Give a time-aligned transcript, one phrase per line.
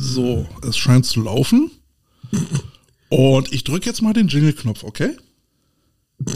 [0.00, 1.72] So, es scheint zu laufen.
[3.08, 5.16] Und ich drücke jetzt mal den Jingle-Knopf, okay?
[6.20, 6.32] Die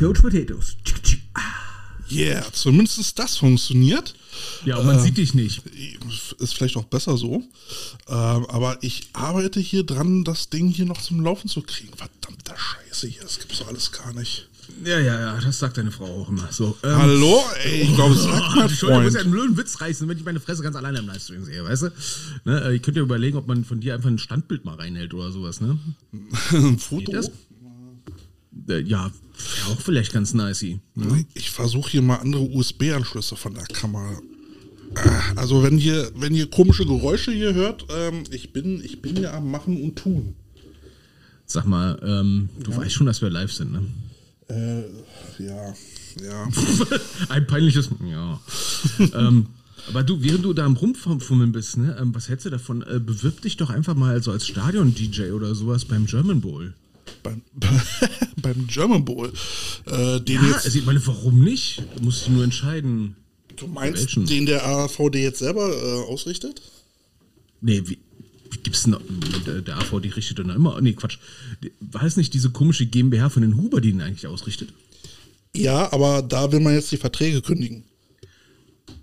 [0.00, 0.76] Coach Potatoes.
[2.10, 4.14] Yeah, zumindest das funktioniert.
[4.64, 5.62] Ja, und man sieht dich nicht.
[6.38, 7.44] Ist vielleicht auch besser so.
[8.08, 11.96] Ähm, aber ich arbeite hier dran, das Ding hier noch zum Laufen zu kriegen.
[11.96, 14.48] Verdammter Scheiße hier, das gibt's doch alles gar nicht.
[14.84, 16.48] Ja, ja, ja, das sagt deine Frau auch immer.
[16.50, 17.42] So, ähm, Hallo?
[17.64, 20.18] Ey, ich glaube, es sagt mein Entschuldigung, ich muss ja einen blöden Witz reißen, wenn
[20.18, 21.92] ich meine Fresse ganz alleine im Livestream sehe, weißt du?
[22.44, 25.14] Ne, äh, ich könnte ja überlegen, ob man von dir einfach ein Standbild mal reinhält
[25.14, 25.78] oder sowas, ne?
[26.52, 27.12] Ein Foto?
[28.68, 29.10] Äh, ja,
[29.68, 30.62] auch vielleicht ganz nice.
[30.94, 31.24] Ne?
[31.34, 34.20] Ich versuche hier mal andere USB-Anschlüsse von der Kamera.
[34.94, 39.16] Ah, Also wenn ihr, wenn ihr komische Geräusche hier hört, ähm, ich bin, ich bin
[39.16, 40.34] ja am Machen und Tun.
[41.46, 43.82] Sag mal, ähm, du weißt schon, dass wir live sind, ne?
[44.48, 44.82] Äh,
[45.38, 45.74] ja,
[46.22, 46.48] ja.
[47.28, 48.40] Ein peinliches, ja.
[49.14, 49.46] ähm,
[49.88, 52.82] aber du, während du da am Rumfummeln bist, ne, ähm, was hältst du davon?
[52.82, 56.74] Äh, bewirb dich doch einfach mal so als Stadion-DJ oder sowas beim German Bowl.
[57.22, 57.42] beim,
[58.42, 59.32] beim German Bowl.
[59.86, 61.82] Äh, den Ja, jetzt, also ich meine, warum nicht?
[61.96, 63.16] Da muss ich nur entscheiden.
[63.56, 64.26] du meinst, welchen?
[64.26, 66.62] den der AVD jetzt selber äh, ausrichtet?
[67.60, 67.98] Nee, wie,
[68.56, 69.00] denn noch,
[69.46, 71.18] der, der AVD richtet dann immer, nee, Quatsch.
[71.80, 74.70] War es nicht diese komische GmbH von den Huber, die ihn eigentlich ausrichtet?
[75.54, 77.84] Ja, aber da will man jetzt die Verträge kündigen.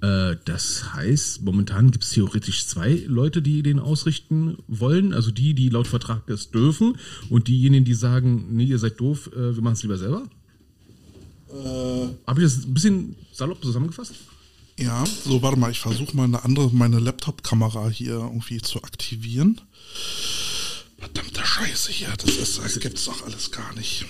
[0.01, 5.13] Äh, das heißt, momentan gibt es theoretisch zwei Leute, die den ausrichten wollen.
[5.13, 6.97] Also die, die laut Vertrag das dürfen
[7.29, 10.29] und diejenigen, die sagen, nee, ihr seid doof, äh, wir machen es lieber selber.
[12.27, 14.13] Habe ich das ein bisschen salopp zusammengefasst?
[14.79, 19.59] Ja, so warte mal, ich versuche mal eine andere, meine Laptop-Kamera hier irgendwie zu aktivieren.
[20.97, 24.05] Verdammte Scheiße hier, das ist, das gibt's doch alles gar nicht.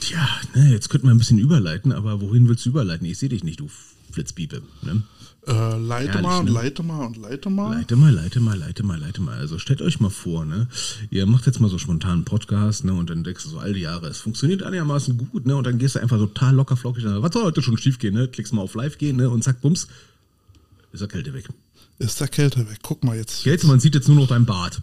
[0.00, 3.06] Tja, ne, jetzt könnten wir ein bisschen überleiten, aber wohin willst du überleiten?
[3.06, 3.68] Ich sehe dich nicht, du
[4.12, 4.62] Flitzpiepe.
[4.82, 5.02] Ne?
[5.46, 6.50] Äh, leite Herrlich, mal, ne?
[6.52, 7.76] leite mal und leite mal.
[7.76, 9.38] Leite mal, leite mal, leite mal, leite mal.
[9.38, 10.68] Also stellt euch mal vor, ne?
[11.10, 12.92] Ihr macht jetzt mal so spontan einen Podcast, ne?
[12.92, 15.56] Und dann denkst du so all die Jahre, es funktioniert einigermaßen gut, ne?
[15.56, 17.22] Und dann gehst du einfach total locker flockig, ne?
[17.22, 18.28] was soll heute schon schief gehen, ne?
[18.28, 19.28] Klickst mal auf Live gehen, ne?
[19.30, 19.88] Und zack, bums,
[20.92, 21.48] ist der Kälte weg.
[21.98, 22.78] Ist der Kälte weg.
[22.82, 23.44] Guck mal jetzt.
[23.44, 24.80] Kälte, man sieht jetzt nur noch dein Bart.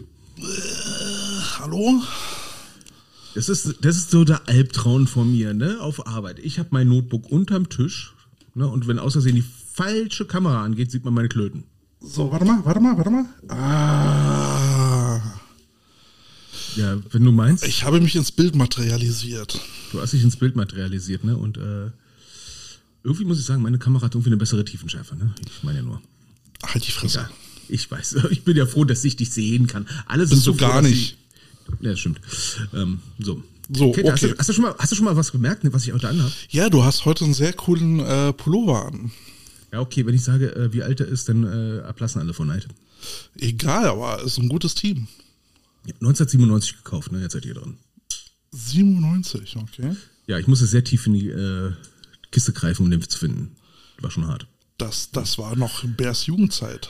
[1.59, 2.01] Hallo?
[3.35, 5.79] Das ist, das ist so der Albtraum von mir, ne?
[5.81, 6.39] Auf Arbeit.
[6.39, 8.13] Ich habe mein Notebook unterm Tisch,
[8.55, 8.67] ne?
[8.67, 11.63] Und wenn aus Versehen die falsche Kamera angeht, sieht man meine Klöten.
[12.01, 13.25] So, warte mal, warte mal, warte mal.
[13.49, 15.21] Ah.
[16.75, 17.67] Ja, wenn du meinst.
[17.67, 19.59] Ich habe mich ins Bild materialisiert.
[19.91, 21.37] Du hast dich ins Bild materialisiert, ne?
[21.37, 21.91] Und äh,
[23.09, 25.33] irgendwie muss ich sagen, meine Kamera hat irgendwie eine bessere Tiefenschärfe, ne?
[25.45, 26.01] Ich meine ja nur.
[26.63, 27.19] Halt die Fresse.
[27.19, 27.29] Ja,
[27.67, 28.15] ich weiß.
[28.31, 29.87] Ich bin ja froh, dass ich dich sehen kann.
[30.05, 31.17] Alle sind Bist so du froh, gar nicht.
[31.67, 32.21] Sie, ja, das stimmt.
[32.73, 33.43] Ähm, so.
[33.71, 34.33] So, Kate, Hast, okay.
[34.33, 36.09] du, hast, du schon mal, hast du schon mal was gemerkt, ne, was ich heute
[36.09, 36.31] anhabe?
[36.49, 39.11] Ja, du hast heute einen sehr coolen äh, Pullover an.
[39.71, 42.47] Ja, okay, wenn ich sage, äh, wie alt er ist, dann äh, ablassen alle von
[42.47, 42.67] Neid.
[43.37, 45.07] Egal, aber es ist ein gutes Team.
[45.85, 47.21] Ja, 1997 gekauft, ne?
[47.21, 47.77] Jetzt seid ihr dran.
[48.51, 49.95] 97, okay.
[50.25, 51.71] Ja, ich musste sehr tief in die äh,
[52.31, 53.55] Kiste greifen, um den zu finden.
[54.01, 54.47] War schon hart.
[54.77, 56.89] Das, das war noch Bärs Jugendzeit.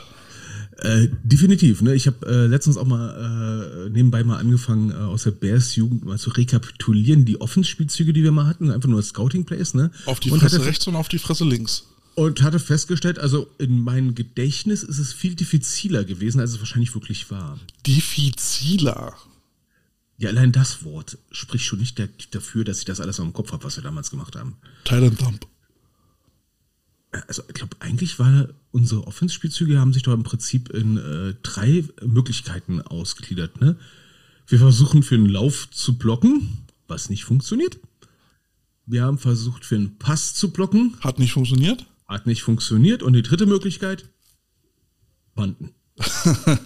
[0.78, 1.94] Äh, definitiv, ne?
[1.94, 6.06] Ich habe äh, letztens auch mal äh, nebenbei mal angefangen, äh, aus der Bears Jugend
[6.06, 9.92] mal zu rekapitulieren, die Offenspielzüge, die wir mal hatten, einfach nur Scouting Plays, ne?
[10.06, 11.86] Auf die Fresse rechts und auf die Fresse links.
[12.16, 16.94] Und hatte festgestellt, also in meinem Gedächtnis ist es viel diffiziler gewesen, als es wahrscheinlich
[16.94, 17.60] wirklich war.
[17.86, 19.16] Diffiziler.
[20.19, 21.97] Ja, allein das Wort spricht schon nicht
[22.35, 24.57] dafür, dass ich das alles noch im Kopf habe, was wir damals gemacht haben.
[24.84, 25.47] Thailand Thump.
[27.28, 31.85] Also ich glaube, eigentlich war unsere Offense-Spielzüge haben sich doch im Prinzip in äh, drei
[32.06, 33.62] Möglichkeiten ausgegliedert.
[33.62, 33.78] Ne?
[34.46, 37.79] Wir versuchen für einen Lauf zu blocken, was nicht funktioniert.
[38.85, 41.85] Wir haben versucht für einen Pass zu blocken, Hat nicht funktioniert?
[42.08, 43.03] hat nicht funktioniert.
[43.03, 44.09] Und die dritte Möglichkeit,
[45.34, 45.74] Panten.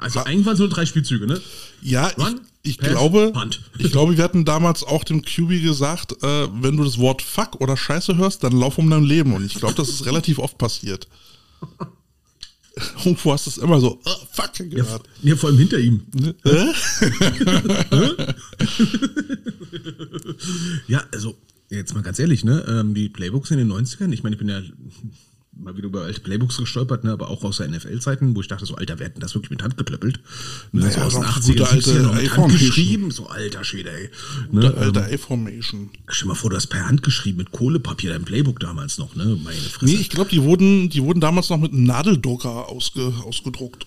[0.00, 1.38] Also eigentlich waren es nur drei Spielzüge, ne?
[1.82, 3.60] Ja, Run, ich, Pass, glaube, Punt.
[3.78, 7.60] ich glaube, wir hatten damals auch dem QB gesagt, äh, wenn du das Wort Fuck
[7.60, 9.32] oder Scheiße hörst, dann lauf um dein Leben.
[9.34, 11.08] Und ich glaube, das ist relativ oft passiert.
[13.04, 15.02] Irgendwo hast du es immer so, äh, Fuck Ja, gehört.
[15.22, 16.02] ja, vor allem hinter ihm.
[16.44, 16.66] Äh?
[20.86, 21.36] Ja, also,
[21.68, 22.64] jetzt mal ganz ehrlich, ne?
[22.68, 24.60] ähm, Die Playbooks in den 90ern, ich meine, ich bin ja
[25.62, 27.12] mal wieder über alte Playbooks gestolpert, ne?
[27.12, 29.50] aber auch aus der NFL-Zeiten, wo ich dachte, so, Alter, wer hat denn das wirklich
[29.50, 30.20] mit Hand geklöppelt?
[30.72, 30.82] Ne?
[30.82, 33.64] Naja, so aus den noch 80er, gute alte 70er noch mit Hand geschrieben, so alter
[33.64, 34.10] Schwede, ey.
[34.50, 34.74] Ne?
[34.74, 35.90] Alte ähm, A-Formation.
[36.08, 39.14] stell dir mal vor, du hast per Hand geschrieben, mit Kohlepapier, dein Playbook damals noch,
[39.14, 39.38] ne?
[39.42, 39.84] Meine Fresse.
[39.84, 43.86] Nee, ich glaube, die wurden, die wurden damals noch mit einem Nadeldrucker ausge, ausgedruckt.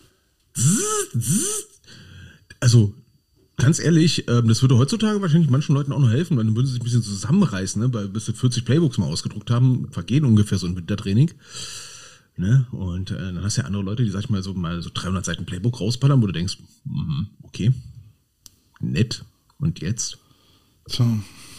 [2.60, 2.94] also
[3.58, 6.66] ganz ehrlich, ähm, das würde heutzutage wahrscheinlich manchen Leuten auch noch helfen, weil dann würden
[6.66, 7.94] sie sich ein bisschen zusammenreißen, ne?
[7.94, 11.32] weil bis sie 40 Playbooks mal ausgedruckt haben, vergehen ungefähr so ein Wintertraining.
[12.36, 12.66] Ne?
[12.72, 14.90] Und äh, dann hast du ja andere Leute, die, sag ich mal, so mal so
[14.92, 17.72] 300 Seiten Playbook rausballern, wo du denkst, mm, okay,
[18.80, 19.24] nett.
[19.60, 20.18] Und jetzt?
[20.90, 21.06] Tja.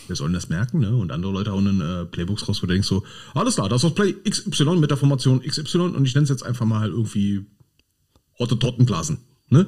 [0.07, 0.95] Wir sollen das merken, ne?
[0.95, 3.83] Und andere Leute hauen dann äh, Playbooks raus, wo du denkst so, alles klar, das
[3.83, 6.91] ist aus Play XY mit der Formation XY und ich nenne es jetzt einfach mal
[6.91, 7.47] irgendwie
[8.39, 9.19] Hotte-Tottenblasen,
[9.49, 9.67] ne?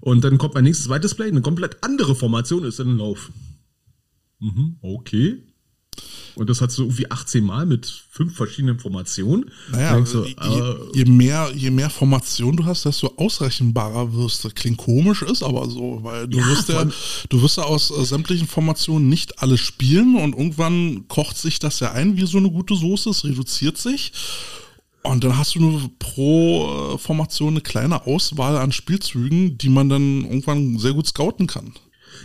[0.00, 3.30] Und dann kommt mein nächstes zweites Play, eine komplett andere Formation ist dann ein Lauf.
[4.38, 5.42] Mhm, okay.
[6.34, 9.50] Und das hat so irgendwie 18 Mal mit fünf verschiedenen Formationen.
[9.72, 14.50] Naja, je, äh, je, mehr, je mehr Formation du hast, desto ausrechenbarer wirst du.
[14.50, 16.86] Klingt komisch, ist aber so, weil du Ja, wirst ja,
[17.30, 21.80] du wirst ja aus äh, sämtlichen Formationen nicht alles spielen und irgendwann kocht sich das
[21.80, 24.12] ja ein wie so eine gute Soße, es reduziert sich.
[25.10, 29.88] Und dann hast du nur pro äh, Formation eine kleine Auswahl an Spielzügen, die man
[29.88, 31.72] dann irgendwann sehr gut scouten kann.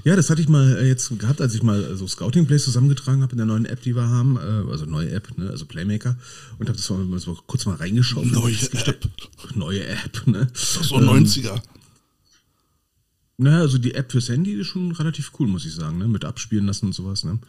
[0.05, 2.63] Ja, das hatte ich mal äh, jetzt gehabt, als ich mal äh, so Scouting Plays
[2.63, 6.17] zusammengetragen habe in der neuen App, die wir haben, also neue App, ne, also Playmaker,
[6.59, 8.25] und habe das mal so kurz mal reingeschaut.
[8.25, 9.09] Neue festgestellt-
[9.53, 10.47] Neue App, ne?
[10.53, 11.61] So 90er.
[13.37, 16.07] Naja, also die App fürs Handy ist schon relativ cool, muss ich sagen, ne?
[16.07, 17.39] Mit abspielen lassen und sowas, ne?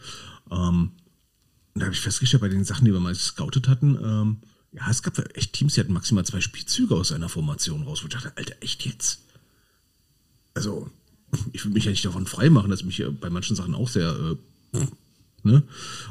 [0.51, 0.91] Ähm,
[1.75, 4.37] da habe ich festgestellt, bei den Sachen, die wir mal gescoutet hatten, ähm,
[4.73, 8.07] ja, es gab echt Teams, die hatten maximal zwei Spielzüge aus einer Formation raus, wo
[8.07, 9.19] ich dachte, Alter, echt jetzt?
[10.53, 10.89] Also,
[11.53, 14.35] ich würde mich ja nicht davon freimachen, dass mich äh, bei manchen Sachen auch sehr
[14.73, 14.79] äh,
[15.43, 15.63] ne,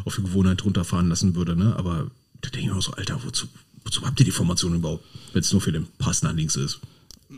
[0.04, 1.74] auf die Gewohnheit runterfahren lassen würde, ne?
[1.76, 2.10] Aber
[2.40, 3.46] da denke ich mir auch so, Alter, wozu,
[3.84, 6.80] wozu habt ihr die Formation überhaupt, wenn es nur für den Pass nach links ist?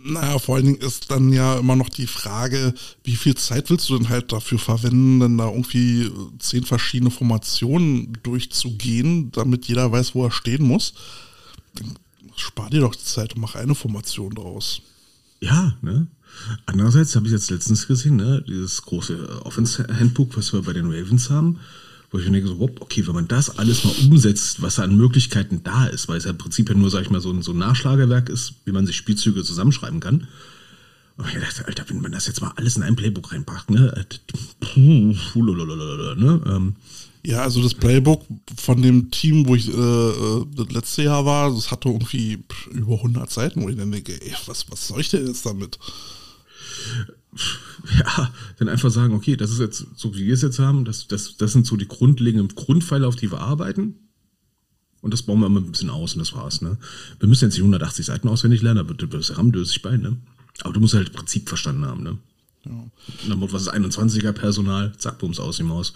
[0.02, 2.74] Naja, vor allen Dingen ist dann ja immer noch die Frage,
[3.04, 8.12] wie viel Zeit willst du denn halt dafür verwenden, denn da irgendwie zehn verschiedene Formationen
[8.22, 10.94] durchzugehen, damit jeder weiß, wo er stehen muss.
[11.74, 11.94] Dann
[12.36, 14.82] spar dir doch die Zeit und mach eine Formation draus.
[15.40, 16.08] Ja, ne?
[16.66, 21.30] Andererseits habe ich jetzt letztens gesehen, ne, dieses große Offense-Handbook, was wir bei den Ravens
[21.30, 21.60] haben,
[22.14, 25.86] wo ich denke, so, okay, wenn man das alles mal umsetzt, was an Möglichkeiten da
[25.86, 27.58] ist, weil es ja im Prinzip ja nur, sag ich mal, so ein, so ein
[27.58, 30.28] Nachschlagewerk ist, wie man sich Spielzüge zusammenschreiben kann.
[31.16, 33.92] Und ich dachte, Alter, wenn man das jetzt mal alles in ein Playbook reinpackt, ne,
[33.96, 34.04] äh,
[34.60, 36.76] puh, ne, ähm,
[37.26, 38.22] Ja, also das Playbook
[38.58, 42.94] von dem Team, wo ich äh, äh, das letzte Jahr war, das hatte irgendwie über
[42.94, 45.80] 100 Seiten, wo ich dann denke, ey, was, was soll ich denn jetzt damit?
[47.98, 51.06] ja, dann einfach sagen, okay, das ist jetzt, so wie wir es jetzt haben, das,
[51.06, 53.96] das, das sind so die grundlegenden Grundpfeiler, auf die wir arbeiten.
[55.00, 56.78] Und das bauen wir immer ein bisschen aus und das war's, ne?
[57.18, 60.16] Wir müssen jetzt die 180 Seiten auswendig lernen, da wird das rammdösig bei, ne?
[60.62, 62.18] Aber du musst halt das Prinzip verstanden haben, ne?
[62.64, 62.84] Ja.
[63.28, 64.96] Dann, was ist 21er Personal?
[64.96, 65.92] Zack, bums, aus die Maus.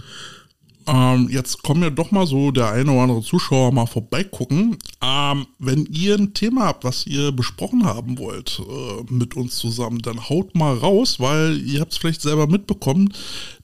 [0.89, 4.79] Ähm, jetzt kommen ja doch mal so der eine oder andere Zuschauer mal vorbeigucken.
[5.03, 10.01] Ähm, wenn ihr ein Thema habt, was ihr besprochen haben wollt äh, mit uns zusammen,
[10.01, 13.13] dann haut mal raus, weil ihr habt es vielleicht selber mitbekommen.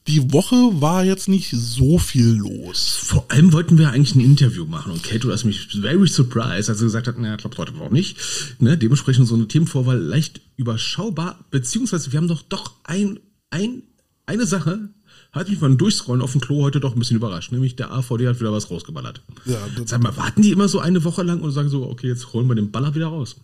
[0.06, 2.98] Die Woche war jetzt nicht so viel los.
[3.02, 6.80] Vor allem wollten wir eigentlich ein Interview machen und Kato ist mich very surprised, als
[6.80, 8.18] er gesagt hat, naja, klappt heute auch nicht.
[8.58, 13.18] Ne, dementsprechend so eine Themenvorwahl leicht überschaubar, beziehungsweise wir haben doch doch ein,
[13.48, 13.82] ein,
[14.26, 14.90] eine Sache,
[15.34, 18.26] hat mich beim Durchscrollen auf dem Klo heute doch ein bisschen überrascht, nämlich der AVD
[18.28, 19.20] hat wieder was rausgeballert.
[19.44, 22.32] Ja, Sag mal, warten die immer so eine Woche lang und sagen so, okay, jetzt
[22.32, 23.36] holen wir den Baller wieder raus?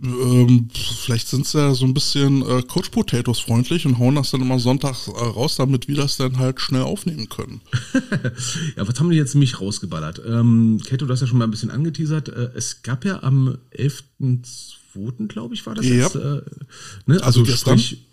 [0.00, 4.30] Ähm, vielleicht sind sie ja so ein bisschen äh, Coach Potatoes freundlich und hauen das
[4.30, 7.60] dann immer sonntags äh, raus, damit wir das dann halt schnell aufnehmen können.
[8.76, 10.22] Ja, was haben die jetzt mich rausgeballert?
[10.24, 12.28] Ähm, Kato, du hast ja schon mal ein bisschen angeteasert.
[12.28, 15.94] Äh, es gab ja am 11.2., glaube ich, war das Ja.
[15.94, 16.14] jetzt.
[16.14, 16.42] Äh,
[17.06, 17.14] ne?
[17.16, 17.78] Also Also, gestern?
[17.78, 18.04] sprich,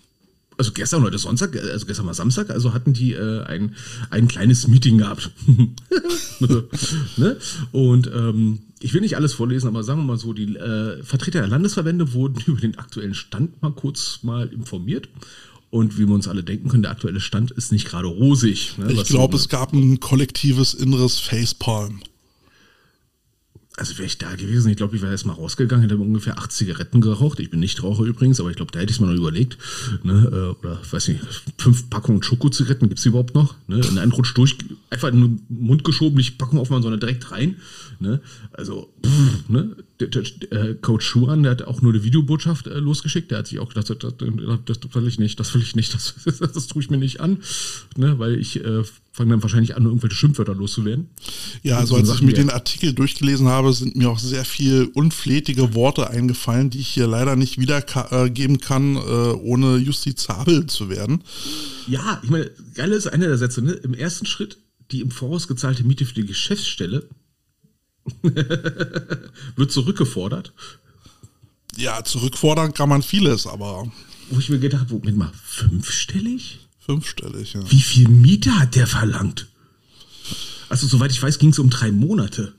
[0.58, 3.76] also gestern heute Sonntag, also gestern war Samstag, also hatten die äh, ein,
[4.10, 5.32] ein kleines Meeting gehabt.
[7.18, 7.38] ne?
[7.72, 11.40] Und ähm, ich will nicht alles vorlesen, aber sagen wir mal so, die äh, Vertreter
[11.40, 15.10] der Landesverbände wurden über den aktuellen Stand mal kurz mal informiert.
[15.72, 18.78] Und wie wir uns alle denken können, der aktuelle Stand ist nicht gerade rosig.
[18.78, 18.94] Ne?
[18.94, 22.00] Ich glaube, so- es gab ein kollektives inneres Facepalm.
[23.78, 26.52] Also wäre ich da gewesen, ich glaube, ich wäre erst mal rausgegangen, hätte ungefähr acht
[26.52, 27.42] Zigaretten geraucht.
[27.42, 29.58] Ich bin nicht Raucher übrigens, aber ich glaube, da hätte ich es mir noch überlegt.
[30.04, 30.30] Ne?
[30.32, 31.22] äh, Oder, weiß nicht,
[31.58, 33.56] fünf Packungen Schokozigaretten gibt es überhaupt noch?
[33.68, 33.82] Ne?
[33.86, 34.58] In einen Rutsch durch,
[34.90, 37.58] einfach in den Mund geschoben, nicht Packung aufmachen, sondern direkt rein.
[38.00, 38.22] Ne?
[38.54, 39.76] Also, pff, ne?
[40.00, 43.32] Der, der, der Coach Schuhan, der hat auch nur eine Videobotschaft äh, losgeschickt.
[43.32, 44.14] Der hat sich auch gedacht, das, das,
[44.66, 46.98] das, das will ich nicht, das will ich nicht, das, das, das tue ich mir
[46.98, 47.40] nicht an.
[47.98, 48.20] Ne?
[48.20, 48.84] Weil ich äh,
[49.16, 51.10] fange dann wahrscheinlich an, irgendwelche Schimpfwörter loszuwerden.
[51.64, 54.90] Ja, also so als ich mir den Artikel durchgelesen habe, sind mir auch sehr viel
[54.94, 61.24] unflätige Worte eingefallen, die ich hier leider nicht wiedergeben kann, äh, ohne justizabel zu werden.
[61.88, 63.72] Ja, ich meine, geil ist einer der Sätze, ne?
[63.72, 64.58] Im ersten Schritt
[64.92, 67.10] die im Voraus gezahlte Miete für die Geschäftsstelle
[68.22, 70.54] wird zurückgefordert.
[71.76, 73.92] Ja, zurückfordern kann man vieles, aber
[74.30, 76.60] wo ich mir gedacht habe, Moment mal, fünfstellig?
[76.86, 77.72] Fünfstellig, ja.
[77.72, 79.48] Wie viel Miete hat der verlangt?
[80.70, 82.54] Also, soweit ich weiß, ging es um drei Monate.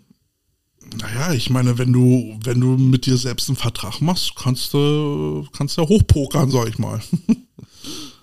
[0.99, 5.47] Naja, ich meine, wenn du, wenn du mit dir selbst einen Vertrag machst, kannst du,
[5.53, 7.01] kannst du ja hochpokern, sag ich mal.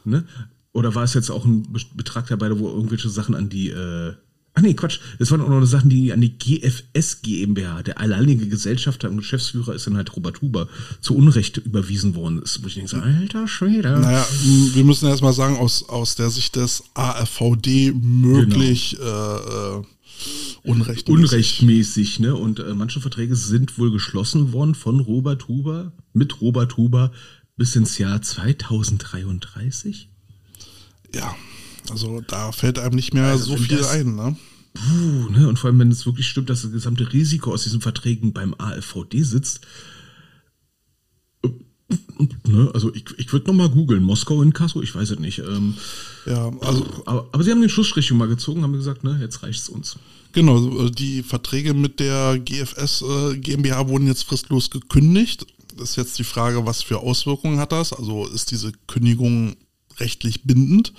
[0.05, 0.27] Ne?
[0.74, 4.13] Oder war es jetzt auch ein Be- Betrag dabei, wo irgendwelche Sachen an die, äh,
[4.53, 8.48] ach nee, Quatsch, es waren auch noch Sachen, die an die GFS GmbH, der alleinige
[8.48, 10.67] Gesellschafter und Geschäftsführer ist dann halt Robert Huber,
[11.01, 12.63] zu Unrecht überwiesen worden ist.
[12.63, 14.00] Wo ich denke, alter Schwede.
[14.00, 14.25] Naja,
[14.74, 19.83] wir müssen erstmal sagen, aus, aus der Sicht des AFVD möglich äh, äh,
[20.63, 21.10] unrechtmäßig.
[21.10, 22.36] Unrechtmäßig, ne?
[22.36, 27.12] Und äh, manche Verträge sind wohl geschlossen worden von Robert Huber, mit Robert Huber
[27.57, 30.10] bis ins Jahr 2033.
[31.13, 31.36] Ja,
[31.90, 34.36] also da fällt einem nicht mehr Also so viel das- ein, ne?
[34.74, 35.48] Puh, ne?
[35.48, 38.56] Und vor allem, wenn es wirklich stimmt, dass das gesamte Risiko aus diesen Verträgen beim
[38.58, 39.62] AfVD sitzt.
[41.44, 41.50] äh,
[42.48, 42.72] Ne?
[42.74, 45.40] Also ich, ich würde nochmal googeln, Moskau in Kasso, ich weiß es nicht.
[45.40, 45.75] Ähm,
[46.25, 49.44] Ja, also aber, aber sie haben den Schlussstrich schon mal gezogen, haben gesagt, ne, jetzt
[49.44, 49.98] reicht's uns.
[50.32, 55.46] Genau, die Verträge mit der GFS äh, GmbH wurden jetzt fristlos gekündigt.
[55.78, 57.94] Das ist jetzt die Frage, was für Auswirkungen hat das?
[57.94, 59.56] Also ist diese Kündigung
[60.00, 60.94] rechtlich bindend?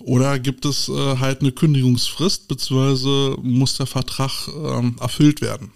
[0.00, 5.72] Oder gibt es äh, halt eine Kündigungsfrist, beziehungsweise muss der Vertrag ähm, erfüllt werden?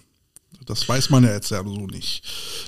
[0.68, 2.22] Das weiß man ja jetzt ja so nicht.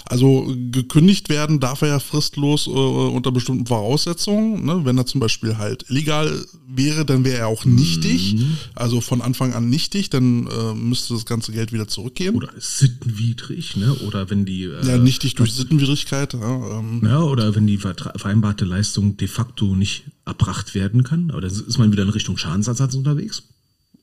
[0.06, 4.64] Also gekündigt werden darf er ja fristlos äh, unter bestimmten Voraussetzungen.
[4.64, 4.84] Ne?
[4.84, 8.36] Wenn er zum Beispiel halt illegal wäre, dann wäre er auch nichtig.
[8.74, 12.34] Also von Anfang an nichtig, dann äh, müsste das ganze Geld wieder zurückgehen.
[12.34, 13.94] Oder ist sittenwidrig, ne?
[14.06, 16.34] Oder wenn die äh, ja, nichtig durch Sittenwidrigkeit.
[16.34, 21.40] Ja, ähm, Ja, oder wenn die vereinbarte Leistung de facto nicht erbracht werden kann, aber
[21.40, 23.42] dann ist man wieder in Richtung Schadensersatz unterwegs.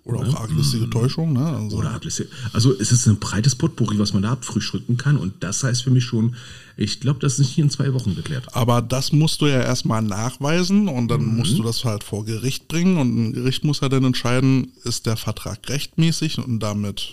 [0.08, 1.34] Oder auch arglistige Täuschung.
[1.34, 1.46] Ne?
[1.46, 2.28] Also, Oder Arglisse.
[2.54, 5.18] Also es ist ein breites Potpourri, was man da abfrühstücken kann.
[5.18, 6.36] Und das heißt für mich schon,
[6.78, 8.56] ich glaube, das ist nicht in zwei Wochen geklärt.
[8.56, 12.68] Aber das musst du ja erstmal nachweisen und dann musst du das halt vor Gericht
[12.68, 17.10] bringen und ein Gericht muss ja dann entscheiden, ist der Vertrag rechtmäßig und damit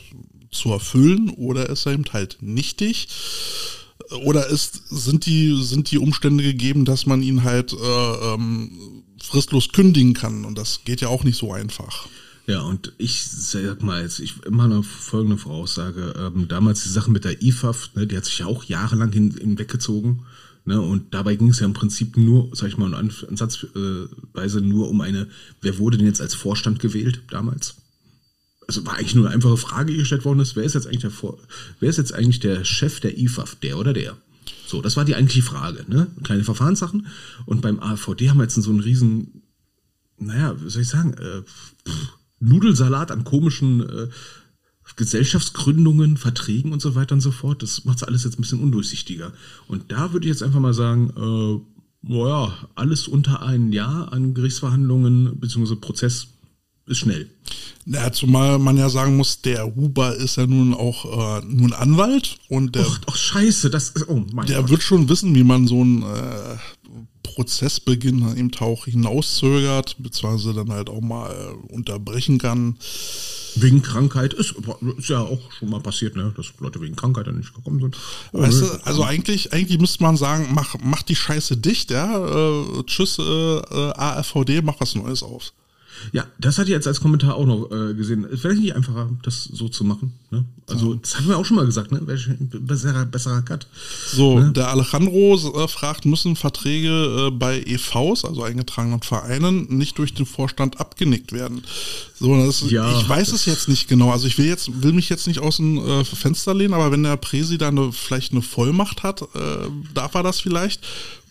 [0.53, 3.09] zu erfüllen oder ist er eben halt nichtig.
[4.25, 8.71] Oder ist, sind, die, sind die Umstände gegeben, dass man ihn halt äh, ähm,
[9.21, 12.07] fristlos kündigen kann und das geht ja auch nicht so einfach.
[12.47, 16.15] Ja, und ich sag mal jetzt, ich immer eine folgende Voraussage.
[16.19, 19.35] Ähm, damals die Sache mit der IFAF, ne, die hat sich ja auch jahrelang hin,
[19.39, 20.27] hinweggezogen.
[20.67, 24.89] Ne, und dabei ging es ja im Prinzip nur, sag ich mal, in Ansatzweise nur
[24.89, 25.29] um eine,
[25.61, 27.77] wer wurde denn jetzt als Vorstand gewählt damals?
[28.67, 31.03] Also war eigentlich nur eine einfache Frage, die gestellt worden ist, wer ist jetzt eigentlich
[31.03, 31.39] der Vor
[31.81, 34.17] wer ist jetzt eigentlich der Chef der IFAF, der oder der?
[34.67, 36.07] So, das war die eigentliche Frage, ne?
[36.23, 37.07] Kleine Verfahrenssachen.
[37.45, 39.43] Und beim AVD haben wir jetzt so einen riesen,
[40.19, 44.09] naja, wie soll ich sagen, äh, pff, Nudelsalat an komischen äh,
[44.97, 47.63] Gesellschaftsgründungen, Verträgen und so weiter und so fort.
[47.63, 49.33] Das macht alles jetzt ein bisschen undurchsichtiger.
[49.67, 54.35] Und da würde ich jetzt einfach mal sagen, äh, naja, alles unter ein Jahr an
[54.35, 55.77] Gerichtsverhandlungen bzw.
[55.77, 56.29] Prozess
[56.87, 57.31] ist schnell.
[57.87, 62.37] Ja, zumal man ja sagen muss, der Huber ist ja nun auch äh, nun Anwalt
[62.49, 64.71] und der Ach, ach scheiße, das ist, oh mein Der Gott.
[64.71, 66.57] wird schon wissen, wie man so einen äh,
[67.35, 72.77] Prozessbeginn eben auch hinauszögert, beziehungsweise dann halt auch mal äh, unterbrechen kann.
[73.57, 74.55] Wegen Krankheit ist,
[74.99, 77.97] ist ja auch schon mal passiert, ne, dass Leute wegen Krankheit dann nicht gekommen sind.
[78.33, 82.17] Weißt du, also eigentlich, eigentlich müsste man sagen, mach, mach die Scheiße dicht, ja.
[82.17, 85.53] Äh, tschüss, äh, äh, AFVD, mach was Neues auf.
[86.13, 88.27] Ja, das hatte ich jetzt als Kommentar auch noch äh, gesehen.
[88.35, 90.13] Vielleicht nicht einfacher, das so zu machen.
[90.31, 90.45] Ne?
[90.67, 92.01] Also, das haben wir auch schon mal gesagt, ne?
[92.01, 93.67] Besserer, besserer Cut.
[94.07, 100.15] So, der Alejandro äh, fragt, müssen Verträge äh, bei EVs, also eingetragenen Vereinen, nicht durch
[100.15, 101.63] den Vorstand abgenickt werden?
[102.15, 104.11] So, das, Ja, ich weiß es jetzt nicht genau.
[104.11, 107.03] Also ich will jetzt, will mich jetzt nicht aus dem äh, Fenster lehnen, aber wenn
[107.03, 110.81] der Präsi da eine, vielleicht eine Vollmacht hat, äh, darf er das vielleicht.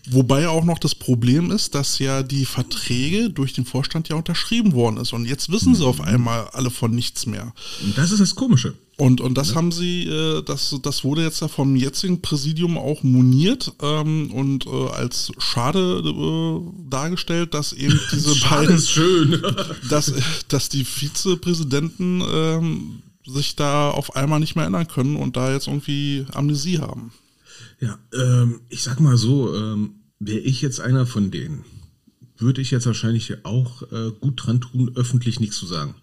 [0.06, 4.74] Wobei auch noch das Problem ist, dass ja die Verträge durch den Vorstand ja unterschrieben
[4.74, 5.12] worden ist.
[5.14, 7.54] Und jetzt wissen sie auf einmal alle von nichts mehr.
[7.82, 8.74] Und das ist das Komische.
[8.96, 13.02] Und, und das haben sie, äh, das, das wurde jetzt ja vom jetzigen Präsidium auch
[13.02, 19.42] moniert ähm, und äh, als schade äh, dargestellt, dass eben diese beiden, ist schön.
[19.90, 20.12] dass,
[20.48, 25.66] dass die Vizepräsidenten ähm, sich da auf einmal nicht mehr erinnern können und da jetzt
[25.66, 27.10] irgendwie Amnesie haben.
[27.80, 31.64] Ja, ähm, ich sag mal so, ähm, wäre ich jetzt einer von denen,
[32.36, 35.94] würde ich jetzt wahrscheinlich auch äh, gut dran tun, öffentlich nichts zu sagen.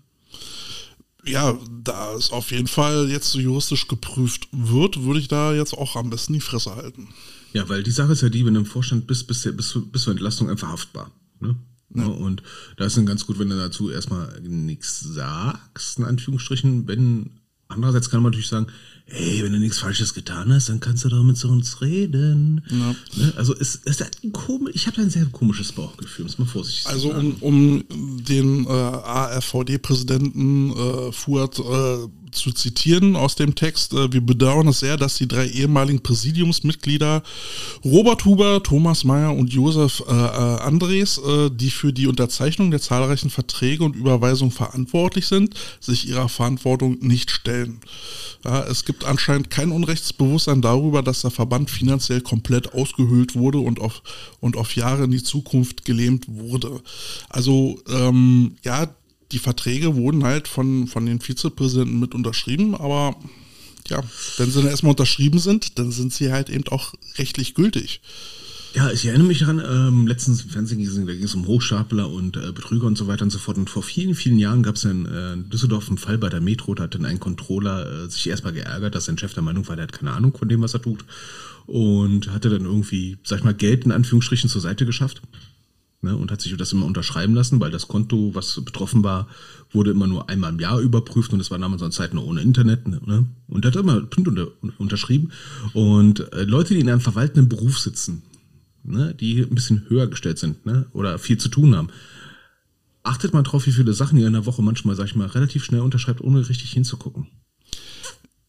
[1.23, 5.73] Ja, da es auf jeden Fall jetzt so juristisch geprüft wird, würde ich da jetzt
[5.73, 7.09] auch am besten die Fresse halten.
[7.53, 9.77] Ja, weil die Sache ist ja die, wenn du im Vorstand bist, bist du bis,
[9.91, 11.11] bis zur Entlastung einfach haftbar.
[11.39, 11.55] Ne?
[11.93, 12.05] Ja.
[12.05, 12.41] Und
[12.77, 18.09] da ist dann ganz gut, wenn du dazu erstmal nichts sagst, in Anführungsstrichen, wenn Andererseits
[18.09, 18.67] kann man natürlich sagen,
[19.11, 22.61] hey, wenn du nichts Falsches getan hast, dann kannst du doch mit uns reden.
[22.69, 22.95] Ja.
[23.17, 23.33] Ne?
[23.35, 26.95] Also es, es ein komisch, ich habe ein sehr komisches Bauchgefühl, muss man vorsichtig sagen.
[26.95, 27.83] Also um, um
[28.23, 34.79] den äh, AfVD-Präsidenten äh, Fuhrt äh, zu zitieren aus dem Text, äh, wir bedauern es
[34.79, 37.23] sehr, dass die drei ehemaligen Präsidiumsmitglieder
[37.83, 40.15] Robert Huber, Thomas Mayer und Josef äh, äh,
[40.61, 46.29] Andres, äh, die für die Unterzeichnung der zahlreichen Verträge und Überweisungen verantwortlich sind, sich ihrer
[46.29, 47.79] Verantwortung nicht stellen.
[48.43, 53.79] Ja, es gibt anscheinend kein Unrechtsbewusstsein darüber, dass der Verband finanziell komplett ausgehöhlt wurde und
[53.79, 54.01] auf,
[54.39, 56.81] und auf Jahre in die Zukunft gelähmt wurde.
[57.29, 58.87] Also ähm, ja,
[59.31, 63.15] die Verträge wurden halt von, von den Vizepräsidenten mit unterschrieben, aber
[63.89, 64.03] ja,
[64.37, 68.01] wenn sie dann erstmal unterschrieben sind, dann sind sie halt eben auch rechtlich gültig.
[68.73, 72.53] Ja, ich erinnere mich daran, ähm, letztens im Fernsehen ging es um Hochstapler und äh,
[72.53, 73.57] Betrüger und so weiter und so fort.
[73.57, 76.73] Und vor vielen, vielen Jahren gab es in äh, Düsseldorf einen Fall bei der Metro,
[76.73, 79.75] da hat dann ein Controller äh, sich erstmal geärgert, dass sein Chef der Meinung war,
[79.75, 81.03] der hat keine Ahnung von dem, was er tut.
[81.65, 85.21] Und hatte dann irgendwie, sag ich mal, Geld in Anführungsstrichen zur Seite geschafft
[86.01, 89.27] ne, und hat sich das immer unterschreiben lassen, weil das Konto, was betroffen war,
[89.71, 92.87] wurde immer nur einmal im Jahr überprüft und das war damals Zeit nur ohne Internet.
[92.87, 95.31] Ne, und er hat immer unter, unterschrieben.
[95.73, 98.23] Und äh, Leute, die in einem verwaltenden Beruf sitzen,
[98.83, 101.89] ne, die ein bisschen höher gestellt sind ne, oder viel zu tun haben,
[103.03, 105.63] achtet mal drauf, wie viele Sachen ihr in der Woche manchmal, sag ich mal, relativ
[105.63, 107.27] schnell unterschreibt, ohne richtig hinzugucken.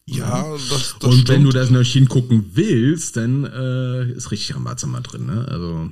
[0.05, 1.29] Ja, das, das Und stimmt.
[1.29, 5.25] wenn du das noch hingucken willst, dann äh, ist richtig Rambazamba drin.
[5.25, 5.47] Ne?
[5.49, 5.91] Also,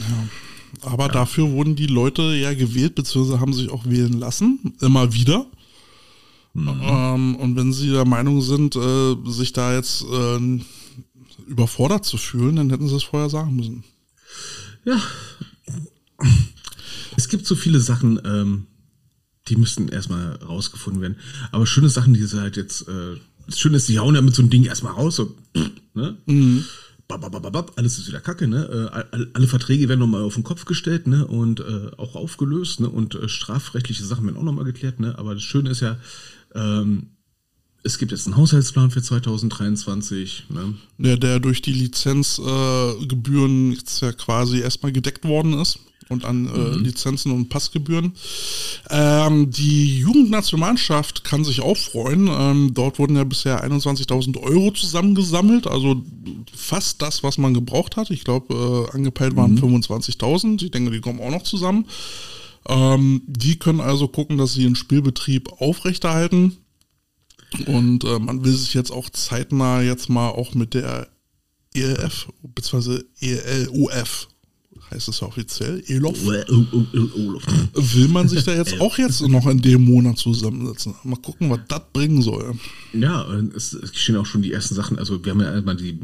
[0.00, 0.28] ja.
[0.82, 1.12] Aber ja.
[1.12, 5.46] dafür wurden die Leute ja gewählt, beziehungsweise haben sich auch wählen lassen, immer wieder.
[6.54, 6.80] Mhm.
[6.82, 10.60] Ähm, und wenn sie der Meinung sind, äh, sich da jetzt äh,
[11.46, 13.84] überfordert zu fühlen, dann hätten sie es vorher sagen müssen.
[14.84, 15.00] Ja.
[17.16, 18.66] Es gibt so viele Sachen, ähm,
[19.48, 21.16] die müssten erstmal rausgefunden werden.
[21.52, 23.16] Aber schöne Sachen, die sie halt jetzt, äh,
[23.46, 25.34] das Schöne ist, die hauen ja mit so einem Ding erstmal raus, so,
[25.94, 26.16] ne?
[26.26, 26.64] Mhm
[27.08, 28.90] babababab, alles ist wieder Kacke, ne?
[29.12, 31.26] Äh, alle Verträge werden nochmal auf den Kopf gestellt, ne?
[31.26, 32.88] Und äh, auch aufgelöst, ne?
[32.88, 35.16] Und äh, strafrechtliche Sachen werden auch nochmal geklärt, ne?
[35.18, 35.96] Aber das Schöne ist ja,
[36.54, 37.10] ähm,
[37.82, 40.74] es gibt jetzt einen Haushaltsplan für 2023, ne?
[40.98, 46.46] Der, der durch die Lizenzgebühren äh, jetzt ja quasi erstmal gedeckt worden ist und an
[46.46, 46.84] äh, mhm.
[46.84, 48.12] Lizenzen und Passgebühren.
[48.90, 52.28] Ähm, die Jugendnationalmannschaft kann sich auch freuen.
[52.30, 56.02] Ähm, dort wurden ja bisher 21.000 Euro zusammengesammelt, also
[56.54, 58.10] fast das, was man gebraucht hat.
[58.10, 59.78] Ich glaube, äh, angepeilt waren mhm.
[59.78, 60.62] 25.000.
[60.62, 61.86] Ich denke, die kommen auch noch zusammen.
[62.68, 66.56] Ähm, die können also gucken, dass sie ihren Spielbetrieb aufrechterhalten.
[67.66, 71.08] Und äh, man will sich jetzt auch zeitnah jetzt mal auch mit der
[71.74, 73.02] ELF bzw.
[73.20, 74.28] ELUF
[74.90, 80.18] heißt es offiziell, Elof, will man sich da jetzt auch jetzt noch in dem Monat
[80.18, 80.94] zusammensetzen.
[81.04, 82.54] Mal gucken, was das bringen soll.
[82.92, 84.98] Ja, es, geschehen auch schon die ersten Sachen.
[84.98, 85.98] Also wir haben ja einmal die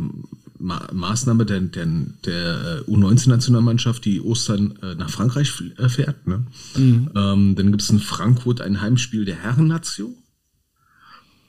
[0.59, 1.87] Ma Maßnahme der, der,
[2.25, 6.27] der U19-Nationalmannschaft, die Ostern äh, nach Frankreich äh, fährt.
[6.27, 6.45] Ne?
[6.77, 7.11] Mhm.
[7.17, 10.15] Ähm, dann gibt es in Frankfurt ein Heimspiel der Herren-Nation.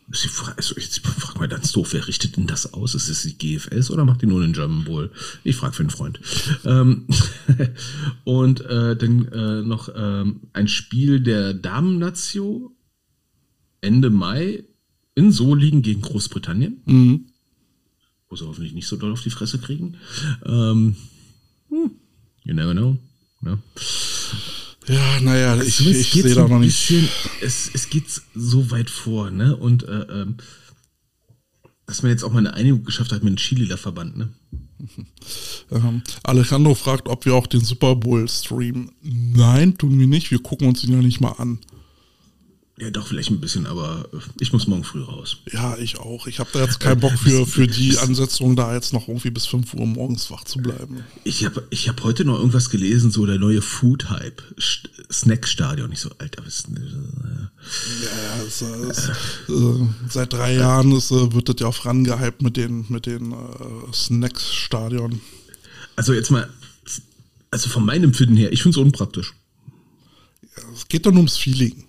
[0.09, 2.93] Also ich frage mal ganz doof, wer richtet denn das aus?
[2.93, 5.11] Ist es die GFS oder macht die nur den German Bowl?
[5.43, 6.19] Ich frage für einen Freund.
[6.65, 7.07] Ähm,
[8.23, 12.75] und äh, dann äh, noch ähm, ein Spiel der Damen-Nazio
[13.81, 14.63] Ende Mai
[15.15, 16.81] in Solingen gegen Großbritannien.
[16.85, 17.25] Mhm.
[18.29, 19.97] Wo sie hoffentlich nicht so doll auf die Fresse kriegen.
[20.45, 20.95] Ähm,
[21.69, 21.91] hm,
[22.43, 22.97] you never know.
[23.41, 23.59] Ne?
[24.87, 26.87] Ja, naja, ich, ich sehe da noch nicht.
[26.87, 27.07] Bisschen,
[27.41, 29.55] es, es geht so weit vor, ne?
[29.55, 30.37] Und äh, ähm,
[31.85, 34.29] dass man jetzt auch mal eine Einigung geschafft hat mit dem Chile-Verband, ne?
[35.71, 38.91] Ähm, Alejandro fragt, ob wir auch den Super Bowl streamen.
[39.01, 40.29] Nein, tun wir nicht.
[40.29, 41.59] Wir gucken uns ihn ja nicht mal an.
[42.79, 44.09] Ja, doch, vielleicht ein bisschen, aber
[44.39, 45.37] ich muss morgen früh raus.
[45.51, 46.25] Ja, ich auch.
[46.25, 49.45] Ich habe da jetzt keinen Bock für, für die Ansetzung, da jetzt noch irgendwie bis
[49.45, 51.03] 5 Uhr morgens wach zu bleiben.
[51.23, 54.41] Ich habe ich hab heute noch irgendwas gelesen, so der neue Food-Hype,
[55.11, 55.91] Snack-Stadion.
[55.91, 57.51] Ich so, Alter, was ist denn?
[58.01, 59.09] Ja, ja, es, es,
[59.49, 63.33] äh, seit drei Jahren ist, äh, wird das ja auch rangehypt mit den, mit den
[63.33, 65.21] äh, Snack-Stadion.
[65.95, 66.49] Also jetzt mal,
[67.51, 69.35] also von meinem Empfinden her, ich finde es unpraktisch.
[70.57, 71.85] Ja, es geht nur ums Feeling.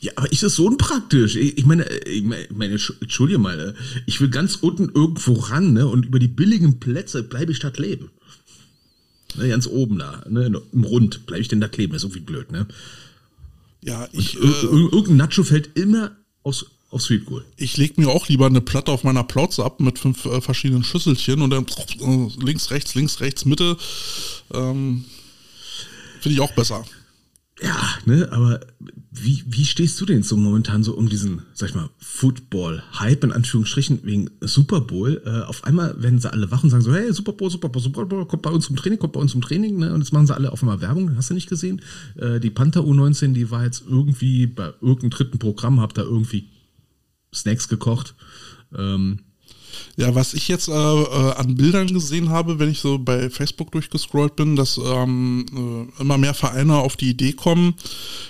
[0.00, 1.36] Ja, aber ist das so unpraktisch?
[1.36, 3.74] Ich meine, ich meine, entschuldige mal, äh,
[4.06, 5.86] ich will ganz unten irgendwo ran, ne?
[5.86, 8.10] Und über die billigen Plätze bleibe ich statt leben.
[9.36, 10.62] Ne, ganz oben da, ne?
[10.72, 12.66] Im Rund bleibe ich denn da kleben, das ist irgendwie blöd, ne?
[13.82, 14.36] Ja, ich.
[14.36, 17.44] Äh, irgendein Nacho fällt immer aus, auf Sweet Goal.
[17.56, 20.82] Ich lege mir auch lieber eine Platte auf meiner Plauze ab mit fünf äh, verschiedenen
[20.82, 23.76] Schüsselchen und dann äh, links, rechts, links, rechts, Mitte.
[24.52, 25.04] Ähm,
[26.20, 26.84] Finde ich auch besser.
[27.62, 28.60] Ja, ne, aber
[29.10, 33.32] wie, wie stehst du denn so momentan so um diesen, sag ich mal, Football-Hype in
[33.32, 35.20] Anführungsstrichen wegen Super Bowl?
[35.26, 37.82] Äh, auf einmal werden sie alle wach und sagen so, hey, Super Bowl, Super Bowl,
[37.82, 39.92] Super Bowl, kommt bei uns zum Training, kommt bei uns zum Training, ne?
[39.92, 41.82] Und jetzt machen sie alle auf einmal Werbung, hast du nicht gesehen?
[42.16, 46.48] Äh, die Panther U19, die war jetzt irgendwie bei irgendeinem dritten Programm, hab da irgendwie
[47.34, 48.14] Snacks gekocht.
[48.74, 49.20] Ähm,
[49.96, 53.70] Ja, was ich jetzt äh, äh, an Bildern gesehen habe, wenn ich so bei Facebook
[53.72, 55.46] durchgescrollt bin, dass ähm,
[55.98, 57.74] äh, immer mehr Vereine auf die Idee kommen,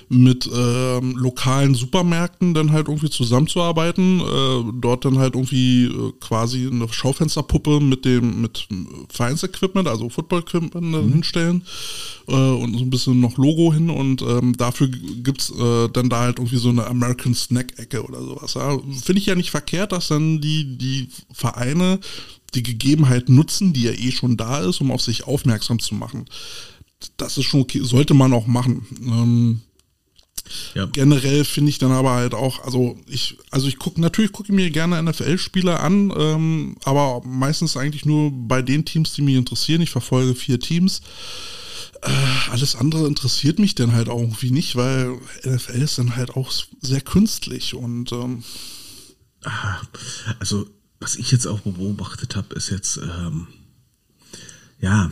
[0.08, 6.66] mit ähm, lokalen Supermärkten dann halt irgendwie zusammenzuarbeiten, äh, dort dann halt irgendwie äh, quasi
[6.66, 8.66] eine Schaufensterpuppe mit dem mit
[9.08, 11.62] Vereinsequipment, also Football-Equipment dann hinstellen
[12.30, 16.20] äh, und so ein bisschen noch Logo hin und ähm, dafür gibt's äh, dann da
[16.20, 18.54] halt irgendwie so eine American Snack-Ecke oder sowas.
[18.54, 18.78] Ja.
[18.78, 21.98] Finde ich ja nicht verkehrt, dass dann die, die Vereine
[22.54, 26.24] die Gegebenheit nutzen, die ja eh schon da ist, um auf sich aufmerksam zu machen.
[27.16, 28.86] Das ist schon okay, sollte man auch machen.
[29.00, 29.60] Ähm,
[30.74, 30.86] ja.
[30.86, 34.54] generell finde ich dann aber halt auch, also ich, also ich gucke, natürlich gucke ich
[34.54, 39.80] mir gerne NFL-Spiele an, ähm, aber meistens eigentlich nur bei den Teams, die mich interessieren.
[39.82, 41.02] Ich verfolge vier Teams.
[42.02, 46.30] Äh, alles andere interessiert mich dann halt auch irgendwie nicht, weil NFL ist dann halt
[46.30, 48.42] auch sehr künstlich und ähm,
[50.38, 53.48] Also, was ich jetzt auch beobachtet habe, ist jetzt, ähm,
[54.80, 55.10] ja,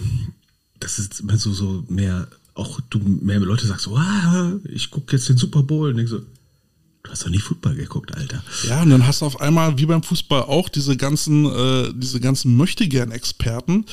[0.80, 5.16] das ist immer so, so mehr, auch du mehr Leute sagst so, ah, ich gucke
[5.16, 8.42] jetzt den Super Bowl und denk so, du hast doch nie Football geguckt, Alter.
[8.66, 12.20] Ja, und dann hast du auf einmal, wie beim Fußball auch, diese ganzen, äh, diese
[12.20, 13.86] ganzen Möchtegern-Experten,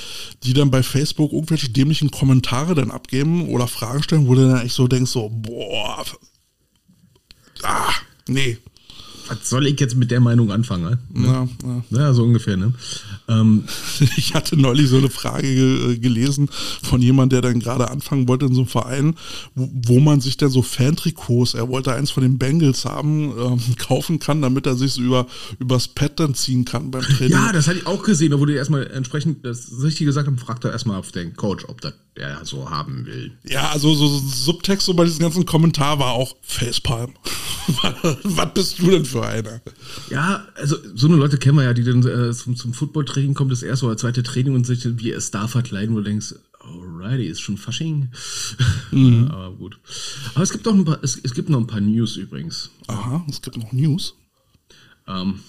[0.43, 4.65] die dann bei Facebook irgendwelche dämlichen Kommentare dann abgeben oder Fragen stellen, wo du dann
[4.65, 6.03] echt so denkst, so, boah,
[7.63, 7.93] ah,
[8.27, 8.57] nee.
[9.27, 10.97] Was soll ich jetzt mit der Meinung anfangen?
[11.13, 11.25] Ne?
[11.25, 11.83] Ja, ja.
[11.89, 12.73] Ja, so ungefähr, ne?
[13.27, 13.63] Ähm,
[14.17, 16.49] Ich hatte neulich so eine Frage ge äh, gelesen
[16.83, 19.15] von jemand, der dann gerade anfangen wollte in so einem Verein,
[19.55, 23.59] wo, wo man sich dann so Fantrikots, er wollte eins von den Bengals haben, ähm,
[23.77, 25.27] kaufen kann, damit er sich so über,
[25.59, 27.31] übers Pad dann ziehen kann beim Training.
[27.31, 30.63] ja, das hatte ich auch gesehen, da wurde erstmal entsprechend das richtig gesagt haben, fragt
[30.65, 33.31] er erstmal auf den Coach, ob das der so haben will.
[33.43, 37.13] Ja, also so so Subtext so bei diesem ganzen Kommentar war auch Facepalm.
[38.23, 39.61] Was bist du denn für einer?
[40.09, 43.49] Ja, also so eine Leute kennen wir ja, die dann äh, zum, zum Football-Training kommen,
[43.49, 47.25] das erste oder zweite Training und sich dann wie Star verkleiden, wo du denkst, alrighty,
[47.25, 48.09] ist schon Fasching.
[48.91, 49.77] Ja, aber gut.
[50.35, 52.69] Aber es gibt auch ein paar, es, es gibt noch ein paar News übrigens.
[52.87, 54.15] Aha, es gibt noch News.
[55.07, 55.39] Ähm,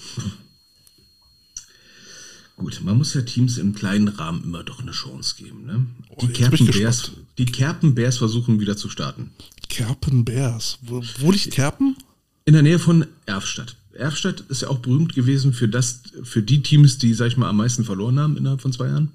[2.56, 5.66] gut, man muss ja Teams im kleinen Rahmen immer doch eine Chance geben.
[5.66, 5.86] Ne?
[6.08, 7.26] Oh, Die Kerpenbärs, gespannt.
[7.38, 9.30] die Kerpenbärs versuchen wieder zu starten.
[9.68, 10.78] Kerpenbärs.
[10.82, 11.96] Wo, wo liegt Kerpen?
[12.44, 13.76] In der Nähe von Erfstadt.
[13.92, 17.48] Erfstadt ist ja auch berühmt gewesen für das, für die Teams, die, sag ich mal,
[17.48, 19.10] am meisten verloren haben innerhalb von zwei Jahren.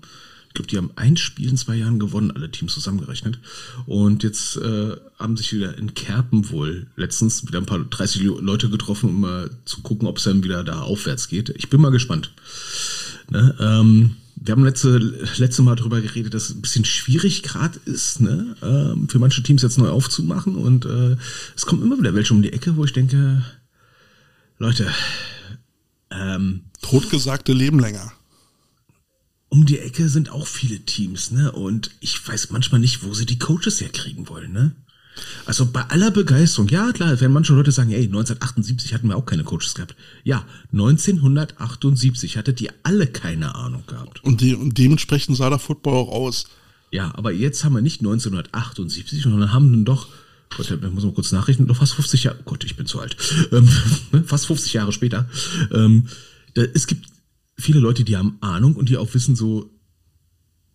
[0.48, 3.40] Ich glaube, die haben ein Spiel in zwei Jahren gewonnen, alle Teams zusammengerechnet.
[3.86, 8.70] Und jetzt äh, haben sich wieder in Kerpen wohl letztens wieder ein paar 30 Leute
[8.70, 11.50] getroffen, um mal zu gucken, ob es dann wieder da aufwärts geht.
[11.52, 12.34] Ich bin mal gespannt.
[13.32, 13.56] Ne?
[13.60, 14.98] Ähm, wir haben letzte,
[15.38, 18.56] letzte Mal darüber geredet, dass es ein bisschen schwierig gerade ist, ne?
[18.62, 20.56] ähm, für manche Teams jetzt neu aufzumachen.
[20.56, 21.16] Und äh,
[21.56, 23.44] es kommen immer wieder welche um die Ecke, wo ich denke,
[24.58, 24.92] Leute,
[26.12, 28.12] ähm, Totgesagte leben länger.
[29.50, 31.52] um die Ecke sind auch viele Teams, ne?
[31.52, 34.76] Und ich weiß manchmal nicht, wo sie die Coaches herkriegen wollen, ne?
[35.46, 39.26] Also bei aller Begeisterung, ja klar, wenn manche Leute sagen, ey, 1978 hatten wir auch
[39.26, 39.96] keine Coaches gehabt.
[40.24, 44.24] Ja, 1978 hattet ihr alle keine Ahnung gehabt.
[44.24, 46.46] Und, de und dementsprechend sah der Football auch aus.
[46.92, 50.08] Ja, aber jetzt haben wir nicht 1978, sondern haben dann doch,
[50.56, 53.16] Gott, ich muss mal kurz nachrechnen, noch fast 50 Jahre, Gott, ich bin zu alt,
[53.52, 53.68] ähm,
[54.26, 55.30] fast 50 Jahre später.
[55.72, 56.08] Ähm,
[56.54, 57.08] da, es gibt
[57.58, 59.70] viele Leute, die haben Ahnung und die auch wissen so,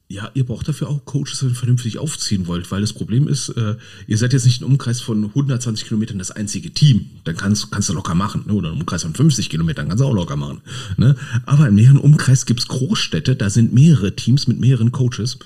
[0.08, 3.48] ja, ihr braucht dafür auch Coaches, wenn ihr vernünftig aufziehen wollt, weil das Problem ist,
[3.50, 7.06] äh, ihr seid jetzt nicht im Umkreis von 120 Kilometern das einzige Team.
[7.24, 8.44] Dann kannst, kannst du locker machen.
[8.46, 8.52] Ne?
[8.52, 10.60] Oder im Umkreis von 50 Kilometern kannst du auch locker machen.
[10.96, 11.16] Ne?
[11.44, 15.38] Aber im näheren Umkreis gibt's Großstädte, da sind mehrere Teams mit mehreren Coaches.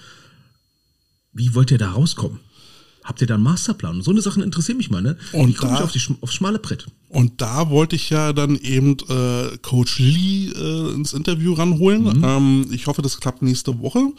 [1.32, 2.40] Wie wollt ihr da rauskommen?
[3.10, 3.96] Habt ihr da einen Masterplan?
[3.96, 5.16] Und so eine Sachen interessieren mich mal, ne?
[5.32, 6.86] Und komme ich da- auf die, aufs schmale Brett?
[7.08, 12.22] Und da wollte ich ja dann eben äh, Coach Lee äh, ins Interview ranholen.
[12.24, 14.12] Ähm, ich hoffe, das klappt nächste Woche.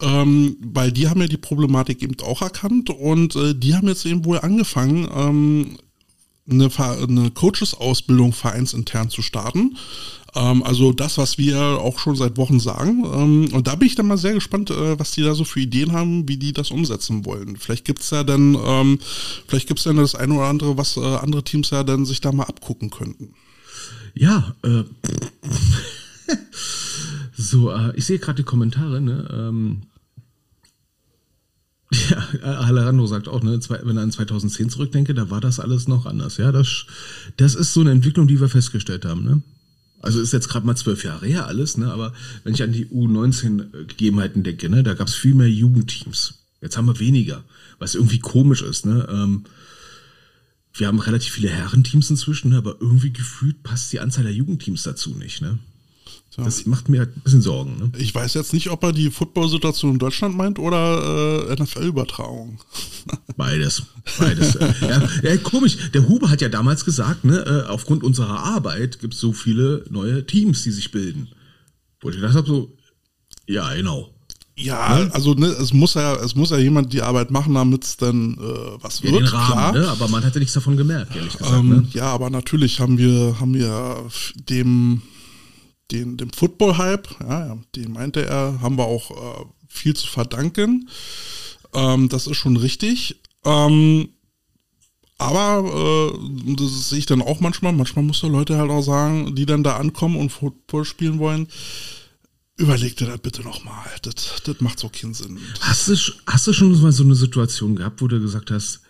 [0.00, 4.06] Ähm, weil die haben ja die Problematik eben auch erkannt und äh, die haben jetzt
[4.06, 5.76] eben wohl angefangen, ähm,
[6.48, 9.76] eine, eine Coaches-Ausbildung vereinsintern zu starten.
[10.34, 13.04] Ähm, also das, was wir auch schon seit Wochen sagen.
[13.04, 15.60] Ähm, und da bin ich dann mal sehr gespannt, äh, was die da so für
[15.60, 17.56] Ideen haben, wie die das umsetzen wollen.
[17.56, 18.98] Vielleicht gibt's ja dann, ähm,
[19.46, 22.32] vielleicht gibt's dann das eine oder andere, was äh, andere Teams ja dann sich da
[22.32, 23.34] mal abgucken könnten.
[24.14, 24.84] Ja, äh,
[27.36, 29.28] so, äh, ich sehe gerade die Kommentare, ne?
[29.32, 29.82] Ähm,
[32.10, 36.06] Ja, Alejandro sagt auch, ne, wenn er an 2010 zurückdenke, da war das alles noch
[36.06, 36.36] anders.
[36.36, 36.86] Ja, das,
[37.36, 39.24] das ist so eine Entwicklung, die wir festgestellt haben.
[39.24, 39.42] Ne?
[40.00, 41.92] Also ist jetzt gerade mal zwölf Jahre her alles, ne?
[41.92, 46.34] aber wenn ich an die U19-Gegebenheiten denke, ne, da gab es viel mehr Jugendteams.
[46.62, 47.44] Jetzt haben wir weniger,
[47.78, 48.86] was irgendwie komisch ist.
[48.86, 49.06] Ne?
[49.10, 49.44] Ähm,
[50.74, 52.58] wir haben relativ viele Herrenteams inzwischen, ne?
[52.58, 55.42] aber irgendwie gefühlt passt die Anzahl der Jugendteams dazu nicht.
[55.42, 55.58] Ne?
[56.36, 56.44] Ja.
[56.44, 57.76] Das macht mir ein bisschen Sorgen.
[57.76, 57.92] Ne?
[57.98, 62.60] Ich weiß jetzt nicht, ob er die Football-Situation in Deutschland meint oder äh, NFL-Übertragung.
[63.36, 63.82] Beides.
[64.18, 64.56] Beides.
[64.80, 65.90] ja, ja, komisch.
[65.92, 69.84] Der Huber hat ja damals gesagt, ne, äh, aufgrund unserer Arbeit gibt es so viele
[69.90, 71.28] neue Teams, die sich bilden.
[72.00, 72.76] Wo ich gedacht habe, so,
[73.46, 74.14] ja, genau.
[74.56, 75.12] Ja, ne?
[75.12, 78.34] also ne, es muss ja, es muss ja jemand die Arbeit machen, damit es dann
[78.34, 79.22] äh, was ja, wird.
[79.22, 79.72] Den Rahmen, klar.
[79.72, 79.88] Ne?
[79.88, 81.58] Aber man hat ja nichts davon gemerkt, ehrlich gesagt.
[81.58, 81.86] Ähm, ne?
[81.92, 84.06] Ja, aber natürlich haben wir, haben wir
[84.48, 85.02] dem
[85.90, 90.88] den, dem Football-Hype, ja, den meinte er, haben wir auch äh, viel zu verdanken.
[91.74, 93.20] Ähm, das ist schon richtig.
[93.44, 94.10] Ähm,
[95.18, 97.72] aber äh, das sehe ich dann auch manchmal.
[97.72, 101.48] Manchmal muss der Leute halt auch sagen, die dann da ankommen und Football spielen wollen.
[102.56, 103.86] Überleg dir das bitte nochmal.
[104.02, 105.38] Das, das macht so keinen Sinn.
[105.60, 108.80] Hast du, hast du schon mal so eine Situation gehabt, wo du gesagt hast,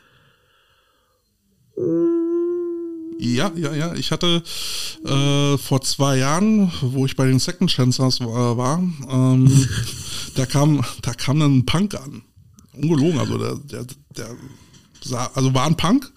[3.21, 3.95] ja, ja, ja.
[3.95, 4.43] Ich hatte
[5.05, 9.69] äh, vor zwei Jahren, wo ich bei den Second Chancers war, war ähm,
[10.35, 12.23] da kam, da kam dann ein Punk an.
[12.75, 14.37] Ungelogen, also der, der, der
[15.03, 16.11] sah, also war ein Punk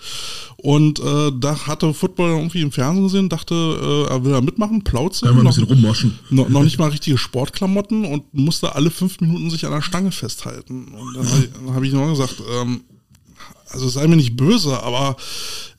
[0.57, 4.83] und äh, da hatte Football irgendwie im Fernsehen gesehen, dachte, äh, er will da mitmachen,
[4.83, 5.25] Plauze.
[5.25, 6.19] Ja, mal ein bisschen rummoschen.
[6.29, 10.11] Noch, noch nicht mal richtige Sportklamotten und musste alle fünf Minuten sich an der Stange
[10.11, 10.87] festhalten.
[10.87, 12.81] Und dann habe ich, hab ich noch gesagt, ähm,
[13.69, 15.17] also sei mir nicht böse, aber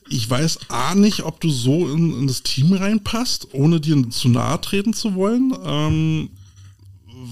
[0.07, 4.29] ich weiß A nicht, ob du so in, in, das Team reinpasst, ohne dir zu
[4.29, 5.53] nahe treten zu wollen.
[5.63, 6.29] Ähm,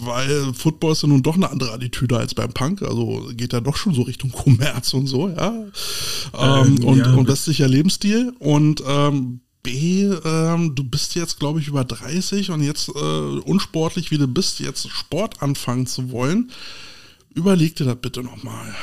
[0.05, 2.81] weil Football ist ja nun doch eine andere Attitüde als beim Punk.
[2.81, 5.53] Also geht ja doch schon so Richtung Kommerz und so, ja.
[6.33, 7.13] Ähm, ähm, und, ja.
[7.13, 8.33] und westlicher Lebensstil.
[8.39, 14.12] Und ähm, B, ähm, du bist jetzt, glaube ich, über 30 und jetzt äh, unsportlich
[14.12, 16.51] wie du bist, jetzt Sport anfangen zu wollen.
[17.33, 18.75] Überleg dir das bitte nochmal.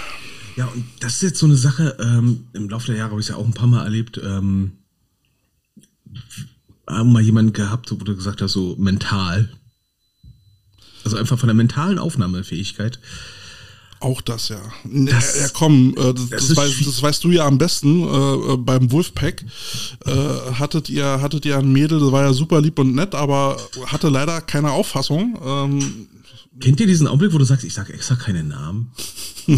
[0.60, 3.24] Ja, und das ist jetzt so eine Sache, ähm, im Laufe der Jahre habe ich
[3.24, 4.72] es ja auch ein paar Mal erlebt, ähm,
[6.86, 9.48] haben mal jemanden gehabt, wo du gesagt hast, so mental.
[11.02, 13.00] Also einfach von der mentalen Aufnahmefähigkeit.
[14.00, 14.60] Auch das, ja.
[14.84, 18.02] Das, ja, komm, äh, das, das, weißt, das, weißt, du ja am besten.
[18.02, 19.44] Äh, beim Wolfpack
[20.06, 20.10] äh,
[20.54, 24.08] hattet ihr hattet ihr ein Mädel, das war ja super lieb und nett, aber hatte
[24.08, 25.38] leider keine Auffassung.
[25.44, 26.08] Ähm,
[26.60, 28.90] Kennt ihr diesen Augenblick, wo du sagst, ich sage extra keine Namen?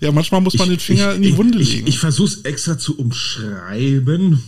[0.00, 1.86] ja, manchmal muss man ich, den Finger ich, in die Wunde legen.
[1.86, 4.42] Ich, ich versuche es extra zu umschreiben.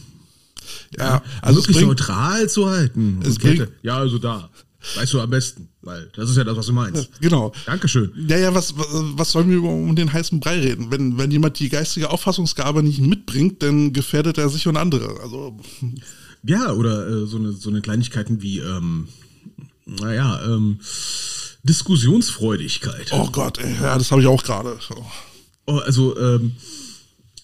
[0.99, 3.21] Ja, also wirklich bringt, neutral zu halten.
[3.25, 4.51] Es bringt, ja, also da.
[4.97, 7.11] Weißt du am besten, weil das ist ja das, was du meinst.
[7.21, 7.53] Genau.
[7.67, 8.13] Dankeschön.
[8.29, 10.91] Ja, ja, was, was sollen wir um den heißen Brei reden?
[10.91, 15.21] Wenn, wenn jemand die geistige Auffassungsgabe nicht mitbringt, dann gefährdet er sich und andere.
[15.23, 15.59] Also.
[16.43, 19.09] Ja, oder äh, so, eine, so eine Kleinigkeiten wie, ähm,
[19.87, 20.81] naja, ähm,
[21.63, 23.11] Diskussionsfreudigkeit.
[23.13, 24.79] Oh Gott, ey, ja, das habe ich auch gerade.
[25.67, 26.53] Oh, also, ähm,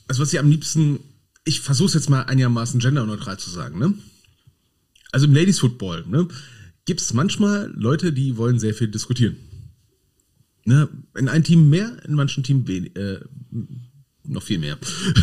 [0.09, 1.01] also was ich am liebsten,
[1.45, 3.95] ich versuche es jetzt mal einigermaßen genderneutral zu sagen, ne?
[5.13, 6.29] Also im Ladies Football, ne,
[6.91, 9.37] gibt es manchmal Leute, die wollen sehr viel diskutieren.
[10.65, 10.89] Ne?
[11.17, 13.21] In einem Team mehr, in manchen Team äh,
[14.25, 14.77] noch viel mehr.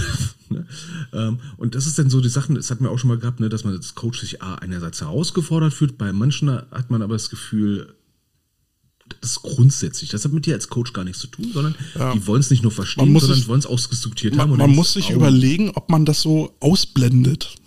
[0.49, 0.65] ne?
[1.11, 3.41] ähm, und das ist dann so die Sachen, das hat man auch schon mal gehabt,
[3.41, 7.15] ne, dass man als Coach sich A, einerseits herausgefordert fühlt, bei manchen hat man aber
[7.15, 7.93] das Gefühl,
[9.19, 10.09] das ist grundsätzlich.
[10.09, 12.13] Das hat mit dir als Coach gar nichts zu tun, sondern ja.
[12.13, 14.57] die wollen es nicht nur verstehen, sondern wollen es ausdiskutiert man, haben.
[14.57, 17.57] man muss sich überlegen, ob man das so ausblendet.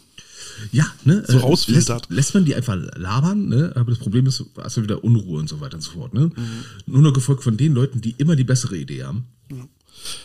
[0.72, 1.24] Ja, ne?
[1.26, 2.06] So rausfiltert.
[2.08, 3.72] Lässt, lässt, man die einfach labern, ne?
[3.74, 6.30] Aber das Problem ist, hast du wieder Unruhe und so weiter und so fort, ne?
[6.34, 6.64] Mhm.
[6.86, 9.26] Nur noch gefolgt von den Leuten, die immer die bessere Idee haben.
[9.50, 9.66] Ja.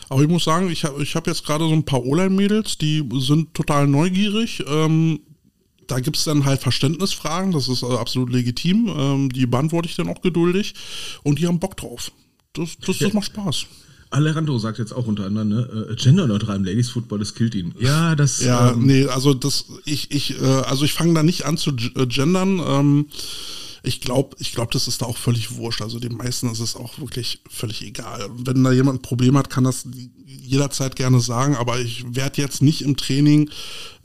[0.08, 3.06] Aber ich muss sagen, ich habe ich hab jetzt gerade so ein paar Online-Mädels, die
[3.20, 4.64] sind total neugierig.
[4.66, 5.20] Ähm,
[5.86, 8.88] da gibt es dann halt Verständnisfragen, das ist also absolut legitim.
[8.96, 10.74] Ähm, die beantworte ich dann auch geduldig.
[11.22, 12.10] Und die haben Bock drauf.
[12.52, 13.66] Das, das, das macht Spaß.
[14.10, 17.74] Alejandro sagt jetzt auch unter anderem, ne, äh, genderneutral im Ladies Football, das killt ihn.
[17.78, 18.42] Ja, das.
[18.42, 21.70] Ja, ähm, nee, also das, ich, ich, äh, also ich fange da nicht an zu
[21.70, 22.60] äh, gendern.
[22.64, 23.06] Ähm,
[23.86, 25.80] ich glaube, ich glaube, das ist da auch völlig wurscht.
[25.80, 28.28] Also den meisten ist es auch wirklich völlig egal.
[28.36, 29.86] Wenn da jemand ein Problem hat, kann das
[30.26, 33.48] jederzeit gerne sagen, aber ich werde jetzt nicht im Training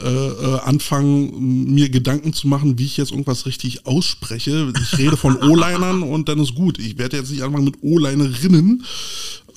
[0.02, 4.72] äh, äh, anfangen, mir Gedanken zu machen, wie ich jetzt irgendwas richtig ausspreche.
[4.82, 6.78] Ich rede von O-Linern und dann ist gut.
[6.78, 8.84] Ich werde jetzt nicht anfangen mit O-Linerinnen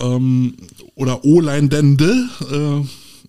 [0.00, 0.54] ähm,
[0.94, 2.28] oder O-Line-Dende.
[2.50, 2.86] Äh,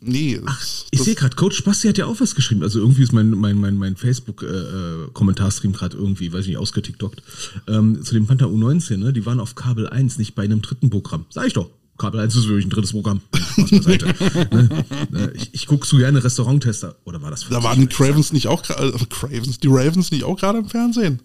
[0.08, 0.40] Nee.
[0.46, 2.62] Ach, ich sehe gerade, Coach Basti hat ja auch was geschrieben.
[2.62, 7.24] Also irgendwie ist mein, mein, mein, mein Facebook-Kommentarstream äh, gerade irgendwie, weiß ich nicht, ausgetiktokt.
[7.68, 9.14] Ähm, zu dem Panther U19, ne?
[9.14, 11.26] Die waren auf Kabel 1, nicht bei einem dritten Programm.
[11.30, 11.72] Sag ich doch.
[11.98, 13.22] Kabel 1 ist wirklich ein drittes Programm.
[13.58, 14.86] ne?
[15.10, 15.34] Ne?
[15.36, 16.98] Ich, ich gucke so gerne Restauranttester.
[17.06, 20.24] Oder war das Da waren die Cravens nicht auch gerade, äh, Cravens, die Ravens nicht
[20.24, 21.22] auch gerade im Fernsehen?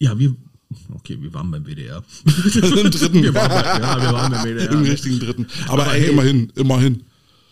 [0.00, 0.34] Ja, wir,
[0.94, 2.02] okay, wir waren beim WDR.
[2.24, 3.22] Im dritten.
[3.22, 4.70] Wir waren, bei, ja, wir waren beim WDR.
[4.70, 5.46] Im richtigen dritten.
[5.68, 6.10] Aber, Aber ey, hey.
[6.10, 7.02] immerhin, immerhin.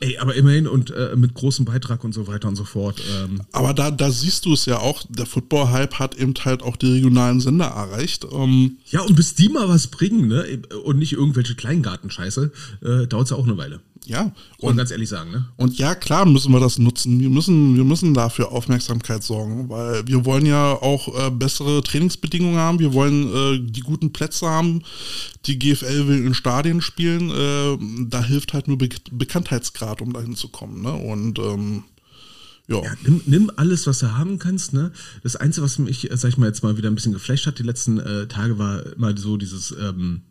[0.02, 3.02] Ey, aber immerhin und äh, mit großem Beitrag und so weiter und so fort.
[3.22, 6.76] Ähm, Aber da, da siehst du es ja auch, der Football-Hype hat eben halt auch
[6.76, 8.26] die regionalen Sender erreicht.
[8.32, 10.62] Ähm, ja, und bis die mal was bringen, ne?
[10.84, 13.80] Und nicht irgendwelche Kleingartenscheiße, äh, dauert es ja auch eine Weile.
[14.06, 15.48] Ja, und, ganz ehrlich sagen, ne?
[15.56, 17.20] und ja, klar müssen wir das nutzen.
[17.20, 22.56] Wir müssen, wir müssen dafür Aufmerksamkeit sorgen, weil wir wollen ja auch äh, bessere Trainingsbedingungen
[22.56, 22.78] haben.
[22.78, 24.82] Wir wollen äh, die guten Plätze haben.
[25.46, 27.30] Die GFL will in Stadien spielen.
[27.30, 30.82] Äh, da hilft halt nur Be Bekanntheitsgrad, um dahin zu kommen.
[30.82, 30.92] Ne?
[30.92, 31.84] Und ähm,
[32.68, 32.82] ja.
[32.82, 34.92] Ja, nimm, nimm alles, was du haben kannst, ne?
[35.24, 37.58] Das Einzige, was mich, äh, sag ich mal, jetzt mal wieder ein bisschen geflasht hat,
[37.58, 40.22] die letzten äh, Tage, war immer so dieses, ähm,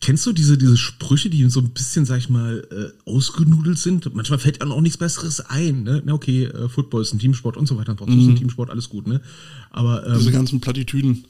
[0.00, 4.14] Kennst du diese, diese Sprüche, die so ein bisschen, sag ich mal, äh, ausgenudelt sind?
[4.14, 5.84] Manchmal fällt einem auch nichts Besseres ein.
[5.84, 6.02] Ne?
[6.04, 7.96] Na okay, äh, Football ist ein Teamsport und so weiter.
[7.96, 9.06] Trotzdem ist ein Teamsport, alles gut.
[9.06, 9.22] Ne?
[9.70, 11.24] Aber ähm, Diese ganzen Plattitüden.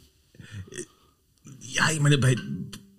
[1.61, 2.35] ja, ich meine, bei,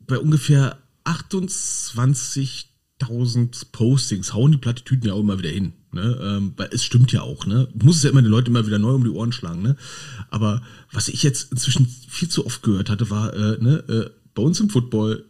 [0.08, 5.73] bei ungefähr 28.000 Postings hauen die Plattitüden ja auch immer wieder hin.
[5.91, 6.17] Ne?
[6.21, 7.45] Ähm, weil es stimmt ja auch.
[7.45, 7.67] Ne?
[7.75, 9.63] Du musst es ja immer den Leuten immer wieder neu um die Ohren schlagen.
[9.63, 9.75] Ne?
[10.30, 10.62] Aber
[10.93, 14.60] was ich jetzt inzwischen viel zu oft gehört hatte, war, äh, ne, äh, bei uns
[14.60, 15.25] im Football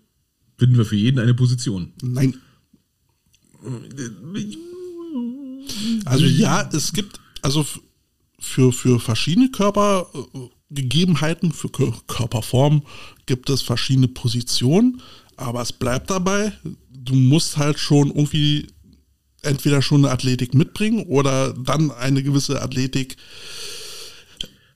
[0.58, 1.94] finden wir für jeden eine Position.
[2.02, 2.36] Nein.
[6.06, 7.66] Also ja, es gibt also
[8.40, 12.84] für, für verschiedene Körpergegebenheiten, für Kör Körperformen
[13.26, 15.02] gibt es verschiedene Positionen,
[15.36, 16.54] aber es bleibt dabei,
[16.90, 18.68] du musst halt schon irgendwie
[19.42, 23.18] entweder schon eine Athletik mitbringen oder dann eine gewisse Athletik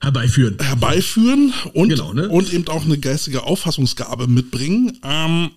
[0.00, 0.56] Herbeiführen.
[0.60, 2.28] herbeiführen und, Genau, ne?
[2.28, 4.98] und eben auch eine geistige Auffassungsgabe mitbringen.
[5.04, 5.50] Ähm,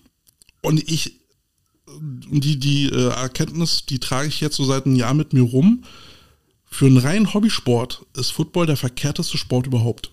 [0.65, 1.19] und ich,
[1.99, 5.84] die, die äh, Erkenntnis, die trage ich jetzt so seit einem Jahr mit mir rum.
[6.65, 10.12] Für einen reinen Hobbysport ist Football der verkehrteste Sport überhaupt.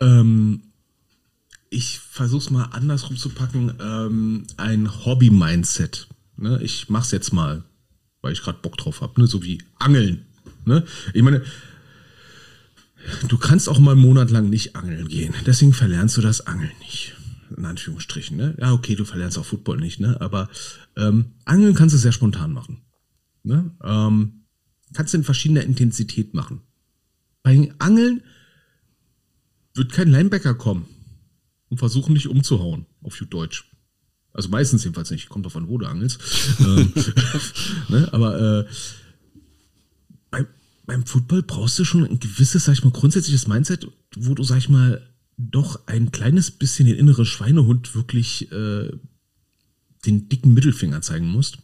[0.00, 0.62] Ähm,
[1.70, 3.72] ich versuch's mal andersrum zu packen.
[3.80, 6.08] Ähm, ein Hobby-Mindset.
[6.36, 6.60] Ne?
[6.62, 7.64] Ich mach's jetzt mal,
[8.20, 9.20] weil ich gerade Bock drauf habe.
[9.20, 9.26] Ne?
[9.26, 10.26] So wie Angeln.
[10.66, 10.84] Ne?
[11.14, 11.42] Ich meine,
[13.28, 15.34] du kannst auch mal einen Monat lang nicht angeln gehen.
[15.46, 17.14] Deswegen verlernst du das Angeln nicht.
[17.56, 18.36] In Anführungsstrichen.
[18.36, 18.56] Ne?
[18.60, 20.00] Ja, okay, du verlernst auch Football nicht.
[20.00, 20.20] Ne?
[20.20, 20.48] Aber
[20.96, 22.82] ähm, Angeln kannst du sehr spontan machen.
[23.42, 23.70] Ne?
[23.82, 24.44] Ähm,
[24.92, 26.62] kannst du in verschiedener Intensität machen.
[27.42, 28.22] Bei Angeln
[29.74, 30.86] wird kein Linebacker kommen
[31.68, 33.70] und versuchen, dich umzuhauen, auf gut Deutsch.
[34.32, 36.20] Also meistens jedenfalls nicht, kommt davon, wo du angelst.
[36.60, 36.92] ähm,
[37.88, 38.08] ne?
[38.12, 38.66] Aber äh,
[40.30, 40.46] beim,
[40.86, 43.86] beim Football brauchst du schon ein gewisses, sag ich mal, grundsätzliches Mindset,
[44.16, 48.90] wo du, sag ich mal, doch ein kleines bisschen den inneren Schweinehund wirklich äh,
[50.06, 51.58] den dicken Mittelfinger zeigen musst.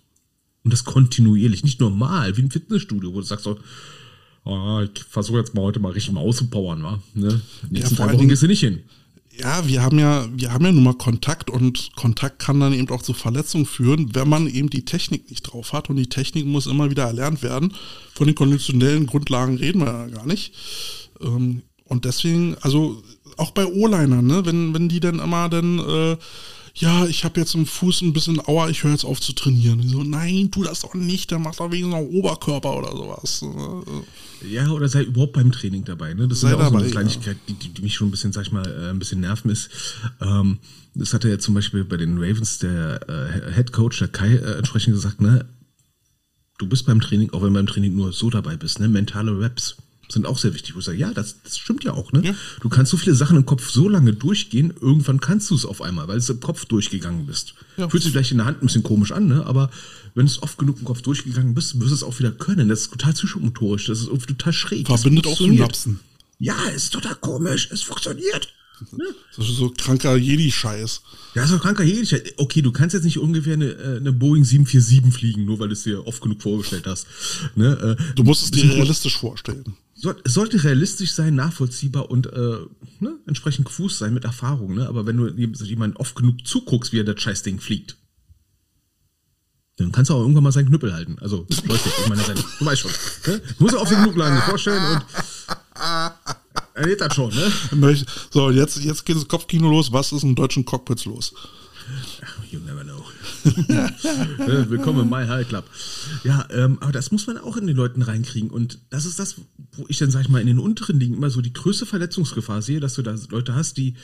[0.62, 3.58] Und das kontinuierlich, nicht normal, wie ein Fitnessstudio, wo du sagst so,
[4.44, 7.02] ah, ich versuche jetzt mal heute mal richtig mal auszupowern, wa?
[7.14, 7.40] Ne?
[7.70, 8.80] Nächsten vor drei Wochen gehst du nicht hin.
[9.38, 12.90] Ja, wir haben ja, wir haben ja nun mal Kontakt und Kontakt kann dann eben
[12.90, 16.44] auch zu Verletzungen führen, wenn man eben die Technik nicht drauf hat und die Technik
[16.44, 17.72] muss immer wieder erlernt werden.
[18.12, 20.52] Von den konditionellen Grundlagen reden wir ja gar nicht.
[21.22, 23.02] Ähm, Und deswegen, also
[23.40, 26.16] auch bei O-Linern, ne, wenn, wenn die dann immer dann, äh,
[26.74, 29.86] ja, ich habe jetzt im Fuß ein bisschen Aua, ich höre jetzt auf zu trainieren.
[29.88, 33.42] So, nein, tu das doch nicht, dann mach doch wegen noch Oberkörper oder sowas.
[33.42, 36.14] Äh, Ja, oder sei überhaupt beim Training dabei.
[36.14, 36.28] Ne?
[36.28, 38.10] Das Sei ist ja auch so dabei, eine Kleinigkeit, die, die, die mich schon ein
[38.12, 39.68] bisschen, sag ich mal, äh, ein bisschen nerven ist.
[40.20, 40.58] Ähm,
[40.94, 44.58] das hatte ja zum Beispiel bei den Ravens der äh, Head Coach, der Kai, äh,
[44.58, 45.44] entsprechend gesagt, ne,
[46.58, 49.38] du bist beim Training, auch wenn du beim Training nur so dabei bist, ne, mentale
[49.38, 49.76] Raps
[50.12, 50.74] sind auch sehr wichtig.
[50.74, 52.22] Wo ich sage, ja, das, das stimmt ja auch, ne?
[52.24, 52.34] Ja.
[52.60, 55.82] Du kannst so viele Sachen im Kopf so lange durchgehen, irgendwann kannst du es auf
[55.82, 57.54] einmal, weil du im Kopf durchgegangen bist.
[57.76, 57.88] Ja.
[57.88, 59.46] Fühlt sich vielleicht in der Hand ein bisschen komisch an, ne?
[59.46, 59.70] Aber
[60.14, 62.68] wenn du es oft genug im Kopf durchgegangen bist, wirst du es auch wieder können.
[62.68, 64.86] Das ist total psychomotorisch, das ist irgendwie total schräg.
[64.86, 65.36] Das verbindet auch.
[65.36, 66.00] Synapsen.
[66.38, 68.52] Ja, ist total komisch, es funktioniert.
[69.36, 71.02] Das ist so kranker Jedi-Scheiß.
[71.34, 72.34] Ja, ist doch kranker Jährlichkeit.
[72.38, 75.74] Okay, du kannst jetzt nicht ungefähr eine, äh, eine Boeing 747 fliegen, nur weil du
[75.74, 77.06] es dir oft genug vorgestellt hast.
[77.54, 77.96] Ne?
[77.98, 79.76] äh, Du musst es dir realistisch vorstellen.
[80.24, 82.58] es sollte realistisch sein, nachvollziehbar und äh,
[83.00, 84.74] ne, entsprechend gefußt sein mit Erfahrung.
[84.74, 84.88] Ne?
[84.88, 85.28] Aber wenn du
[85.64, 87.96] jemanden oft genug zuguckst, wie er das Scheißding fliegt,
[89.76, 91.16] dann kannst du auch irgendwann mal seinen Knüppel halten.
[91.20, 92.22] Also, ich meine,
[92.58, 92.90] du weißt schon.
[93.26, 93.40] Ne?
[93.58, 95.04] Muss oft genug lang vorstellen und
[96.74, 97.96] er geht das schon, ne?
[98.30, 99.92] So, jetzt, jetzt geht das Kopfkino los.
[99.92, 101.34] Was ist im deutschen Cockpits los?
[102.50, 103.04] You never know.
[104.40, 105.64] Äh, Willkommen im My High Club.
[106.24, 108.50] Ja, ähm, aber das muss man auch in den Leuten reinkriegen.
[108.50, 109.36] Und das ist das,
[109.72, 112.62] wo ich dann, sag ich mal, in den unteren Ligen immer so die größte Verletzungsgefahr
[112.62, 113.94] sehe, dass du da Leute hast, die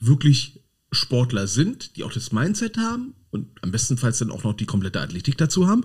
[0.00, 0.60] wirklich
[0.92, 5.00] Sportler sind, die auch das Mindset haben und am bestenfalls dann auch noch die komplette
[5.00, 5.84] Athletik dazu haben.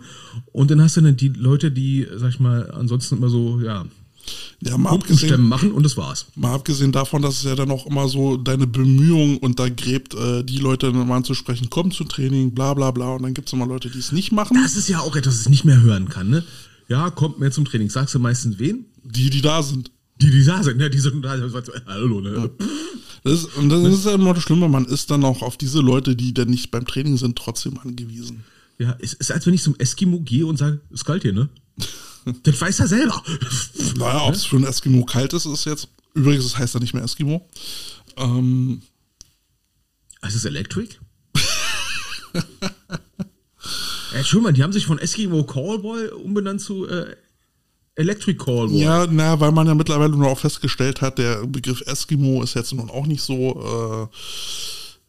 [0.51, 3.85] Und dann hast du dann die Leute, die, sag ich mal, ansonsten immer so, ja,
[4.61, 6.25] Ja, mal Pumpenstämme abgesehen, machen und das war's.
[6.35, 10.57] mal abgesehen davon, dass es ja dann auch immer so deine Bemühungen untergräbt, äh, die
[10.57, 13.15] Leute dann mal anzusprechen, komm zum Training, bla bla bla.
[13.15, 14.57] Und dann gibt es immer Leute, die es nicht machen.
[14.61, 16.43] Das ist ja auch etwas, das ich nicht mehr hören kann, ne?
[16.89, 17.89] Ja, kommt mehr zum Training.
[17.89, 18.85] Sagst du meistens wen?
[19.03, 19.91] Die, die da sind.
[20.21, 20.89] Die, die da sind, ne?
[20.89, 21.37] Die sind da.
[21.85, 22.49] Hallo, ne?
[23.23, 25.79] Das ist, und das ist ja immer das Schlimme, man ist dann auch auf diese
[25.79, 28.43] Leute, die dann nicht beim Training sind, trotzdem angewiesen.
[28.77, 31.49] Ja, es ist, als wenn ich zum Eskimo gehe und sage, ist kalt hier, ne?
[32.43, 33.21] das weiß er selber.
[33.97, 35.87] Naja, ob es für ein Eskimo kalt ist, ist jetzt.
[36.13, 37.47] Übrigens, es heißt ja nicht mehr Eskimo.
[38.17, 38.81] Ähm,
[40.21, 40.95] Ist es Electric?
[44.13, 47.15] Entschuldigung, die haben sich von Eskimo Callboy umbenannt zu äh,
[47.95, 48.81] Electric Callboy.
[48.81, 52.73] ja, na, weil man ja mittlerweile nur auch festgestellt hat, der Begriff Eskimo ist jetzt
[52.73, 54.09] nun auch nicht so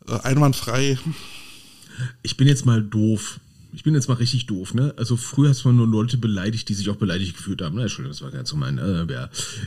[0.08, 0.98] äh, äh, einwandfrei.
[2.22, 3.40] Ich bin jetzt mal doof.
[3.72, 4.94] Ich bin jetzt mal richtig doof, ne?
[4.96, 7.76] Also früher hast man nur Leute beleidigt, die sich auch beleidigt gefühlt haben.
[7.76, 7.82] Ne?
[7.82, 8.78] Entschuldigung, das war ganz so mein.
[8.78, 9.24] Äh, ja.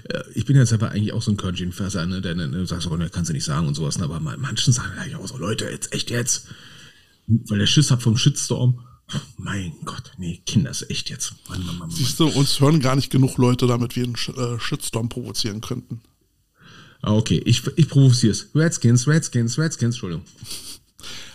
[0.10, 2.22] Äh, Ich bin jetzt aber eigentlich auch so ein Körnchen-Fasser, ne?
[2.22, 3.97] Der, ne, sagt so, ne, kannst du nicht sagen und sowas.
[3.97, 4.04] Ne?
[4.04, 6.47] Aber man- manchen sagen ja auch so, Leute, jetzt echt jetzt.
[7.28, 8.80] Weil der Schiss hat vom Shitstorm.
[9.38, 11.34] Mein Gott, nee, Kinder, ist echt jetzt.
[11.47, 11.91] Mann, Mann, Mann, Mann.
[11.91, 15.62] Siehst du, uns hören gar nicht genug Leute, damit wir einen Sh äh, Shitstorm provozieren
[15.62, 16.01] könnten.
[17.01, 18.47] Ah, okay, ich, ich provoziere es.
[18.56, 20.26] Redskins, Redskins, Redskins, Entschuldigung.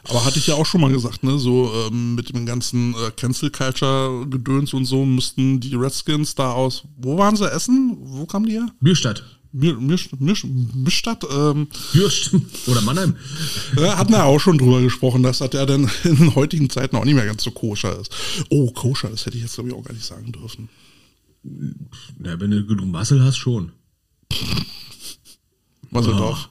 [0.08, 1.38] Aber hatte ich ja auch schon mal gesagt, ne?
[1.38, 6.52] So ähm, mit dem ganzen äh, Cancel Culture Gedöns und so müssten die Redskins da
[6.52, 6.84] aus.
[6.96, 7.96] Wo waren sie essen?
[8.00, 8.68] Wo kamen die her?
[9.50, 12.32] Mir, Mischstadt, ähm, Bürst.
[12.66, 13.16] Oder Mannheim.
[13.76, 16.96] da hatten wir auch schon drüber gesprochen, dass das ja dann in den heutigen Zeiten
[16.96, 18.14] auch nicht mehr ganz so koscher ist.
[18.50, 20.68] Oh, koscher, das hätte ich jetzt glaube ich auch gar nicht sagen dürfen.
[22.22, 23.72] Ja, wenn du genug Muscle hast, schon.
[25.90, 26.12] Was Oh.
[26.12, 26.48] auch.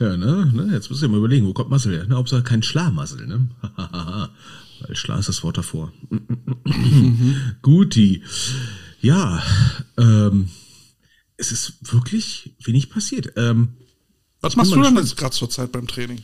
[0.00, 0.70] Ja, ne, ne?
[0.72, 2.06] Jetzt musst du dir mal überlegen, wo kommt Muscle her?
[2.06, 3.48] Ne, Hauptsache kein Schlafmuscle, ne?
[4.80, 5.92] Weil Schla ist das Wort davor.
[7.62, 8.22] Guti.
[9.00, 9.42] Ja,
[9.96, 10.48] ähm,
[11.36, 13.32] es ist wirklich wenig passiert.
[13.36, 13.74] Ähm,
[14.40, 16.22] Was machst du denn jetzt gerade zur Zeit beim Training?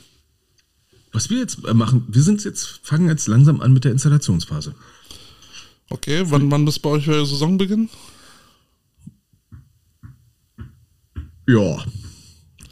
[1.13, 4.75] was wir jetzt äh, machen, wir sind jetzt, fangen jetzt langsam an mit der Installationsphase.
[5.89, 7.89] Okay, wann, wann ist bei euch euer Saisonbeginn?
[11.49, 11.85] Ja.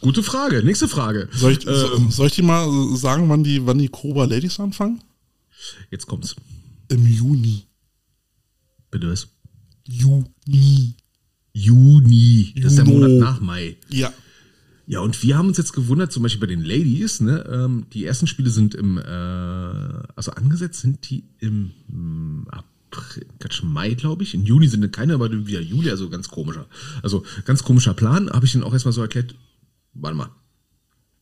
[0.01, 0.63] Gute Frage.
[0.63, 1.27] Nächste Frage.
[1.31, 5.01] Soll ich, Ähm, soll ich dir mal sagen, wann die, wann die Cobra Ladies anfangen?
[5.91, 6.35] jetzt kommt's.
[6.87, 7.63] Im Juni.
[8.91, 9.27] Bitte was?
[9.87, 10.95] Juni.
[11.53, 12.53] Juni.
[12.55, 13.07] Das ist der Juno.
[13.07, 13.77] Monat nach Mai.
[13.89, 14.13] Ja.
[14.87, 18.05] Ja, und wir haben uns jetzt gewundert, zum Beispiel bei den Ladies, ne, ähm, die
[18.05, 24.23] ersten Spiele sind im, äh, also angesetzt sind die im mm, April, Quatsch, Mai, glaube
[24.23, 24.33] ich.
[24.33, 26.65] In Juni sind keine, aber wieder Juli, also ganz komischer.
[27.03, 29.35] Also ganz komischer Plan, habe ich dann auch erstmal so erklärt,
[29.93, 30.31] warte mal.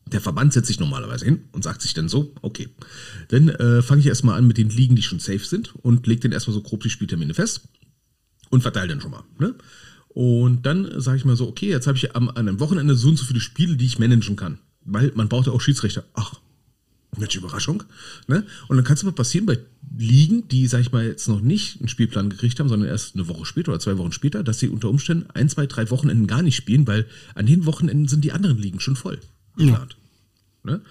[0.08, 2.70] Der Verband setzt sich normalerweise hin und sagt sich dann so, okay,
[3.28, 6.22] dann äh, fange ich erstmal an mit den Ligen, die schon safe sind und leg
[6.22, 7.68] dann erstmal so grob die Spieltermine fest
[8.50, 9.24] und verteile dann schon mal.
[9.38, 9.56] Ne?
[10.08, 13.10] Und dann sage ich mal so, okay, jetzt habe ich am, an einem Wochenende so
[13.10, 14.60] und so viele Spiele, die ich managen kann.
[14.86, 16.06] Weil man braucht ja auch Schiedsrichter.
[16.14, 16.36] Ach,
[17.16, 17.84] welche Überraschung.
[18.28, 18.46] Ne?
[18.68, 19.60] Und dann kann es aber passieren bei
[19.98, 23.28] Ligen, die, sag ich mal, jetzt noch nicht einen Spielplan gekriegt haben, sondern erst eine
[23.28, 26.42] Woche später oder zwei Wochen später, dass sie unter Umständen ein, zwei, drei Wochenenden gar
[26.42, 29.20] nicht spielen, weil an den Wochenenden sind die anderen Ligen schon voll.
[29.56, 29.98] Geplant.
[30.64, 30.82] Ne?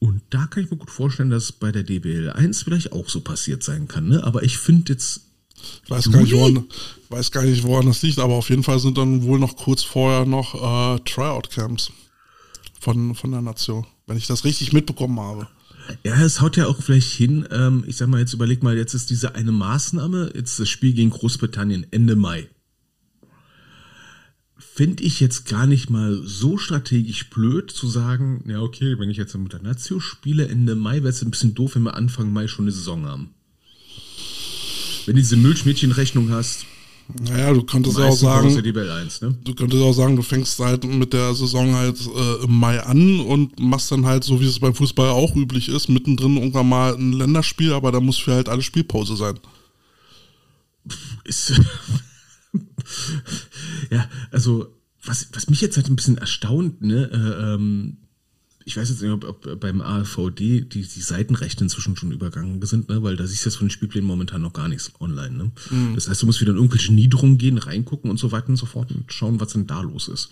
[0.00, 3.20] Und da kann ich mir gut vorstellen, dass bei der DBL 1 vielleicht auch so
[3.20, 4.08] passiert sein kann.
[4.08, 4.24] Ne?
[4.24, 5.20] Aber ich finde jetzt
[5.84, 6.64] Ich weiß gar, nicht, woran,
[7.10, 9.82] weiß gar nicht, woran das liegt, aber auf jeden Fall sind dann wohl noch kurz
[9.82, 11.92] vorher noch äh, Tryout-Camps
[12.80, 15.46] von, von der Nation, wenn ich das richtig mitbekommen habe.
[16.04, 17.46] Ja, es haut ja auch vielleicht hin.
[17.52, 20.94] Ähm, ich sag mal, jetzt überleg mal, jetzt ist diese eine Maßnahme, jetzt das Spiel
[20.94, 22.48] gegen Großbritannien Ende Mai.
[24.58, 29.16] Finde ich jetzt gar nicht mal so strategisch blöd zu sagen, ja, okay, wenn ich
[29.16, 32.32] jetzt mit der Nazio spiele Ende Mai, wäre es ein bisschen doof, wenn wir Anfang
[32.32, 33.30] Mai schon eine Saison haben.
[35.06, 36.66] Wenn du diese Milchmädchenrechnung hast,
[37.22, 39.36] Naja, du könntest ja auch sagen, 1, ne?
[39.44, 43.20] du könntest auch sagen, du fängst halt mit der Saison halt äh, im Mai an
[43.20, 46.94] und machst dann halt, so wie es beim Fußball auch üblich ist, mittendrin irgendwann mal
[46.94, 49.38] ein Länderspiel, aber da muss für halt alle Spielpause sein.
[51.24, 51.60] ist.
[53.90, 57.96] ja, also, was, was mich jetzt halt ein bisschen erstaunt, ne, äh, ähm,
[58.64, 62.88] ich weiß jetzt nicht, ob, ob beim AVD die, die Seitenrechte inzwischen schon übergangen sind,
[62.88, 65.36] ne, weil da siehst du jetzt von den Spielplänen momentan noch gar nichts online.
[65.36, 65.52] Ne?
[65.94, 68.66] Das heißt, du musst wieder in irgendwelche Niederungen gehen, reingucken und so weiter und so
[68.66, 70.30] fort und schauen, was denn da los ist.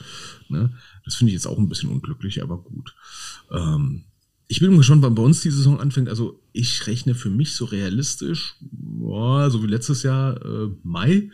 [0.48, 0.72] Ne?
[1.04, 2.94] Das finde ich jetzt auch ein bisschen unglücklich, aber gut.
[3.50, 4.04] Ähm,
[4.50, 6.08] Ich bin gespannt, wann bei uns die Saison anfängt.
[6.08, 11.30] Also ich rechne für mich so realistisch, boah, so wie letztes Jahr, äh, Mai.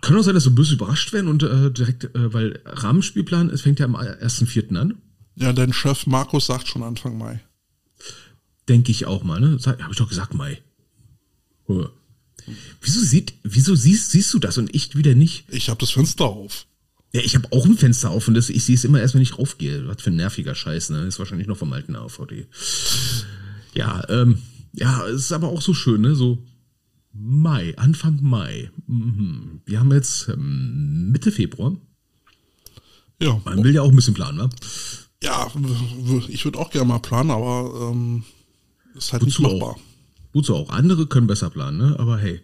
[0.00, 3.62] Kann auch sein, dass wir böse überrascht werden und äh, direkt, äh, weil Rahmenspielplan, es
[3.62, 4.76] fängt ja am 1.4.
[4.76, 4.94] an.
[5.36, 7.40] Ja, dein Chef Markus sagt schon Anfang Mai.
[8.68, 9.58] Denke ich auch mal, ne?
[9.64, 10.62] Habe ich doch gesagt, Mai.
[12.80, 15.44] Wieso, sieht, wieso siehst, siehst du das und ich wieder nicht?
[15.48, 16.66] Ich habe das Fenster auf.
[17.12, 19.22] Ja, ich habe auch ein Fenster auf und das, ich sehe es immer erst, wenn
[19.22, 19.86] ich raufgehe.
[19.88, 21.02] Was für ein nerviger Scheiß, ne?
[21.02, 22.46] Ist wahrscheinlich noch vom alten AVD.
[23.74, 26.14] Ja, ähm, ja, es ist aber auch so schön, ne?
[26.14, 26.42] So
[27.12, 28.70] Mai, Anfang Mai.
[28.86, 29.60] Mhm.
[29.64, 31.76] Wir haben jetzt ähm, Mitte Februar.
[33.20, 33.40] Ja.
[33.44, 34.50] Man will ja auch ein bisschen planen, ne?
[35.26, 35.50] Ja,
[36.28, 38.22] ich würde auch gerne mal planen, aber ähm,
[38.94, 39.70] ist halt Wozu nicht machbar.
[39.70, 39.80] Auch?
[40.32, 40.70] Wozu auch?
[40.70, 41.96] Andere können besser planen, ne?
[41.98, 42.40] Aber hey.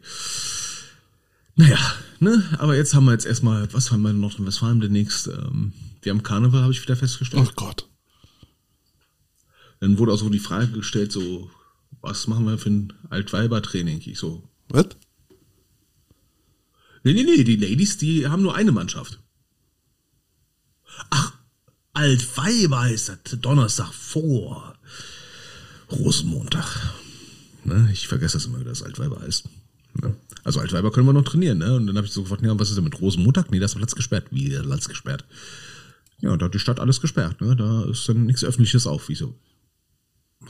[1.55, 1.79] Naja,
[2.19, 2.43] ne?
[2.59, 5.29] Aber jetzt haben wir jetzt erstmal, was haben wir in Nordrhein-Westfalen demnächst?
[5.29, 7.47] Ähm, wir haben Karneval, habe ich wieder festgestellt.
[7.49, 7.89] Oh Gott.
[9.79, 11.51] Dann wurde auch so die Frage gestellt, so,
[12.01, 14.03] was machen wir für ein Altweiber-Training?
[14.07, 14.87] Ich so, Was?
[17.05, 19.21] nee, nee, nee, die Ladies, die haben nur eine Mannschaft.
[21.11, 21.33] Ach,
[21.95, 24.75] Altweiber ist das Donnerstag vor
[25.91, 26.95] Rosenmontag.
[27.65, 27.91] Ne?
[27.93, 29.45] Ich vergesse das immer, wie das Altweiber heißt.
[30.01, 30.17] Ne?
[30.43, 31.75] Also Altweiber können wir noch trainieren, ne?
[31.75, 33.51] Und dann habe ich so gefragt, ja, was ist denn mit Rosenmontag?
[33.51, 34.27] Nee, da ist Platz gesperrt.
[34.31, 35.25] Wie, der Platz gesperrt?
[36.21, 37.55] Ja, da hat die Stadt alles gesperrt, ne?
[37.55, 39.09] Da ist dann nichts Öffentliches auf.
[39.09, 39.35] Wieso?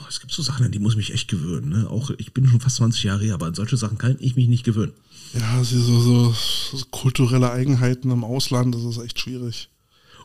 [0.09, 1.91] Es gibt so Sachen, an die muss ich mich echt gewöhnen, ne?
[1.91, 4.49] Auch ich bin schon fast 20 Jahre her, aber an solche Sachen kann ich mich
[4.49, 4.93] nicht gewöhnen.
[5.35, 9.69] Ja, so, so, so kulturelle Eigenheiten im Ausland, das ist echt schwierig.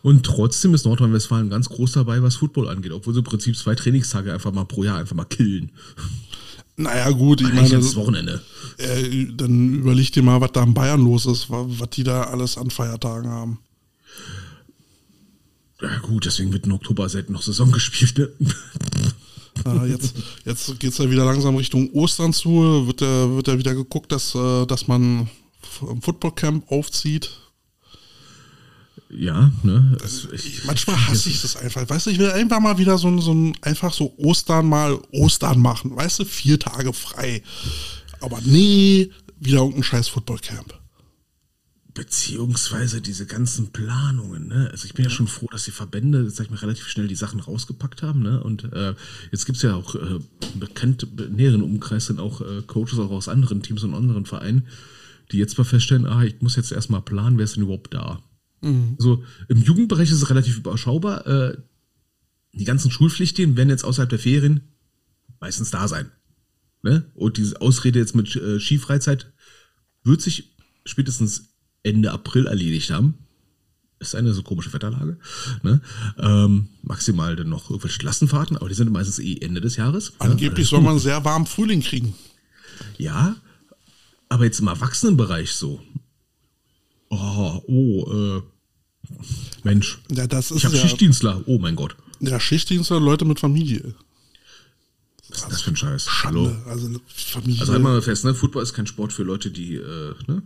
[0.04, 3.76] Und trotzdem ist Nordrhein-Westfalen ganz groß dabei, was Football angeht, obwohl sie im Prinzip zwei
[3.76, 5.72] Trainingstage einfach mal pro Jahr einfach mal killen.
[6.76, 8.42] Naja, gut, ich meine, das Wochenende.
[8.78, 12.24] äh, dann überleg dir mal, was da in Bayern los ist, wa- was die da
[12.26, 13.60] alles an Feiertagen haben.
[15.82, 18.30] Ja gut, deswegen wird im Oktober selten noch Saison gespielt, ne?
[19.66, 20.14] Ja, jetzt
[20.46, 22.86] jetzt geht es ja wieder langsam Richtung Ostern zu.
[22.86, 25.22] Wird ja, wird ja wieder geguckt, dass, äh, dass man
[25.82, 27.32] ein Footballcamp aufzieht.
[29.10, 29.98] Ja, ne?
[30.02, 31.90] Also Ich, manchmal hasse ich das einfach.
[31.90, 35.00] Weißt du, ich will einfach mal wieder so, ein- so ein, einfach so Ostern mal
[35.12, 35.96] Ostern machen.
[35.96, 37.42] Weißt du, vier Tage frei.
[38.20, 40.74] Aber nee, wieder irgendein scheiß Footballcamp.
[41.94, 44.70] Beziehungsweise diese ganzen Planungen, ne?
[44.72, 47.16] Also ich bin ja schon froh, dass die Verbände, sag ich mal, relativ schnell die
[47.16, 48.44] Sachen rausgepackt haben, ne?
[48.44, 48.94] Und äh,
[49.32, 50.20] jetzt gibt's ja auch äh,
[50.56, 54.68] bekannt, näheren Umkreis sind auch äh, Coaches auch aus anderen Teams und anderen Vereinen,
[55.32, 58.22] die jetzt mal feststellen, ah, ich muss jetzt erstmal planen, wer ist denn überhaupt da?
[59.00, 61.26] Also im Jugendbereich ist es relativ überschaubar.
[61.28, 61.58] Äh,
[62.54, 64.62] die ganzen Schulpflichtigen werden jetzt außerhalb der Ferien
[65.40, 66.12] meistens da sein.
[66.82, 67.10] Ne?
[67.14, 69.32] Und diese Ausrede jetzt mit äh, Skifreizeit
[70.04, 70.56] wird sich
[70.86, 71.50] spätestens
[71.84, 73.16] Ende April erledigt haben.
[74.00, 75.18] Ist eine so komische Wetterlage.
[75.64, 75.82] Ne?
[76.18, 80.12] Ähm, maximal dann noch irgendwelche Klassenfahrten, aber die sind meistens eh Ende des Jahres.
[80.12, 80.32] ne?
[80.32, 82.14] Angeblich soll man einen sehr warmen Frühling kriegen.
[82.98, 83.36] Ja,
[84.30, 85.82] aber jetzt im Erwachsenenbereich so.
[87.10, 88.42] Oh, oh, äh,
[89.64, 90.00] Mensch.
[90.12, 91.42] Ja, das Ich ist habe ja, Schichtdienstler.
[91.46, 91.96] Oh mein Gott.
[92.20, 93.96] ja Schichtdienst oder Leute mit Familie.
[95.30, 96.06] Was ist das für ein Scheiß?
[96.06, 96.62] Schande.
[96.68, 97.62] Also Familie.
[97.62, 98.34] Also einmal fest, ne?
[98.34, 100.42] Football ist kein Sport für Leute, die, äh, ne?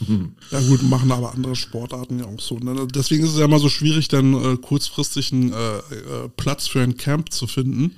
[0.50, 2.58] Ja gut, machen aber andere Sportarten ja auch so.
[2.58, 2.86] Ne?
[2.94, 6.80] Deswegen ist es ja immer so schwierig, dann äh, kurzfristig einen äh, äh, Platz für
[6.80, 7.92] ein Camp zu finden.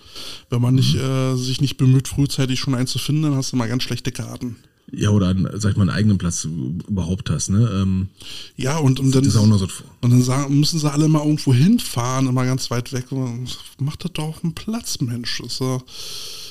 [0.50, 3.56] Wenn man nicht, äh, sich nicht bemüht, frühzeitig schon einen zu finden, dann hast du
[3.56, 4.56] mal ganz schlechte Karten.
[4.92, 7.70] Ja, oder einen, sag ich mal, einen eigenen Platz überhaupt hast, ne?
[7.72, 8.08] Ähm,
[8.56, 9.40] Ja, und, und dann, so.
[9.40, 13.12] und dann sagen, müssen sie alle mal irgendwo hinfahren, immer ganz weit weg.
[13.12, 15.40] Und mach das doch auf einen Platz, Mensch.
[15.40, 15.78] Äh,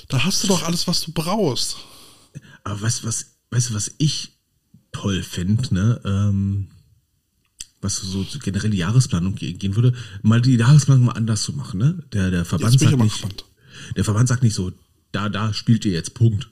[0.08, 1.78] da hast du doch alles, was du brauchst.
[2.64, 4.32] Aber weißt du, was, weißt was ich
[4.92, 6.02] toll finde, ne?
[6.06, 6.68] Ähm,
[7.82, 11.80] was so generell die Jahresplanung ge- gehen würde, mal die Jahresplanung mal anders zu machen,
[11.80, 12.04] ne?
[12.14, 13.46] Der, der Verband sagt nicht, gespannt.
[13.96, 14.72] der Verband sagt nicht so,
[15.12, 16.50] da, da spielt ihr jetzt Punkt.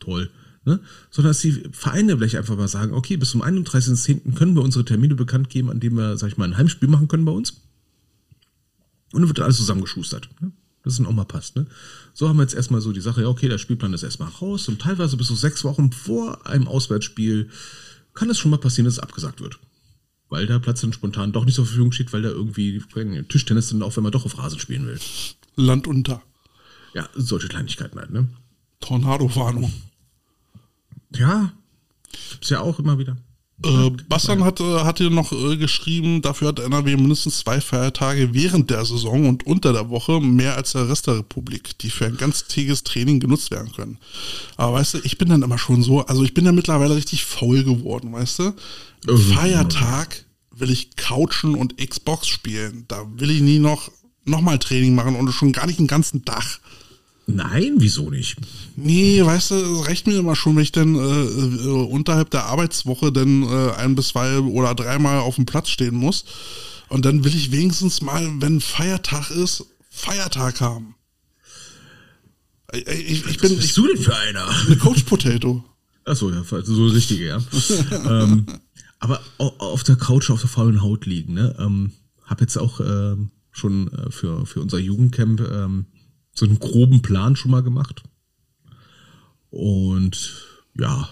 [0.00, 0.30] Toll.
[0.64, 0.80] Ne?
[1.10, 4.34] Sondern dass die Vereine vielleicht einfach mal sagen, okay, bis zum 31.10.
[4.34, 7.08] können wir unsere Termine bekannt geben, an denen wir, sag ich mal, ein Heimspiel machen
[7.08, 7.60] können bei uns.
[9.12, 10.28] Und dann wird alles zusammengeschustert.
[10.40, 10.52] Ne?
[10.82, 11.56] Das dann auch mal passt.
[11.56, 11.66] Ne?
[12.12, 14.68] So haben wir jetzt erstmal so die Sache, ja, okay, der Spielplan ist erstmal raus
[14.68, 17.48] und teilweise bis zu sechs Wochen vor einem Auswärtsspiel
[18.14, 19.58] kann es schon mal passieren, dass es abgesagt wird.
[20.28, 22.82] Weil der Platz dann spontan doch nicht zur Verfügung steht, weil da irgendwie
[23.28, 24.98] Tischtennis dann auch, wenn man doch auf Rasen spielen will.
[25.56, 26.22] Land unter.
[26.94, 28.28] Ja, solche Kleinigkeiten halt, ne?
[28.80, 29.72] Tornado-Warnung.
[31.14, 31.52] Ja,
[32.30, 33.16] gibt's ja auch immer wieder.
[33.62, 38.34] Äh, Bastian hat, äh, hat hier noch äh, geschrieben, dafür hat NRW mindestens zwei Feiertage
[38.34, 42.06] während der Saison und unter der Woche mehr als der Rest der Republik, die für
[42.06, 43.98] ein ganztägiges Training genutzt werden können.
[44.56, 47.24] Aber weißt du, ich bin dann immer schon so, also ich bin ja mittlerweile richtig
[47.24, 48.54] faul geworden, weißt du?
[49.08, 52.84] Oh, Feiertag will ich couchen und Xbox spielen.
[52.88, 53.90] Da will ich nie noch
[54.24, 56.60] nochmal Training machen und schon gar nicht den ganzen Tag.
[57.26, 58.36] Nein, wieso nicht?
[58.76, 62.44] Nee, weißt du, es reicht mir immer schon, wenn ich dann äh, äh, unterhalb der
[62.44, 66.24] Arbeitswoche dann äh, ein bis zwei oder dreimal auf dem Platz stehen muss.
[66.88, 70.94] Und dann will ich wenigstens mal, wenn Feiertag ist, Feiertag haben.
[72.72, 74.46] Ich, ich, ich bin, Was bist ich du denn für einer?
[74.68, 75.64] bin Coach Potato.
[76.04, 77.38] Achso, ja, so richtige, ja.
[78.06, 78.44] ähm,
[78.98, 81.54] aber au- auf der Couch, auf der faulen Haut liegen, ne?
[81.58, 81.92] Ähm,
[82.24, 85.86] hab jetzt auch ähm, schon äh, für, für unser Jugendcamp ähm,
[86.34, 88.02] so einen groben Plan schon mal gemacht.
[89.50, 90.42] Und
[90.78, 91.08] ja,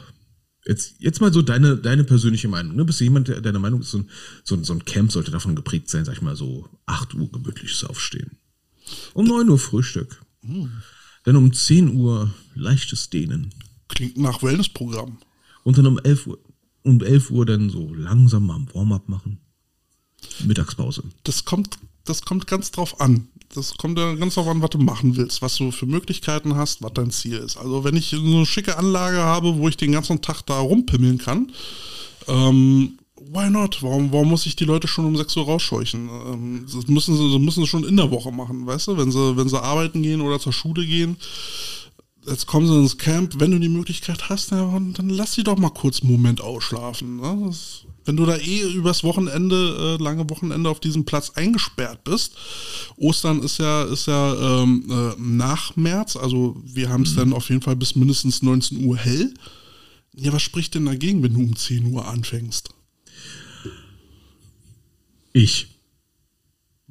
[0.66, 2.76] jetzt, jetzt mal so deine, deine persönliche Meinung.
[2.76, 2.84] Ne?
[2.84, 4.10] Bist du jemand, der deiner Meinung ist, so ein,
[4.44, 7.30] so, ein, so ein Camp sollte davon geprägt sein, sag ich mal, so 8 Uhr
[7.30, 8.38] gemütliches Aufstehen.
[9.14, 10.22] Um 9 Uhr Frühstück.
[11.24, 13.54] Dann um 10 Uhr leichtes Dehnen.
[13.88, 15.18] Klingt nach Wellnessprogramm.
[15.62, 16.38] Und dann um 11 Uhr,
[16.82, 19.38] um 11 Uhr dann so langsam mal ein Warm-up machen.
[20.44, 21.04] Mittagspause.
[21.22, 23.28] Das kommt, das kommt ganz drauf an.
[23.54, 26.82] Das kommt ja ganz drauf an, was du machen willst, was du für Möglichkeiten hast,
[26.82, 27.58] was dein Ziel ist.
[27.58, 31.18] Also wenn ich so eine schicke Anlage habe, wo ich den ganzen Tag da rumpimmeln
[31.18, 31.52] kann,
[32.28, 33.82] ähm, why not?
[33.82, 36.08] Warum, warum muss ich die Leute schon um 6 Uhr rausscheuchen?
[36.08, 38.96] Ähm, das müssen sie, müssen sie schon in der Woche machen, weißt du?
[38.96, 41.16] Wenn sie, wenn sie arbeiten gehen oder zur Schule gehen,
[42.26, 45.58] jetzt kommen sie ins Camp, wenn du die Möglichkeit hast, na, dann lass sie doch
[45.58, 47.16] mal kurz einen Moment ausschlafen.
[47.16, 47.44] Ne?
[47.46, 52.34] Das, wenn du da eh übers Wochenende, äh, lange Wochenende auf diesem Platz eingesperrt bist,
[52.96, 57.48] Ostern ist ja, ist ja ähm, äh, nach März, also wir haben es dann auf
[57.48, 59.32] jeden Fall bis mindestens 19 Uhr hell.
[60.14, 62.70] Ja, was spricht denn dagegen, wenn du um 10 Uhr anfängst?
[65.32, 65.68] Ich.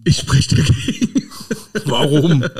[0.03, 1.29] Ich spreche dagegen.
[1.85, 2.43] Warum?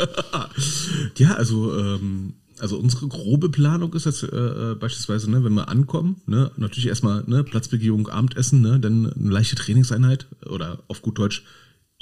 [1.18, 4.28] Ja, also, ähm, also unsere grobe Planung ist jetzt äh,
[4.72, 9.30] äh, beispielsweise, ne, wenn wir ankommen, ne, natürlich erstmal ne, Platzbegehung, Abendessen, ne, dann eine
[9.30, 11.44] leichte Trainingseinheit oder auf gut Deutsch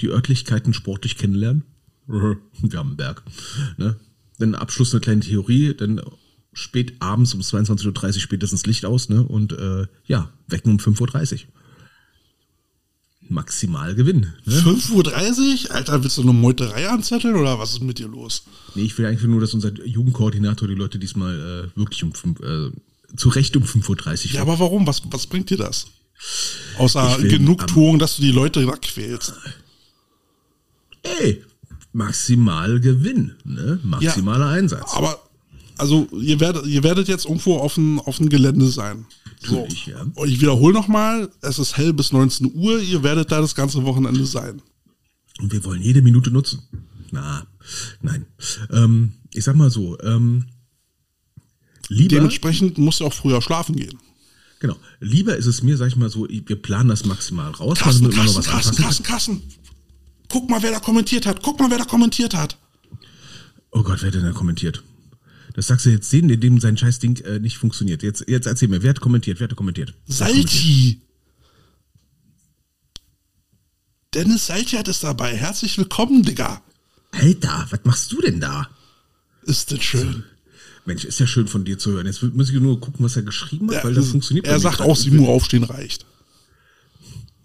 [0.00, 1.64] die Örtlichkeiten sportlich kennenlernen.
[2.06, 3.22] Wir haben einen Berg.
[3.76, 3.96] Ne?
[4.38, 6.00] Dann Abschluss eine kleine Theorie, dann
[6.52, 9.22] spät abends um 22.30 Uhr spätestens Licht aus ne?
[9.22, 11.40] und äh, ja, wecken um 5.30 Uhr.
[13.30, 14.32] Maximal Gewinn.
[14.44, 14.54] Ne?
[14.54, 14.90] 5.30
[15.68, 15.74] Uhr?
[15.74, 18.42] Alter, willst du eine Meuterei anzetteln oder was ist mit dir los?
[18.74, 22.40] Nee, ich will eigentlich nur, dass unser Jugendkoordinator die Leute diesmal äh, wirklich um fünf,
[22.40, 22.70] äh,
[23.16, 24.86] zu Recht um 5.30 Uhr Ja, aber warum?
[24.86, 25.86] Was, was bringt dir das?
[26.78, 29.34] Außer will Genugtuung, dass du die Leute quälst.
[31.02, 31.44] Ey,
[31.92, 33.78] maximal Gewinn, ne?
[33.84, 34.92] Maximaler Einsatz.
[34.92, 35.22] Aber,
[35.78, 39.06] also, ihr werdet, ihr werdet jetzt irgendwo auf dem, auf dem Gelände sein.
[39.42, 39.56] So.
[39.56, 40.06] Natürlich, ja.
[40.14, 43.82] Und ich wiederhole nochmal, es ist hell bis 19 Uhr, ihr werdet da das ganze
[43.84, 44.60] Wochenende sein.
[45.40, 46.62] Und wir wollen jede Minute nutzen.
[47.10, 47.46] Na,
[48.02, 48.26] nein.
[48.70, 50.46] Ähm, ich sag mal so, ähm,
[51.88, 53.98] lieber, Dementsprechend musst du auch früher schlafen gehen.
[54.60, 58.06] genau, lieber ist es mir, sag ich mal so, wir planen das maximal raus, Kassen,
[58.06, 59.04] noch Kassen, was Kassen, Kassen.
[59.04, 59.42] Kassen.
[60.28, 61.42] Guck mal, wer da kommentiert hat.
[61.42, 62.56] Guck mal, wer da kommentiert hat.
[63.72, 64.82] Oh Gott, wer hat denn da kommentiert?
[65.60, 68.02] Das sagst du jetzt denen, dem sein scheiß Ding äh, nicht funktioniert.
[68.02, 69.40] Jetzt, jetzt erzähl mir, wer hat kommentiert?
[69.40, 69.90] Wer hat kommentiert?
[69.90, 69.96] Hat?
[70.06, 71.02] Salti.
[74.14, 75.36] Dennis Saltiat ist dabei.
[75.36, 76.62] Herzlich willkommen, Digga.
[77.10, 78.70] Alter, was machst du denn da?
[79.42, 80.24] Ist das schön.
[80.86, 82.06] Mensch, ist ja schön von dir zu hören.
[82.06, 84.46] Jetzt muss ich nur gucken, was er geschrieben hat, Ja, weil das funktioniert.
[84.46, 86.06] bei er sagt auch, 7 Uhr aufstehen reicht.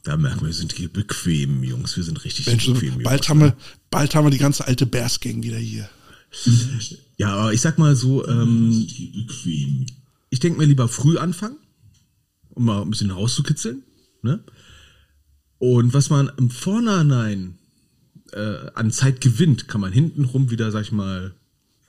[0.03, 1.97] Da merken wir, wir sind hier bequem, Jungs.
[1.97, 3.29] Wir sind richtig Mensch, bequem, bald Jungs.
[3.29, 3.57] haben, wir,
[3.89, 5.89] bald haben wir die ganze alte Bears-Gang wieder hier.
[7.17, 8.87] Ja, aber ich sag mal so, ähm,
[10.29, 11.57] ich denke mir lieber früh anfangen,
[12.49, 13.83] um mal ein bisschen rauszukitzeln.
[14.21, 14.43] Ne?
[15.59, 17.57] Und was man im Vornherein
[18.33, 21.33] äh, an Zeit gewinnt, kann man hintenrum wieder, sag ich mal,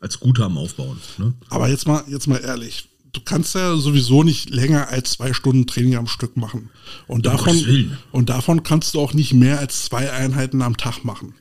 [0.01, 0.99] als Guthaben aufbauen.
[1.19, 1.35] Ne?
[1.49, 2.89] Aber jetzt mal, jetzt mal ehrlich.
[3.13, 6.69] Du kannst ja sowieso nicht länger als zwei Stunden Training am Stück machen.
[7.07, 11.35] Und davon, und davon kannst du auch nicht mehr als zwei Einheiten am Tag machen.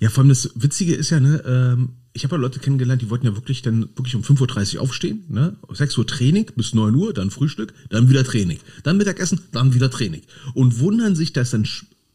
[0.00, 3.10] Ja, vor allem das Witzige ist ja, ne, ähm, ich habe ja Leute kennengelernt, die
[3.10, 5.54] wollten ja wirklich dann wirklich um 5.30 Uhr aufstehen, ne?
[5.68, 9.90] 6 Uhr Training bis 9 Uhr, dann Frühstück, dann wieder Training, dann Mittagessen, dann wieder
[9.90, 10.22] Training.
[10.54, 11.68] Und wundern sich, dass dann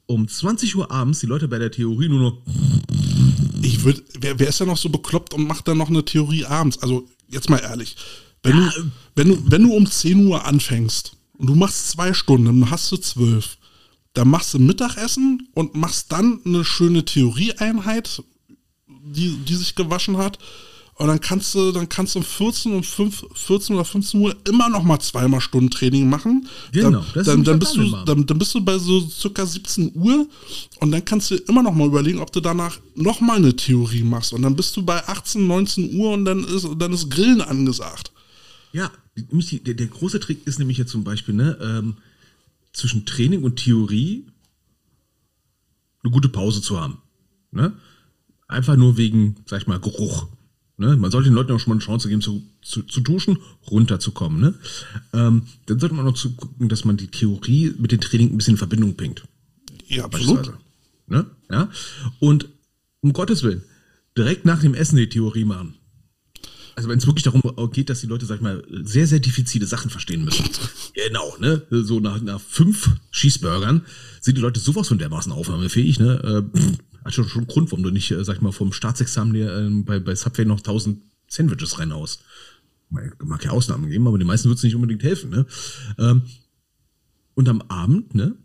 [0.07, 2.37] um 20 Uhr abends die Leute bei der Theorie nur noch,
[3.61, 6.45] Ich würde, wer, wer ist da noch so bekloppt und macht dann noch eine Theorie
[6.45, 6.79] abends?
[6.79, 7.95] Also, jetzt mal ehrlich.
[8.41, 12.13] Wenn, Ja, du, wenn, du, wenn du um 10 Uhr anfängst und du machst zwei
[12.13, 13.57] Stunden, dann hast du zwölf.
[14.13, 18.23] Dann machst du Mittagessen und machst dann eine schöne Theorieeinheit,
[19.03, 20.39] die, die sich gewaschen hat.
[20.95, 24.35] Und dann kannst du, dann kannst du um 14 und 5, 14 oder 15 Uhr
[24.47, 26.47] immer noch mal zweimal Stunden Training machen.
[26.71, 29.43] Genau, dann, das dann, ist dann, bist du, dann, dann bist du bei so circa
[29.43, 30.27] 17 Uhr
[30.79, 34.03] und dann kannst du immer noch mal überlegen, ob du danach noch mal eine Theorie
[34.03, 34.31] machst.
[34.33, 38.11] Und dann bist du bei 18, 19 Uhr und dann ist, dann ist Grillen angesagt.
[38.73, 41.95] ja, der, der große Trick ist nämlich jetzt zum Beispiel, ne, ähm,
[42.73, 44.27] zwischen Training und Theorie
[46.03, 46.97] eine gute Pause zu haben.
[47.51, 47.73] Ne?
[48.51, 50.27] Einfach nur wegen, sag ich mal, Geruch.
[50.77, 50.97] Ne?
[50.97, 53.37] Man sollte den Leuten auch schon mal eine Chance geben, zu, zu, zu duschen,
[53.69, 54.41] runterzukommen.
[54.41, 54.53] Ne?
[55.13, 58.55] Ähm, dann sollte man auch gucken, dass man die Theorie mit dem Training ein bisschen
[58.55, 59.23] in Verbindung bringt.
[59.87, 60.53] Ja, absolut.
[61.07, 61.25] Ne?
[61.49, 61.69] Ja?
[62.19, 62.49] Und
[63.01, 63.63] um Gottes Willen,
[64.17, 65.75] direkt nach dem Essen die Theorie machen.
[66.75, 67.41] Also wenn es wirklich darum
[67.71, 70.45] geht, dass die Leute, sag ich mal, sehr, sehr diffizile Sachen verstehen müssen.
[70.93, 71.61] genau, ne?
[71.69, 73.85] So nach, nach fünf Schießburgern
[74.19, 76.43] sind die Leute sowas von dermaßen aufnahmefähig, ne?
[76.57, 79.51] Äh, hat schon, schon Grund, warum du nicht, äh, sag ich mal, vom Staatsexamen dir
[79.51, 82.23] äh, bei, bei Subway noch tausend Sandwiches reinhaust.
[82.89, 85.45] Mag ja Ausnahmen geben, aber den meisten wird es nicht unbedingt helfen, ne?
[85.97, 86.23] Ähm,
[87.35, 88.35] und am Abend, ne?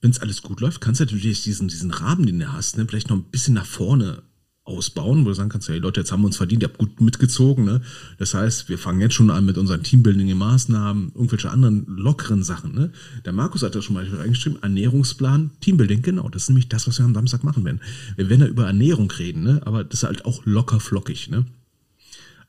[0.00, 2.86] Wenn es alles gut läuft, kannst du natürlich diesen, diesen Rahmen, den du hast, ne,
[2.88, 4.22] vielleicht noch ein bisschen nach vorne
[4.70, 7.00] ausbauen, wo du sagen kannst, hey Leute, jetzt haben wir uns verdient, ihr habt gut
[7.00, 7.64] mitgezogen.
[7.64, 7.82] Ne?
[8.18, 12.74] Das heißt, wir fangen jetzt schon an mit unseren Teambuilding-Maßnahmen, irgendwelche anderen lockeren Sachen.
[12.74, 12.92] Ne?
[13.24, 16.98] Der Markus hat ja schon mal reingeschrieben, Ernährungsplan, Teambuilding, genau, das ist nämlich das, was
[16.98, 17.80] wir am Samstag machen werden.
[18.16, 19.60] Wir werden da über Ernährung reden, ne?
[19.64, 21.28] aber das ist halt auch locker flockig.
[21.28, 21.44] Ne?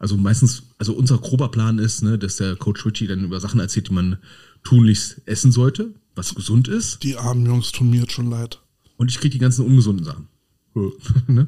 [0.02, 3.60] Also meistens, also unser grober Plan ist, ne, dass der Coach Richie dann über Sachen
[3.60, 4.18] erzählt, die man
[4.64, 7.04] tunlichst essen sollte, was gesund ist.
[7.04, 8.60] Die armen Jungs tun mir jetzt schon leid.
[8.98, 10.28] Und ich kriege die ganzen ungesunden Sachen.
[11.28, 11.48] ne?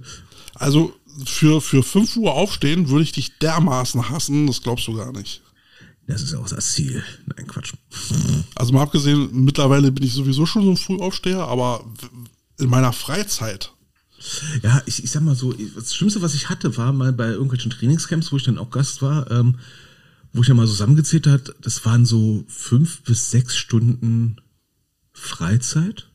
[0.55, 0.93] Also
[1.25, 5.41] für, für 5 Uhr aufstehen würde ich dich dermaßen hassen, das glaubst du gar nicht.
[6.07, 7.03] Das ist auch das Ziel.
[7.25, 7.73] Nein, Quatsch.
[8.55, 11.85] Also mal abgesehen, mittlerweile bin ich sowieso schon so ein Frühaufsteher, aber
[12.59, 13.71] in meiner Freizeit.
[14.61, 17.71] Ja, ich, ich sag mal so, das Schlimmste, was ich hatte, war mal bei irgendwelchen
[17.71, 19.59] Trainingscamps, wo ich dann auch Gast war, ähm,
[20.33, 24.37] wo ich dann mal zusammengezählt hat, das waren so fünf bis sechs Stunden
[25.13, 26.09] Freizeit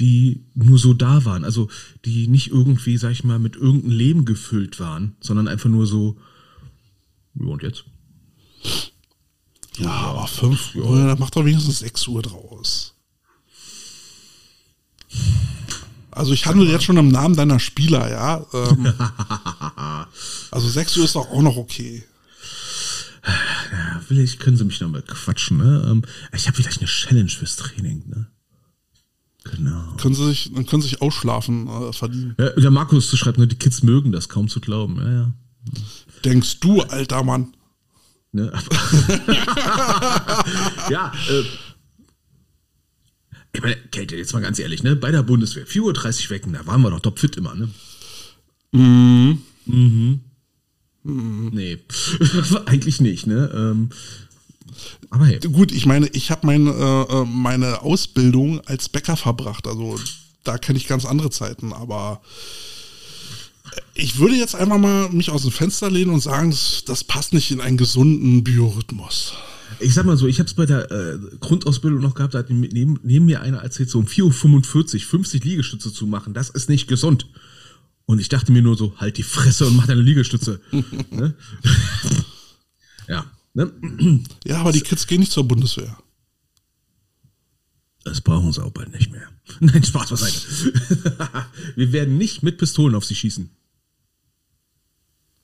[0.00, 1.44] die nur so da waren.
[1.44, 1.68] Also
[2.04, 6.18] die nicht irgendwie, sag ich mal, mit irgendeinem Leben gefüllt waren, sondern einfach nur so,
[7.34, 7.84] ja und jetzt?
[9.76, 11.06] Ja, aber 5 Uhr, ja.
[11.08, 12.94] da macht doch wenigstens 6 Uhr draus.
[16.10, 18.46] Also ich handle jetzt schon im Namen deiner Spieler, ja.
[18.52, 18.92] Ähm,
[20.50, 22.04] also 6 Uhr ist doch auch noch okay.
[23.72, 25.86] Ja, vielleicht können sie mich noch mal quatschen, ne?
[25.90, 28.26] Ähm, ich habe vielleicht eine Challenge fürs Training, ne?
[29.44, 29.94] Genau.
[29.98, 32.34] Können sie sich, dann können sie sich Ausschlafen äh, verdienen.
[32.38, 34.96] Ja, der Markus schreibt nur, die Kids mögen das kaum zu glauben.
[34.96, 35.32] Ja, ja.
[36.24, 37.54] Denkst du, alter Mann?
[38.32, 38.50] Ne?
[40.90, 41.44] ja, äh,
[43.52, 44.96] ich meine, Kälte, jetzt mal ganz ehrlich, ne?
[44.96, 47.68] Bei der Bundeswehr, 4.30 Uhr wecken, da waren wir doch topfit immer, ne?
[48.72, 49.42] Mhm.
[49.66, 50.20] Mhm.
[51.04, 51.50] mhm.
[51.52, 51.78] Nee,
[52.66, 53.50] eigentlich nicht, ne?
[53.54, 53.90] Ähm,
[55.10, 55.38] aber hey.
[55.40, 59.66] Gut, ich meine, ich habe meine, äh, äh, meine Ausbildung als Bäcker verbracht.
[59.66, 59.98] Also
[60.44, 61.72] da kenne ich ganz andere Zeiten.
[61.72, 62.20] Aber
[63.94, 67.32] ich würde jetzt einfach mal mich aus dem Fenster lehnen und sagen, das, das passt
[67.32, 69.34] nicht in einen gesunden Biorhythmus.
[69.80, 72.50] Ich sag mal so, ich habe es bei der äh, Grundausbildung noch gehabt, da hat
[72.50, 76.34] neben, neben mir einer erzählt, so um 4.45 Uhr 50 Liegestütze zu machen.
[76.34, 77.26] Das ist nicht gesund.
[78.06, 80.60] Und ich dachte mir nur so, halt die Fresse und mach deine Liegestütze.
[81.10, 81.34] ne?
[83.08, 83.24] ja.
[83.54, 83.72] Ne?
[84.44, 85.96] Ja, aber die Kids gehen nicht zur Bundeswehr.
[88.04, 89.28] Das brauchen sie auch bald nicht mehr.
[89.60, 91.16] Nein, Spaß beiseite.
[91.76, 93.50] Wir werden nicht mit Pistolen auf sie schießen.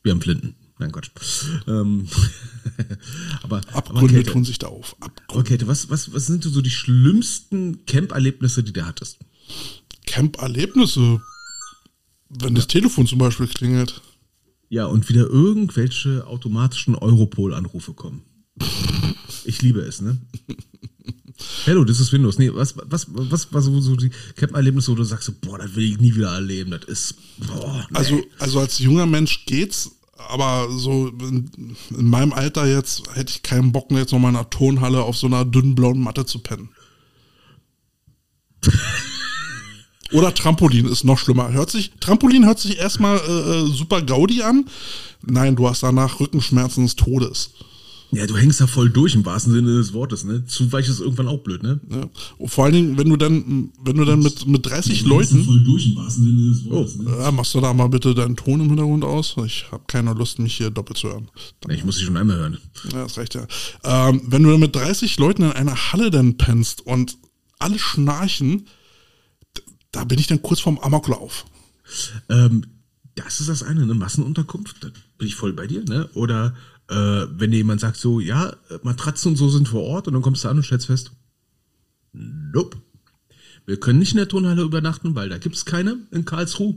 [0.03, 0.55] Wir haben Flinten.
[0.79, 1.11] Nein, Gott.
[1.67, 2.09] Ähm,
[3.43, 4.97] aber Abgründe aber tun sich da auf.
[5.01, 5.55] Abgründe.
[5.55, 9.19] Okay, was, was, was sind so die schlimmsten Camp-Erlebnisse, die du hattest?
[10.07, 11.21] Camp-Erlebnisse?
[12.31, 12.55] Wenn ja.
[12.55, 14.01] das Telefon zum Beispiel klingelt.
[14.71, 18.23] Ja, und wieder irgendwelche automatischen Europol-Anrufe kommen.
[19.45, 20.17] Ich liebe es, ne?
[21.65, 22.39] Hello, das ist Windows.
[22.39, 25.91] Nee, was, was, was war so, so die Camp-Erlebnisse, wo du sagst, boah, das will
[25.91, 26.71] ich nie wieder erleben.
[26.71, 27.97] Das ist, boah, nee.
[27.97, 29.91] Also, also als junger Mensch geht's,
[30.29, 31.51] aber so in,
[31.91, 35.17] in, meinem Alter jetzt hätte ich keinen Bock, jetzt noch mal in einer Tonhalle auf
[35.17, 36.69] so einer dünnen blauen Matte zu pennen.
[40.13, 41.53] Oder Trampolin ist noch schlimmer.
[41.53, 44.65] Hört sich, Trampolin hört sich erstmal äh, äh, super Gaudi an.
[45.23, 47.51] Nein, du hast danach Rückenschmerzen des Todes.
[48.13, 50.45] Ja, du hängst da voll durch im wahrsten Sinne des Wortes, ne?
[50.45, 51.79] Zu weich ist irgendwann auch blöd, ne?
[51.89, 52.47] Ja.
[52.49, 55.45] Vor allen Dingen, wenn du dann, wenn du dann mit, mit 30 ja, Leuten.
[55.45, 57.17] Voll durch im wahrsten Sinne des Wortes, oh, ne?
[57.21, 59.37] Ja, machst du da mal bitte deinen Ton im Hintergrund aus?
[59.47, 61.29] Ich habe keine Lust, mich hier doppelt zu hören.
[61.61, 62.59] Dann, ich muss dich schon einmal hören.
[62.93, 63.47] Ja, das reicht ja.
[63.85, 67.17] Ähm, wenn du dann mit 30 Leuten in einer Halle dann pennst und
[67.61, 68.67] alle schnarchen,
[69.93, 71.47] da bin ich dann kurz vorm Amoklauf.
[72.29, 72.67] Ähm,
[73.15, 74.89] das ist das eine, eine Massenunterkunft, da
[75.19, 76.09] bin ich voll bei dir, ne?
[76.15, 76.55] Oder
[76.89, 80.23] äh, wenn dir jemand sagt so, ja, Matratzen und so sind vor Ort und dann
[80.23, 81.13] kommst du an und stellst fest,
[82.13, 82.79] nope.
[83.67, 86.77] Wir können nicht in der Turnhalle übernachten, weil da gibt es keine in Karlsruhe.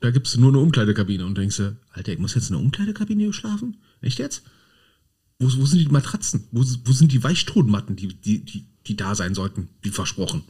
[0.00, 2.64] Da gibt es nur eine Umkleidekabine und denkst du, Alter, ich muss jetzt in einer
[2.64, 3.76] Umkleidekabine schlafen?
[4.00, 4.42] Echt jetzt?
[5.38, 6.48] Wo, wo sind die Matratzen?
[6.50, 10.42] Wo, wo sind die Weichtonmatten, die, die, die, die da sein sollten, wie versprochen?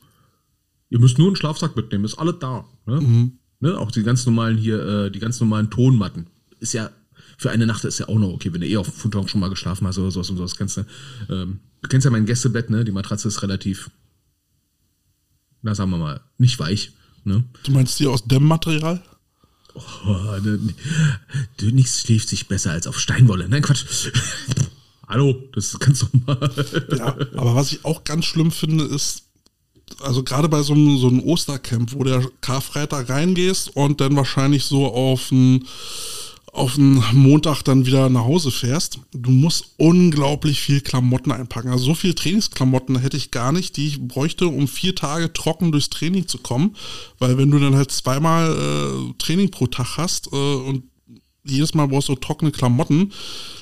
[0.92, 2.66] Ihr müsst nur einen Schlafsack mitnehmen, ist alles da.
[2.84, 3.00] Ne?
[3.00, 3.38] Mhm.
[3.60, 3.78] Ne?
[3.78, 6.26] Auch die ganz normalen hier, äh, die ganz normalen Tonmatten.
[6.60, 6.90] Ist ja,
[7.38, 9.40] für eine Nacht ist ja auch noch okay, wenn du eh auf dem Futon schon
[9.40, 10.54] mal geschlafen hast oder sowas und sowas.
[10.54, 10.84] Kennst du,
[11.30, 12.84] ähm, du kennst ja mein Gästebett, ne?
[12.84, 13.90] Die Matratze ist relativ,
[15.62, 16.92] na sagen wir mal, nicht weich.
[17.24, 17.42] Ne?
[17.64, 19.02] Du meinst die aus Dämmmaterial?
[19.72, 20.60] Oh, ne,
[21.56, 23.48] du, nichts schläft sich besser als auf Steinwolle.
[23.48, 24.10] Nein, Quatsch.
[25.08, 26.50] Hallo, das ist ganz normal.
[26.98, 29.31] Ja, aber was ich auch ganz schlimm finde, ist,
[30.00, 34.64] also gerade bei so einem, so einem Ostercamp, wo der Karfreitag reingehst und dann wahrscheinlich
[34.64, 35.66] so auf ein
[36.52, 41.70] auf den Montag dann wieder nach Hause fährst, du musst unglaublich viel Klamotten einpacken.
[41.70, 45.72] Also so viel Trainingsklamotten hätte ich gar nicht, die ich bräuchte, um vier Tage trocken
[45.72, 46.76] durchs Training zu kommen.
[47.18, 50.84] Weil wenn du dann halt zweimal äh, Training pro Tag hast äh, und
[51.44, 53.12] jedes Mal brauchst du trockene Klamotten.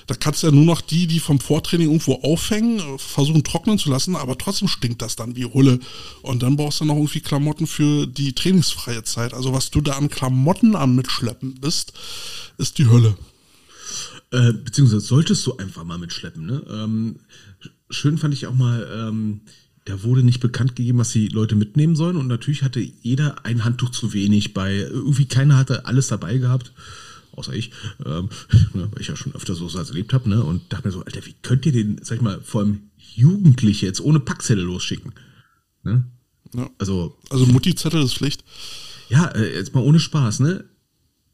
[0.07, 3.91] Da kannst du ja nur noch die, die vom Vortraining irgendwo aufhängen, versuchen trocknen zu
[3.91, 5.81] lassen, aber trotzdem stinkt das dann wie Hulle.
[6.22, 9.33] Und dann brauchst du noch irgendwie Klamotten für die trainingsfreie Zeit.
[9.33, 11.93] Also was du da an Klamotten am Mitschleppen bist,
[12.59, 13.16] ist die Hölle.
[14.31, 16.45] Äh, beziehungsweise solltest du einfach mal mitschleppen.
[16.45, 16.62] Ne?
[16.70, 17.16] Ähm,
[17.89, 19.41] schön fand ich auch mal, ähm,
[19.87, 22.16] da wurde nicht bekannt gegeben, was die Leute mitnehmen sollen.
[22.16, 24.74] Und natürlich hatte jeder ein Handtuch zu wenig bei.
[24.74, 26.72] Irgendwie keiner hatte alles dabei gehabt
[27.33, 27.72] außer ich,
[28.05, 28.28] ähm,
[28.74, 31.05] ne, weil ich ja schon öfter so was erlebt habe, ne, und dachte mir so,
[31.05, 35.12] Alter, wie könnt ihr den, sag ich mal, vor allem Jugendliche jetzt ohne Packzettel losschicken?
[35.83, 36.05] Ne?
[36.55, 36.70] Ja.
[36.78, 38.45] Also, also Mutti-Zettel ist Pflicht.
[39.09, 40.64] Ja, äh, jetzt mal ohne Spaß, ne?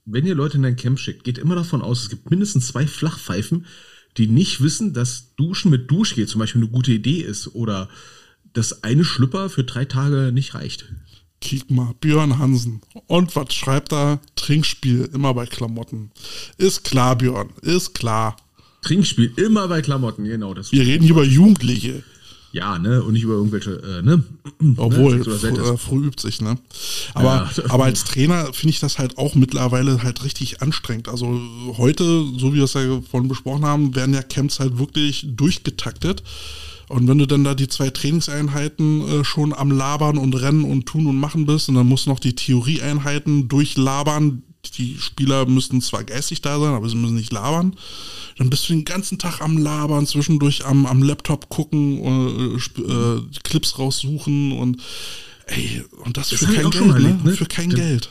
[0.04, 2.86] Wenn ihr Leute in dein Camp schickt, geht immer davon aus, es gibt mindestens zwei
[2.86, 3.66] Flachpfeifen,
[4.16, 7.88] die nicht wissen, dass Duschen mit Duschgel zum Beispiel eine gute Idee ist oder
[8.52, 10.86] dass eine Schlüpper für drei Tage nicht reicht.
[11.40, 12.80] Kick mal, Björn Hansen.
[13.06, 14.20] Und was schreibt er?
[14.36, 16.10] Trinkspiel, immer bei Klamotten.
[16.58, 18.36] Ist klar, Björn, ist klar.
[18.82, 20.54] Trinkspiel, immer bei Klamotten, genau.
[20.54, 22.02] Das Wir reden hier über Jugendliche.
[22.52, 23.02] Ja, ne?
[23.02, 24.24] Und nicht über irgendwelche, äh, ne?
[24.78, 25.24] Obwohl, ne?
[25.24, 26.56] Früh, früh übt sich, ne?
[27.12, 27.64] Aber, ja.
[27.68, 31.08] aber als Trainer finde ich das halt auch mittlerweile halt richtig anstrengend.
[31.08, 31.38] Also
[31.76, 36.22] heute, so wie wir es ja vorhin besprochen haben, werden ja Camps halt wirklich durchgetaktet.
[36.88, 40.86] Und wenn du dann da die zwei Trainingseinheiten äh, schon am Labern und Rennen und
[40.86, 44.42] Tun und Machen bist und dann musst du noch die Theorieeinheiten durchlabern,
[44.74, 47.76] die Spieler müssten zwar geistig da sein, aber sie müssen nicht labern.
[48.38, 53.22] Dann bist du den ganzen Tag am Labern, zwischendurch am, am Laptop gucken, äh, äh,
[53.44, 54.80] Clips raussuchen und
[55.46, 57.30] ey, und das, das für kein Geld, erlebt, ne?
[57.30, 57.36] ne?
[57.36, 58.10] Für kein dann, Geld.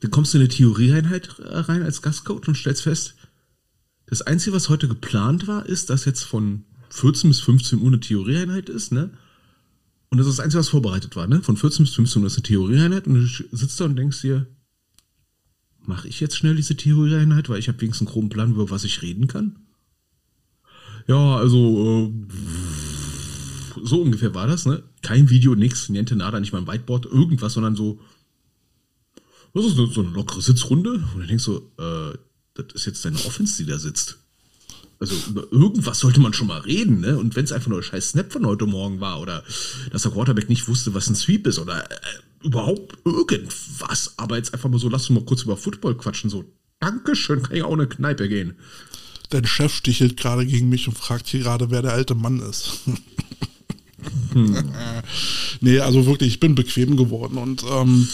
[0.00, 3.14] Dann kommst du in eine Theorieeinheit rein als Gastcoach und stellst fest,
[4.08, 6.64] das Einzige, was heute geplant war, ist, dass jetzt von
[6.96, 9.10] 14 bis 15 Uhr eine Theorieeinheit ist, ne?
[10.08, 11.42] Und das ist das Einzige, was vorbereitet war, ne?
[11.42, 14.46] Von 14 bis 15 Uhr ist eine Theorieeinheit und du sitzt da und denkst dir,
[15.80, 18.84] mache ich jetzt schnell diese Theorieeinheit, weil ich habe wenigstens einen groben Plan, über was
[18.84, 19.58] ich reden kann?
[21.06, 24.82] Ja, also äh, so ungefähr war das, ne?
[25.02, 28.00] Kein Video, nix, niente nada, nicht mal ein Whiteboard, irgendwas, sondern so,
[29.52, 32.16] das ist so eine lockere Sitzrunde und du denkst so, äh,
[32.54, 34.18] das ist jetzt deine Offense, die da sitzt.
[34.98, 37.18] Also über irgendwas sollte man schon mal reden, ne?
[37.18, 39.44] Und wenn es einfach nur ein scheiß Snap von heute Morgen war oder
[39.90, 41.94] dass der Quarterback nicht wusste, was ein Sweep ist oder äh,
[42.46, 46.44] überhaupt irgendwas, aber jetzt einfach mal so, lass uns mal kurz über Football quatschen, so,
[46.80, 48.54] Dankeschön, kann ich auch in eine Kneipe gehen.
[49.30, 52.80] Dein Chef stichelt gerade gegen mich und fragt hier gerade, wer der alte Mann ist.
[52.84, 52.96] Hm.
[55.60, 58.06] nee, also wirklich, ich bin bequem geworden und ähm,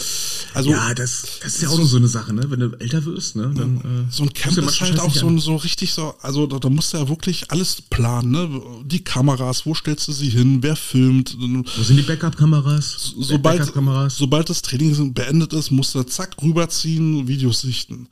[0.54, 0.70] also.
[0.70, 2.50] Ja, das, das ist ja auch noch so eine Sache, ne?
[2.50, 3.52] Wenn du älter wirst, ne?
[3.54, 6.68] Dann, äh, so ein Camp ist halt auch so, so richtig so, also da, da
[6.68, 8.62] musst du ja wirklich alles planen, ne?
[8.84, 11.36] Die Kameras, wo stellst du sie hin, wer filmt?
[11.38, 13.14] Wo sind die Backup-Kameras?
[13.18, 18.08] Sobald, Backup sobald das Training beendet ist, musst du zack rüberziehen, Videos sichten.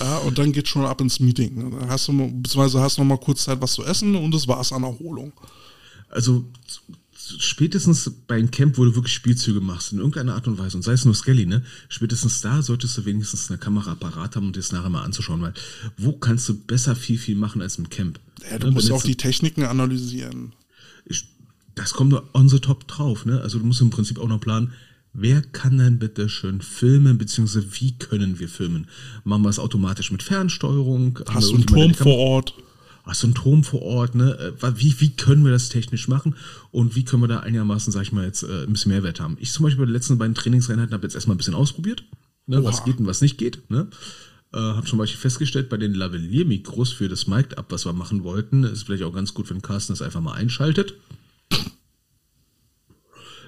[0.00, 1.70] Ja, und dann geht schon ab ins Meeting.
[1.78, 4.48] Dann hast du, beziehungsweise hast du noch mal kurz Zeit, was zu essen und das
[4.48, 5.32] war's an Erholung.
[6.08, 6.44] Also
[7.38, 10.82] spätestens bei einem Camp, wo du wirklich Spielzüge machst, in irgendeiner Art und Weise, und
[10.82, 14.52] sei es nur Skelly, ne, spätestens da solltest du wenigstens eine Kamera parat haben, um
[14.52, 15.54] dir das nachher mal anzuschauen, weil
[15.96, 18.18] wo kannst du besser viel, viel machen als im Camp?
[18.50, 18.72] Ja, du ne?
[18.72, 20.52] musst auch die Techniken analysieren.
[21.04, 21.28] Ich,
[21.74, 23.40] das kommt nur on the top drauf, ne?
[23.40, 24.72] Also du musst im Prinzip auch noch planen,
[25.14, 28.86] Wer kann denn bitte schön filmen, beziehungsweise wie können wir filmen?
[29.24, 31.18] Machen wir es automatisch mit Fernsteuerung?
[31.28, 32.54] Hast du einen Turm vor Ort?
[33.34, 34.54] Turm vor Ort, ne?
[34.62, 36.36] Äh, wie, wie können wir das technisch machen
[36.70, 39.36] und wie können wir da einigermaßen, sag ich mal, jetzt äh, ein bisschen Mehrwert haben?
[39.40, 42.04] Ich zum Beispiel bei den letzten beiden Trainingseinheiten habe jetzt erstmal ein bisschen ausprobiert,
[42.46, 42.62] ne?
[42.64, 43.88] was geht und was nicht geht, ne?
[44.52, 48.64] Äh, habe zum Beispiel festgestellt, bei den Lavalier-Mikros für das Mic-Up, was wir machen wollten,
[48.64, 50.94] ist vielleicht auch ganz gut, wenn Carsten das einfach mal einschaltet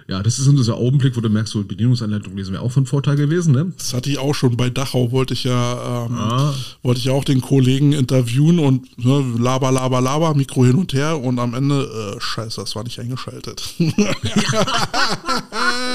[0.07, 3.17] ja, das ist unser Augenblick, wo du merkst, so Bedienungsanleitung lesen wäre auch von Vorteil
[3.17, 3.55] gewesen.
[3.55, 3.73] Ne?
[3.79, 6.55] Das hatte ich auch schon bei Dachau, wollte ich ja, ähm, ah.
[6.83, 10.93] wollte ich ja auch den Kollegen interviewen und ne, laber, laber, laber, Mikro hin und
[10.93, 13.63] her und am Ende, äh, scheiße, das war nicht eingeschaltet.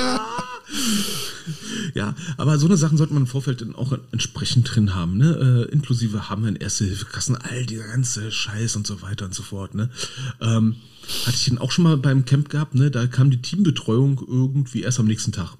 [0.01, 0.19] Ja,
[2.37, 5.67] aber so eine Sachen sollte man im Vorfeld dann auch entsprechend drin haben, ne?
[5.69, 9.43] Äh, inklusive haben wir in Erste-Hilfe-Kassen, all dieser ganze Scheiß und so weiter und so
[9.43, 9.89] fort, ne?
[10.41, 10.75] Ähm,
[11.25, 12.91] hatte ich den auch schon mal beim Camp gehabt, ne?
[12.91, 15.57] Da kam die Teambetreuung irgendwie erst am nächsten Tag.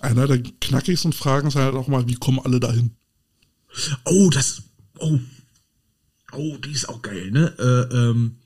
[0.00, 2.90] Einer der knackigsten Fragen ist halt auch mal, wie kommen alle dahin?
[4.04, 4.62] Oh, das.
[4.98, 5.18] Oh.
[6.32, 7.54] Oh, die ist auch geil, ne?
[7.58, 8.36] Äh, ähm,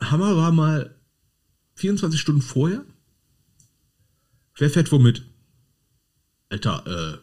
[0.00, 0.94] Hammer war mal
[1.80, 2.84] 24 Stunden vorher.
[4.56, 5.22] Wer fährt womit?
[6.50, 7.18] Alter, äh.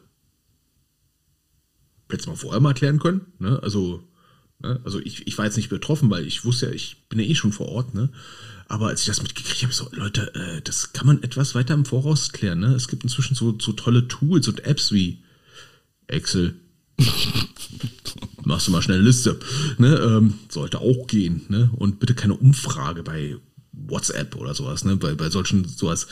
[2.10, 3.62] Hättest mal vorher mal erklären können, ne?
[3.62, 4.02] Also,
[4.60, 4.80] ne?
[4.84, 7.36] also ich, ich war jetzt nicht betroffen, weil ich wusste ja, ich bin ja eh
[7.36, 8.10] schon vor Ort, ne?
[8.68, 11.86] Aber als ich das mitgekriegt habe, so, Leute, äh, das kann man etwas weiter im
[11.86, 12.74] Voraus klären, ne?
[12.74, 15.22] Es gibt inzwischen so, so tolle Tools und Apps wie
[16.08, 16.56] Excel.
[18.44, 19.40] Machst du mal schnell eine Liste.
[19.78, 19.96] Ne?
[19.98, 21.46] Ähm, sollte auch gehen.
[21.50, 21.70] Ne?
[21.76, 23.38] Und bitte keine Umfrage bei
[23.88, 24.84] WhatsApp oder sowas.
[24.86, 24.98] Ne?
[24.98, 26.08] Bei, bei solchen sowas.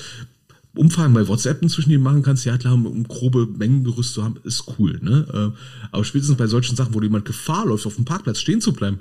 [0.75, 4.65] Umfragen bei WhatsApp inzwischen, die machen kannst, ja klar, um grobe Mengengerüst zu haben, ist
[4.77, 4.99] cool.
[5.01, 5.25] Ne?
[5.33, 5.53] Ähm,
[5.91, 8.99] aber spätestens bei solchen Sachen, wo jemand Gefahr läuft, auf dem Parkplatz stehen zu bleiben,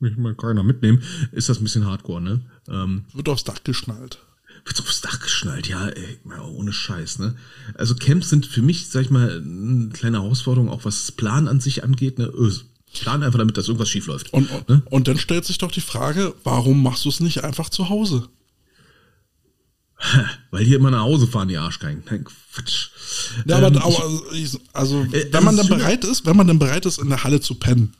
[0.00, 1.02] will ich mal keiner mitnehmen,
[1.32, 2.22] ist das ein bisschen hardcore.
[2.22, 2.40] Ne?
[2.68, 4.18] Ähm, Wird aufs Dach geschnallt
[4.68, 6.18] wird aufs Dach geschnallt, ja, ey,
[6.52, 7.34] ohne Scheiß, ne?
[7.74, 11.48] Also Camps sind für mich, sag ich mal, eine kleine Herausforderung, auch was das Plan
[11.48, 12.30] an sich angeht, ne?
[12.92, 14.32] Plan einfach damit, dass irgendwas schief läuft.
[14.32, 14.82] Und, ne?
[14.90, 18.28] und dann stellt sich doch die Frage, warum machst du es nicht einfach zu Hause?
[20.50, 22.02] Weil hier immer nach Hause fahren, die Arschgeigen.
[22.08, 22.90] Nein, Quatsch.
[23.46, 24.22] Ja, ähm, aber, aber
[24.72, 27.40] also, äh, wenn man dann bereit ist, wenn man dann bereit ist, in der Halle
[27.40, 27.94] zu pennen,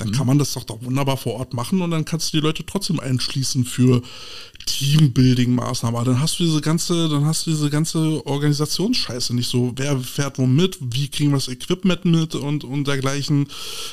[0.00, 0.12] dann mhm.
[0.12, 2.64] kann man das doch, doch wunderbar vor Ort machen und dann kannst du die Leute
[2.64, 4.02] trotzdem einschließen für
[4.66, 5.96] Teambuilding-Maßnahmen.
[5.96, 9.72] Aber dann hast du diese ganze, dann hast du diese ganze Organisationsscheiße nicht so.
[9.76, 10.78] Wer fährt wo mit?
[10.80, 13.46] Wie kriegen wir das Equipment mit und, und dergleichen?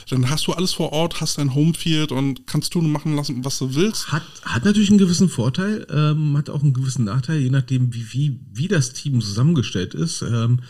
[0.10, 3.44] Dann hast du alles vor Ort, hast dein Homefield und kannst tun und machen lassen,
[3.44, 4.12] was du willst.
[4.12, 8.14] Hat, hat natürlich einen gewissen Vorteil, ähm, hat auch einen gewissen Nachteil, je nachdem, wie,
[8.14, 10.22] wie, wie das Team zusammengestellt ist.
[10.22, 10.62] Ähm,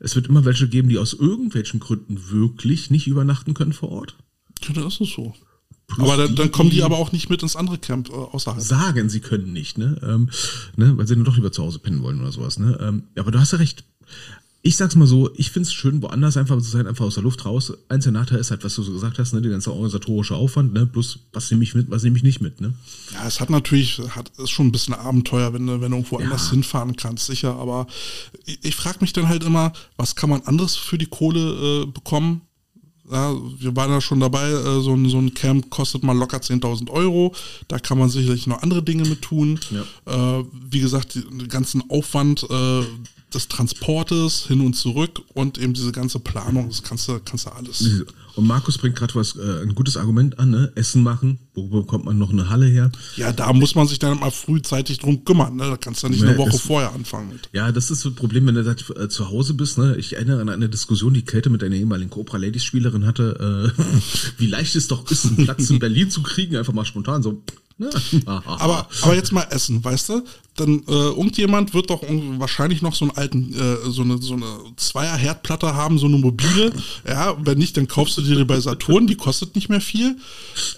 [0.00, 4.16] es wird immer welche geben, die aus irgendwelchen Gründen wirklich nicht übernachten können vor Ort.
[4.68, 5.34] Ja, das ist so.
[5.98, 8.62] aber dann, dann, kommen die aber auch nicht mit ins andere Camp äh, außerhalb.
[8.62, 10.00] Sagen, sie können nicht, ne?
[10.02, 10.30] Ähm,
[10.76, 10.96] ne?
[10.96, 12.78] Weil sie dann doch lieber zu Hause pennen wollen oder sowas, ne?
[12.80, 13.84] Ähm, aber du hast ja recht.
[14.64, 17.44] Ich sag's mal so, ich find's schön, woanders einfach zu sein, einfach aus der Luft
[17.44, 17.72] raus.
[17.88, 20.72] Eins der Nachteile ist halt, was du so gesagt hast, ne, der ganze organisatorische Aufwand,
[20.72, 22.72] ne, plus was nehme ich mit, was nehme ich nicht mit, ne?
[23.12, 26.20] Ja, es hat natürlich, hat, ist schon ein bisschen Abenteuer, wenn du, wenn du irgendwo
[26.20, 26.26] ja.
[26.26, 27.88] anders hinfahren kannst, sicher, aber
[28.46, 31.86] ich, ich frage mich dann halt immer, was kann man anderes für die Kohle äh,
[31.86, 32.42] bekommen?
[33.12, 36.38] Ja, wir waren ja schon dabei, äh, so, ein, so ein Camp kostet mal locker
[36.38, 37.34] 10.000 Euro.
[37.68, 39.60] Da kann man sicherlich noch andere Dinge mit tun.
[39.70, 40.40] Ja.
[40.40, 42.82] Äh, wie gesagt, den ganzen Aufwand äh,
[43.34, 47.50] des Transportes hin und zurück und eben diese ganze Planung, das kannst du, kannst du
[47.50, 47.80] alles.
[48.34, 50.72] Und Markus bringt gerade was, äh, ein gutes Argument an, ne?
[50.74, 51.38] Essen machen.
[51.54, 52.90] Wo bekommt man noch eine Halle her?
[53.16, 55.64] Ja, da muss man sich dann mal frühzeitig drum kümmern, ne?
[55.64, 57.48] Da kannst du nicht eine Woche vorher anfangen mit.
[57.52, 59.96] Ja, das ist das Problem, wenn du da äh, zu Hause bist, ne?
[59.96, 63.82] Ich erinnere an eine Diskussion, die Kälte mit einer ehemaligen Cobra Ladies Spielerin hatte, äh,
[64.38, 67.42] wie leicht es doch ist, einen Platz in Berlin zu kriegen, einfach mal spontan so,
[68.26, 70.24] aber, aber jetzt mal essen, weißt du?
[70.56, 72.02] Dann äh, irgendjemand wird doch
[72.38, 76.72] wahrscheinlich noch so einen alten, äh, so eine, so eine Zweier-Herdplatte haben, so eine mobile.
[77.06, 80.16] Ja, wenn nicht, dann kaufst du dir die bei Saturn, die kostet nicht mehr viel.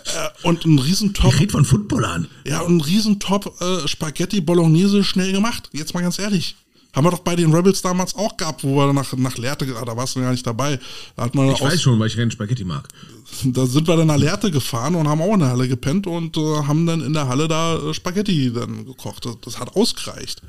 [0.04, 1.40] Äh, und ein Riesentop.
[1.40, 2.28] Ich von Footballern.
[2.46, 5.70] Ja, und ein Riesentop äh, Spaghetti Bolognese schnell gemacht.
[5.72, 6.56] Jetzt mal ganz ehrlich.
[6.94, 9.84] Haben wir doch bei den Rebels damals auch gehabt, wo wir nach, nach Lehrte, ah,
[9.84, 10.78] da warst du gar nicht dabei.
[11.16, 12.88] Da hat man ich weiß schon, weil ich keinen Spaghetti mag.
[13.42, 16.36] Da sind wir dann nach Lehrte gefahren und haben auch in der Halle gepennt und
[16.36, 19.26] äh, haben dann in der Halle da äh, Spaghetti dann gekocht.
[19.26, 20.40] Das, das, hat ausgereicht.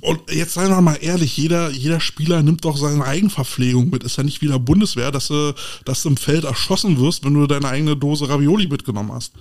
[0.00, 4.02] Und jetzt seien wir mal ehrlich, jeder, jeder Spieler nimmt doch seine Eigenverpflegung mit.
[4.02, 7.34] Ist ja nicht wie der Bundeswehr, dass du, dass du im Feld erschossen wirst, wenn
[7.34, 9.32] du deine eigene Dose Ravioli mitgenommen hast.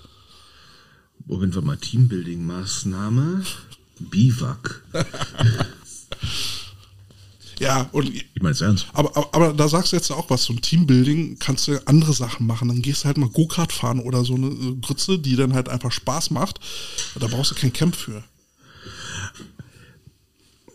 [1.26, 3.44] Moment wir mal, Teambuilding-Maßnahme.
[4.00, 4.84] Biwak.
[7.60, 8.10] ja, und.
[8.10, 8.88] Ich meine es ernst.
[8.94, 10.44] Aber, aber, aber, da sagst du jetzt auch was.
[10.44, 12.68] zum Teambuilding kannst du andere Sachen machen.
[12.68, 15.70] Dann gehst du halt mal Go-Kart fahren oder so eine äh, Grütze, die dann halt
[15.70, 16.60] einfach Spaß macht.
[17.20, 18.24] Da brauchst du kein Camp für.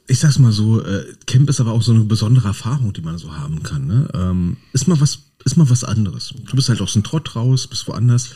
[0.09, 3.19] Ich sag's mal so, äh, Camp ist aber auch so eine besondere Erfahrung, die man
[3.19, 3.87] so haben kann.
[3.87, 4.09] Ne?
[4.15, 6.33] Ähm, ist mal was, ist mal was anderes.
[6.45, 8.31] Du bist halt aus dem Trott raus, bist woanders.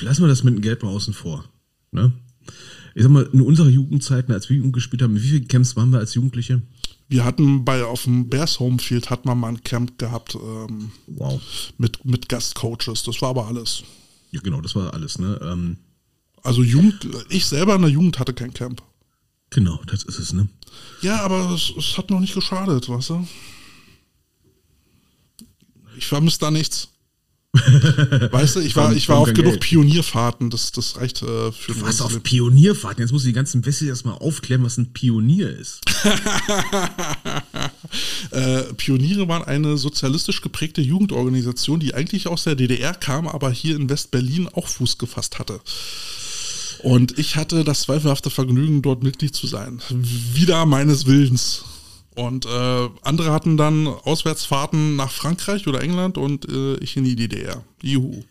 [0.00, 1.44] Lassen wir das mit dem Geld mal außen vor.
[1.92, 2.12] Ne?
[2.94, 5.90] ich sag mal, in unserer Jugendzeiten, als wir Jugend gespielt haben, wie viele Camps waren
[5.90, 6.62] wir als Jugendliche?
[7.08, 11.40] Wir hatten bei auf dem Bears Homefield hat man mal ein Camp gehabt ähm, wow.
[11.76, 13.02] mit, mit Gastcoaches.
[13.02, 13.82] Das war aber alles.
[14.30, 15.38] Ja, genau, das war alles, ne?
[15.42, 15.76] Ähm,
[16.42, 18.82] also Jugend, ich selber in der Jugend hatte kein Camp.
[19.50, 20.48] Genau, das ist es, ne?
[21.02, 23.26] Ja, aber es, es hat noch nicht geschadet, weißt du?
[25.96, 26.88] Ich vermisse da nichts.
[27.54, 29.60] weißt du, ich war, ich war auf genug Geld.
[29.60, 33.64] Pionierfahrten, das, das reicht äh, für Du warst auf Pionierfahrten, jetzt muss ich die ganzen
[33.64, 35.80] Wessis erstmal aufklären, was ein Pionier ist.
[38.32, 43.76] äh, Pioniere waren eine sozialistisch geprägte Jugendorganisation, die eigentlich aus der DDR kam, aber hier
[43.76, 45.60] in West-Berlin auch Fuß gefasst hatte.
[46.84, 49.80] Und ich hatte das zweifelhafte Vergnügen, dort Mitglied zu sein.
[49.88, 51.64] Wieder meines Willens.
[52.14, 57.16] Und äh, andere hatten dann Auswärtsfahrten nach Frankreich oder England und äh, ich in die
[57.16, 57.64] DDR.
[57.82, 58.22] Juhu.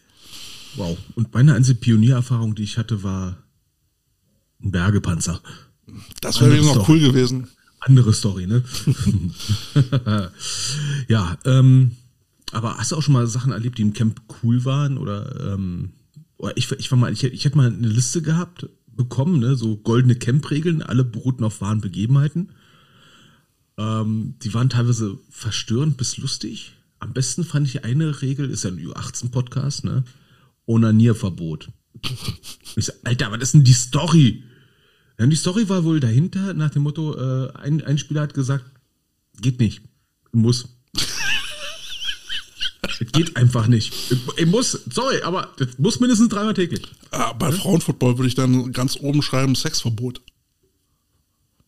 [0.76, 0.97] Wow.
[1.16, 3.38] Und meine einzige Pioniererfahrung, die ich hatte, war
[4.64, 5.41] ein Bergepanzer.
[6.22, 7.47] Das wäre eben noch cool gewesen.
[7.80, 8.64] Andere Story, ne?
[11.08, 11.97] ja, ähm,
[12.51, 14.99] aber hast du auch schon mal Sachen erlebt, die im Camp cool waren?
[14.99, 15.91] Oder ähm,
[16.56, 19.56] ich, ich war mal, ich, ich hätte mal eine Liste gehabt, bekommen, ne?
[19.56, 22.52] So goldene Camp-Regeln, alle beruhten auf wahren Begebenheiten.
[23.78, 26.74] Ähm, die waren teilweise verstörend bis lustig.
[27.00, 30.04] Am besten fand ich eine Regel, ist ja ein Ü18-Podcast, ne?
[30.66, 31.70] Onanierverbot.
[32.76, 34.44] Ich so, Alter, was ist denn die Story?
[35.20, 38.66] Ja, die Story war wohl dahinter, nach dem Motto, äh, ein, ein Spieler hat gesagt,
[39.39, 39.84] geht nicht.
[40.32, 40.70] Muss.
[43.12, 43.94] Geht einfach nicht.
[44.38, 46.82] Ich muss, sorry, aber das muss mindestens dreimal täglich.
[47.12, 50.22] Ah, bei Frauenfootball würde ich dann ganz oben schreiben, Sexverbot.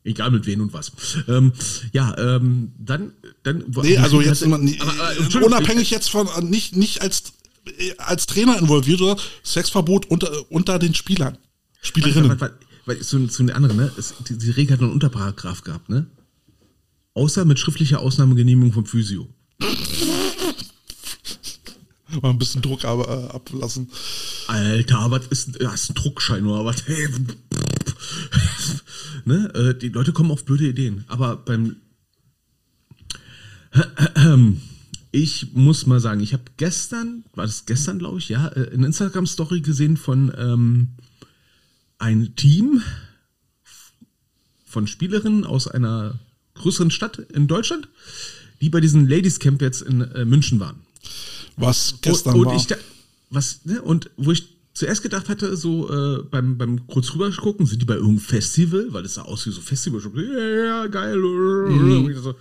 [0.04, 0.92] Egal mit wem und was.
[1.28, 1.52] Ähm,
[1.92, 3.64] ja, ähm, dann, dann.
[3.82, 7.34] Nee, also jetzt hatte, nie, aber, äh, unabhängig jetzt von äh, nicht nicht als
[7.80, 11.40] äh, als Trainer involviert oder Sexverbot unter unter den Spielern,
[11.82, 12.30] Spielerinnen.
[12.30, 12.56] Warte, warte,
[12.86, 13.92] warte, zu, zu den anderen, ne?
[13.98, 16.06] Es, die, die Regel hat einen Unterparagraph gehabt, ne?
[17.16, 19.28] Außer mit schriftlicher Ausnahmegenehmigung vom Physio.
[22.22, 23.90] Mal ein bisschen Druck aber, äh, ablassen.
[24.48, 26.84] Alter, was ist, ja, ist ein Druckschein oder was?
[26.88, 27.08] Hey,
[29.26, 29.52] ne?
[29.56, 31.06] Äh, die Leute kommen auf blöde Ideen.
[31.08, 31.78] Aber beim.
[35.12, 38.88] Ich muss mal sagen, ich habe gestern, war das gestern, glaube ich, ja, äh, eine
[38.88, 40.90] Instagram-Story gesehen von ähm,
[42.00, 42.82] einem Team
[44.66, 46.20] von Spielerinnen aus einer
[46.56, 47.88] größeren Stadt in Deutschland,
[48.60, 50.82] die bei diesem Ladies Camp jetzt in äh, München waren.
[51.58, 52.56] Was gestern und, und war.
[52.56, 52.68] Ich,
[53.30, 57.66] was, ne, und wo ich zuerst gedacht hatte, so äh, beim, beim kurz rüber gucken,
[57.66, 60.02] sind die bei irgendeinem Festival, weil es sah aus wie so Festival.
[60.16, 61.18] Ja, ja, geil.
[61.18, 62.14] Mhm.
[62.22, 62.36] So,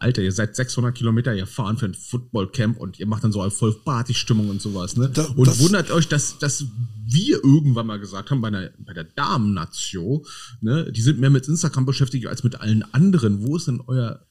[0.00, 3.42] Alter, ihr seid 600 Kilometer, ihr fahren für ein Footballcamp und ihr macht dann so
[3.42, 5.10] eine voll Party-Stimmung und sowas, ne?
[5.10, 6.64] Da, und wundert euch, dass, dass
[7.06, 10.24] wir irgendwann mal gesagt haben, bei, einer, bei der Damen-Natio,
[10.62, 13.46] ne, die sind mehr mit Instagram beschäftigt als mit allen anderen.
[13.46, 14.26] Wo ist denn euer.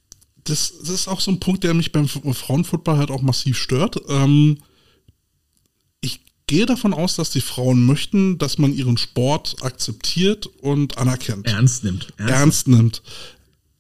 [0.50, 4.02] Das, das ist auch so ein Punkt, der mich beim Frauenfootball halt auch massiv stört.
[4.10, 4.58] Ähm,
[6.50, 11.46] gehe davon aus, dass die Frauen möchten, dass man ihren Sport akzeptiert und anerkennt.
[11.46, 12.12] Ernst nimmt.
[12.18, 13.04] Ernst, Ernst nimmt.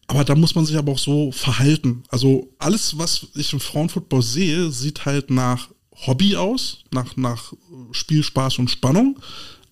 [0.06, 2.04] Aber da muss man sich aber auch so verhalten.
[2.10, 5.70] Also alles, was ich im Frauenfootball sehe, sieht halt nach
[6.06, 7.54] Hobby aus, nach, nach
[7.92, 9.20] Spiel, Spaß und Spannung,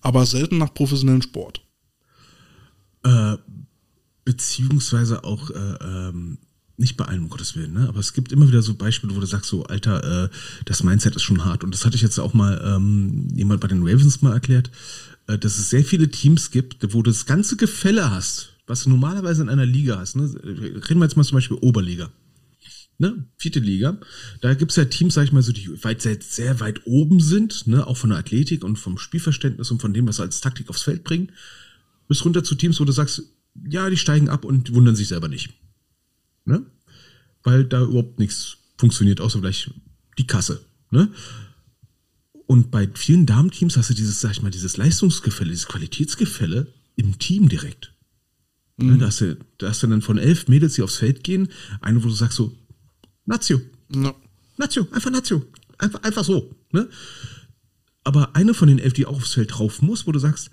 [0.00, 1.60] aber selten nach professionellem Sport.
[3.04, 3.36] Äh,
[4.24, 6.38] beziehungsweise auch äh, ähm,
[6.78, 7.88] nicht bei allen, um Gottes Willen, ne?
[7.88, 10.28] aber es gibt immer wieder so Beispiele, wo du sagst, so, Alter, äh,
[10.64, 11.64] das Mindset ist schon hart.
[11.64, 14.70] Und das hatte ich jetzt auch mal ähm, jemand bei den Ravens mal erklärt,
[15.26, 18.90] äh, dass es sehr viele Teams gibt, wo du das ganze Gefälle hast, was du
[18.90, 20.14] normalerweise in einer Liga hast.
[20.14, 20.32] Ne?
[20.42, 22.10] Reden wir jetzt mal zum Beispiel Oberliga.
[22.98, 23.24] Ne?
[23.36, 23.98] Vierte Liga.
[24.40, 27.18] Da gibt es ja Teams, sag ich mal, so, die weit, sehr, sehr weit oben
[27.18, 27.86] sind, ne?
[27.86, 30.82] auch von der Athletik und vom Spielverständnis und von dem, was sie als Taktik aufs
[30.82, 31.32] Feld bringen,
[32.06, 33.22] bis runter zu Teams, wo du sagst,
[33.68, 35.50] ja, die steigen ab und wundern sich selber nicht.
[36.48, 36.64] Ne?
[37.42, 39.70] Weil da überhaupt nichts funktioniert, außer vielleicht
[40.16, 40.64] die Kasse.
[40.90, 41.12] Ne?
[42.46, 47.18] Und bei vielen Damenteams hast du dieses, sag ich mal, dieses Leistungsgefälle, dieses Qualitätsgefälle im
[47.18, 47.92] Team direkt.
[48.78, 48.92] Ne, mhm.
[48.92, 51.48] Ne, da, hast du, da hast du dann von elf Mädels, die aufs Feld gehen,
[51.82, 52.56] eine, wo du sagst so,
[53.26, 53.60] Nazio.
[53.90, 54.16] No.
[54.56, 55.44] Nazio, einfach Nazio.
[55.76, 56.56] Einfach, einfach so.
[56.72, 56.88] Ne?
[58.04, 60.50] Aber eine von den elf, die auch aufs Feld drauf muss, wo du sagst,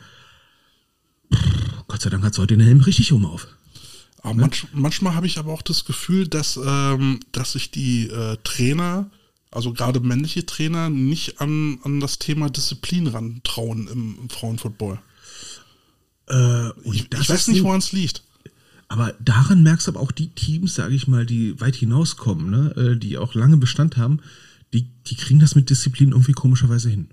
[1.88, 3.48] Gott sei Dank hat sie heute den Helm richtig um auf.
[4.26, 4.42] Aber ne?
[4.42, 9.10] manch, manchmal habe ich aber auch das Gefühl, dass, ähm, dass sich die äh, Trainer,
[9.52, 15.00] also gerade männliche Trainer, nicht an, an das Thema Disziplin rantrauen im, im Frauenfootball.
[16.28, 18.24] Äh, ich, ich weiß nicht, woran es liegt.
[18.88, 22.74] Aber daran merkst du aber auch die Teams, sage ich mal, die weit hinauskommen, ne?
[22.76, 24.22] Äh, die auch lange Bestand haben,
[24.74, 27.10] die, die kriegen das mit Disziplin irgendwie komischerweise hin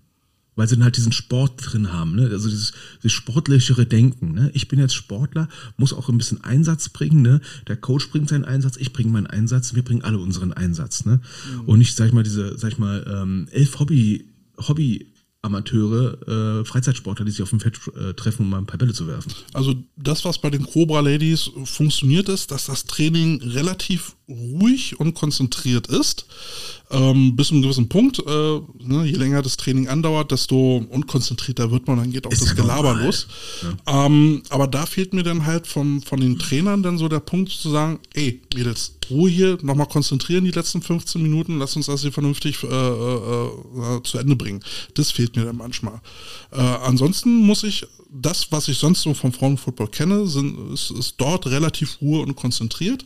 [0.54, 2.28] weil sie dann halt diesen Sport drin haben, ne?
[2.30, 4.32] also dieses, dieses sportlichere Denken.
[4.32, 4.50] Ne?
[4.54, 7.22] Ich bin jetzt Sportler, muss auch ein bisschen Einsatz bringen.
[7.22, 7.40] Ne?
[7.68, 11.04] Der Coach bringt seinen Einsatz, ich bringe meinen Einsatz, wir bringen alle unseren Einsatz.
[11.04, 11.20] Ne?
[11.54, 11.60] Mhm.
[11.68, 14.26] Und nicht, sag ich mal, diese, sag ich mal, ähm, elf Hobby,
[14.58, 15.11] Hobby
[15.44, 18.92] Amateure, äh, Freizeitsportler, die sich auf dem Feld äh, treffen, um mal ein paar Bälle
[18.92, 19.32] zu werfen.
[19.52, 25.14] Also das, was bei den Cobra Ladies funktioniert, ist, dass das Training relativ ruhig und
[25.14, 26.26] konzentriert ist.
[26.90, 28.18] Ähm, bis zu einem gewissen Punkt.
[28.18, 32.42] Äh, ne, je länger das Training andauert, desto unkonzentrierter wird man, dann geht auch ist
[32.42, 33.06] das ja Gelaber normal.
[33.06, 33.26] los.
[33.86, 34.06] Ja.
[34.06, 37.50] Ähm, aber da fehlt mir dann halt vom, von den Trainern dann so der Punkt
[37.50, 42.02] zu sagen, ey, Mädels, Ruhe hier, nochmal konzentrieren die letzten 15 Minuten, lass uns das
[42.02, 44.60] hier vernünftig äh, äh, äh, zu Ende bringen.
[44.94, 46.00] Das fehlt mir dann manchmal.
[46.50, 51.14] Äh, ansonsten muss ich das, was ich sonst so vom Frauenfootball kenne, sind, ist, ist
[51.16, 53.04] dort relativ ruhe und konzentriert.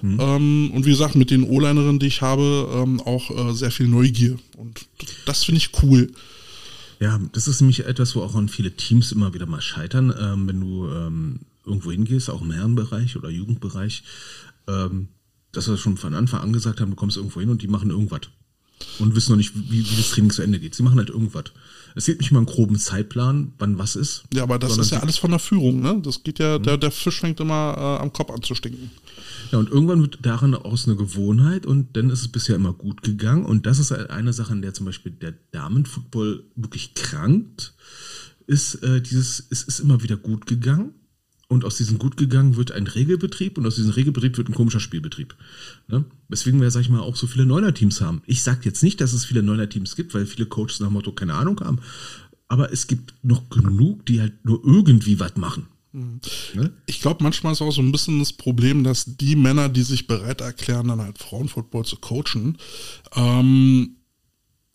[0.00, 0.18] Mhm.
[0.20, 3.88] Ähm, und wie gesagt, mit den O-Linerinnen, die ich habe, ähm, auch äh, sehr viel
[3.88, 4.38] Neugier.
[4.56, 4.86] Und
[5.26, 6.12] das finde ich cool.
[7.00, 10.46] Ja, das ist nämlich etwas, wo auch an viele Teams immer wieder mal scheitern, ähm,
[10.46, 14.04] wenn du ähm, irgendwo hingehst, auch im Herrenbereich oder Jugendbereich,
[14.68, 15.08] ähm,
[15.52, 17.90] dass wir schon von Anfang an gesagt haben, du kommst irgendwo hin und die machen
[17.90, 18.22] irgendwas.
[18.98, 20.74] Und wissen noch nicht, wie, wie das Training zu Ende geht.
[20.74, 21.44] Sie machen halt irgendwas.
[21.96, 24.24] Es gibt nicht mal einen groben Zeitplan, wann was ist.
[24.32, 26.00] Ja, aber das ist ja alles von der Führung, ne?
[26.02, 26.64] Das geht ja, mhm.
[26.64, 28.90] der, der Fisch fängt immer äh, am Kopf an zu stinken.
[29.52, 33.02] Ja, und irgendwann wird daran aus eine Gewohnheit und dann ist es bisher immer gut
[33.02, 33.44] gegangen.
[33.44, 37.74] Und das ist eine Sache, an der zum Beispiel der Damenfootball wirklich krankt,
[38.46, 40.94] ist äh, dieses, es ist immer wieder gut gegangen.
[41.54, 44.80] Und aus diesem gut gegangen wird ein Regelbetrieb und aus diesem Regelbetrieb wird ein komischer
[44.80, 45.36] Spielbetrieb.
[45.86, 46.04] Ne?
[46.28, 48.22] Weswegen wir, sag ich mal, auch so viele Neuner-Teams haben.
[48.26, 51.12] Ich sage jetzt nicht, dass es viele Neuner-Teams gibt, weil viele Coaches nach dem Motto
[51.12, 51.78] keine Ahnung haben.
[52.48, 55.68] Aber es gibt noch genug, die halt nur irgendwie was machen.
[55.92, 56.20] Mhm.
[56.54, 56.72] Ne?
[56.86, 60.08] Ich glaube, manchmal ist auch so ein bisschen das Problem, dass die Männer, die sich
[60.08, 62.58] bereit erklären, dann halt Frauenfootball zu coachen,
[63.14, 63.94] ähm,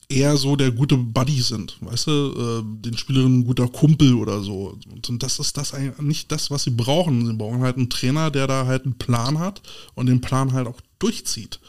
[0.10, 4.42] eher so der gute Buddy sind, weißt du, äh, den Spielerinnen ein guter Kumpel oder
[4.42, 4.78] so.
[5.08, 7.28] Und das ist das eigentlich nicht das, was sie brauchen.
[7.28, 9.62] Sie brauchen halt einen Trainer, der da halt einen Plan hat
[9.94, 11.60] und den Plan halt auch durchzieht.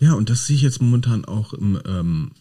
[0.00, 2.32] Ja, und das sehe ich jetzt momentan auch im ähm,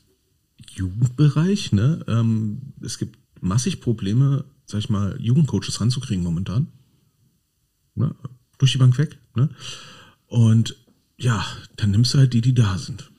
[0.75, 1.71] Jugendbereich.
[1.71, 2.03] Ne?
[2.07, 6.67] Ähm, es gibt massig Probleme, sag ich mal, Jugendcoaches ranzukriegen momentan.
[7.95, 8.13] Ne?
[8.57, 9.17] Durch die Bank weg.
[9.35, 9.49] Ne?
[10.27, 10.75] Und
[11.17, 11.45] ja,
[11.77, 13.10] dann nimmst du halt die, die da sind.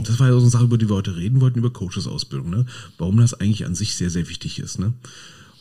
[0.00, 2.66] Das war ja so eine Sache, über die wir heute reden wollten, über Coaches-Ausbildung, ne?
[2.98, 4.92] Warum das eigentlich an sich sehr, sehr wichtig ist, ne?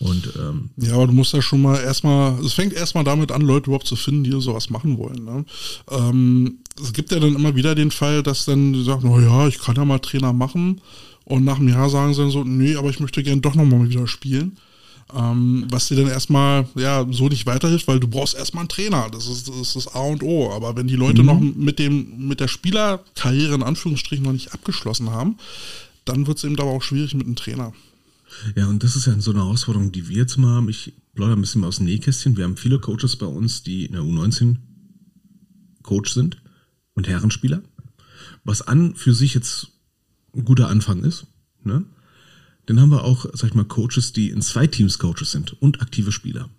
[0.01, 3.41] Und, ähm, ja, aber du musst ja schon mal erstmal, es fängt erstmal damit an,
[3.43, 5.23] Leute überhaupt zu finden, die sowas machen wollen.
[5.23, 5.45] Ne?
[5.91, 9.47] Ähm, es gibt ja dann immer wieder den Fall, dass dann die sagen, oh ja,
[9.47, 10.81] ich kann ja mal Trainer machen.
[11.23, 13.87] Und nach einem Jahr sagen sie dann so, nee, aber ich möchte gerne doch nochmal
[13.89, 14.57] wieder spielen.
[15.13, 19.09] Ähm, was dir dann erstmal ja so nicht weiterhilft, weil du brauchst erstmal einen Trainer.
[19.11, 20.51] Das ist, das ist das A und O.
[20.51, 21.27] Aber wenn die Leute mhm.
[21.27, 25.37] noch mit dem, mit der Spielerkarriere in Anführungsstrichen noch nicht abgeschlossen haben,
[26.05, 27.73] dann wird es eben aber auch schwierig mit einem Trainer.
[28.55, 30.69] Ja, und das ist ja so eine Herausforderung, die wir jetzt mal haben.
[30.69, 32.37] Ich plaudere ein bisschen aus dem Nähkästchen.
[32.37, 34.57] Wir haben viele Coaches bei uns, die in der U19
[35.83, 36.41] Coach sind
[36.93, 37.61] und Herrenspieler.
[38.43, 39.67] Was an für sich jetzt
[40.35, 41.25] ein guter Anfang ist.
[41.63, 41.83] Ne?
[42.65, 45.81] Dann haben wir auch, sag ich mal, Coaches, die in zwei Teams Coaches sind und
[45.81, 46.49] aktive Spieler.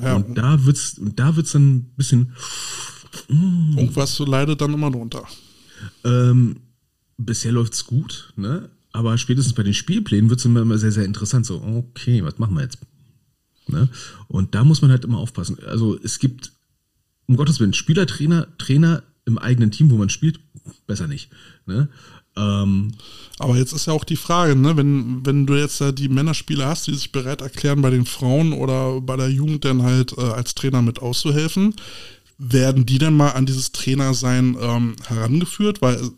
[0.00, 0.16] Ja.
[0.16, 2.32] Und da wird's, und da wird's dann ein bisschen.
[3.28, 3.78] Mm.
[3.78, 5.26] Irgendwas leidet dann immer drunter.
[6.04, 6.60] Ähm,
[7.16, 8.70] bisher läuft's gut, ne?
[8.92, 11.46] Aber spätestens bei den Spielplänen wird es immer, immer sehr, sehr interessant.
[11.46, 12.78] So, okay, was machen wir jetzt?
[13.68, 13.88] Ne?
[14.28, 15.58] Und da muss man halt immer aufpassen.
[15.66, 16.52] Also es gibt,
[17.26, 20.40] um Gottes Willen, Spieler, Trainer, Trainer im eigenen Team, wo man spielt,
[20.86, 21.30] besser nicht.
[21.66, 21.88] Ne?
[22.38, 22.92] Ähm,
[23.38, 26.66] aber jetzt ist ja auch die Frage, ne, wenn, wenn du jetzt äh, die Männerspieler
[26.66, 30.22] hast, die sich bereit erklären, bei den Frauen oder bei der Jugend dann halt äh,
[30.22, 31.74] als Trainer mit auszuhelfen,
[32.38, 35.82] werden die dann mal an dieses Trainersein ähm, herangeführt?
[35.82, 36.10] Weil,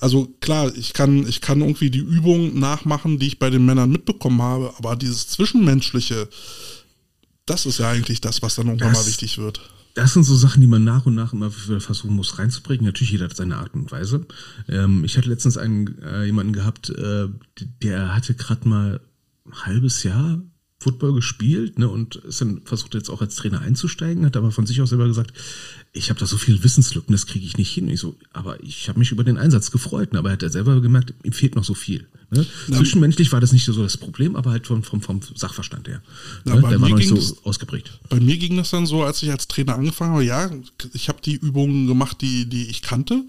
[0.00, 3.90] also klar, ich kann, ich kann irgendwie die Übungen nachmachen, die ich bei den Männern
[3.90, 6.28] mitbekommen habe, aber dieses Zwischenmenschliche,
[7.46, 9.60] das ist ja eigentlich das, was dann irgendwann das, mal wichtig wird
[9.94, 12.84] das sind so Sachen, die man nach und nach immer versuchen muss reinzubringen.
[12.84, 14.26] Natürlich jeder hat seine Art und Weise.
[14.68, 17.28] Ähm, ich hatte letztens einen äh, jemanden gehabt, äh,
[17.82, 19.00] der hatte gerade mal
[19.46, 20.42] ein halbes Jahr
[20.80, 24.66] Football gespielt ne, und ist dann versucht jetzt auch als Trainer einzusteigen, hat aber von
[24.66, 25.32] sich aus selber gesagt,
[25.96, 27.88] ich habe da so viele Wissenslücken, das kriege ich nicht hin.
[27.88, 30.50] Ich so, aber ich habe mich über den Einsatz gefreut, ne, aber er hat er
[30.50, 32.08] selber gemerkt, ihm fehlt noch so viel.
[32.30, 32.44] Ne?
[32.66, 32.78] Ja.
[32.78, 36.02] Zwischenmenschlich war das nicht so das Problem, aber halt vom, vom, vom Sachverstand her.
[36.44, 36.62] Ja, ne?
[36.62, 38.00] Der war noch nicht so das, ausgeprägt.
[38.08, 40.50] Bei mir ging das dann so, als ich als Trainer angefangen habe, ja,
[40.92, 43.24] ich habe die Übungen gemacht, die, die ich kannte.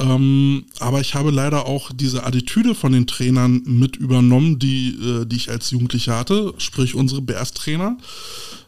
[0.00, 5.26] Ähm, aber ich habe leider auch diese Attitüde von den Trainern mit übernommen, die, äh,
[5.26, 7.98] die ich als Jugendlicher hatte, sprich unsere BS-Trainer.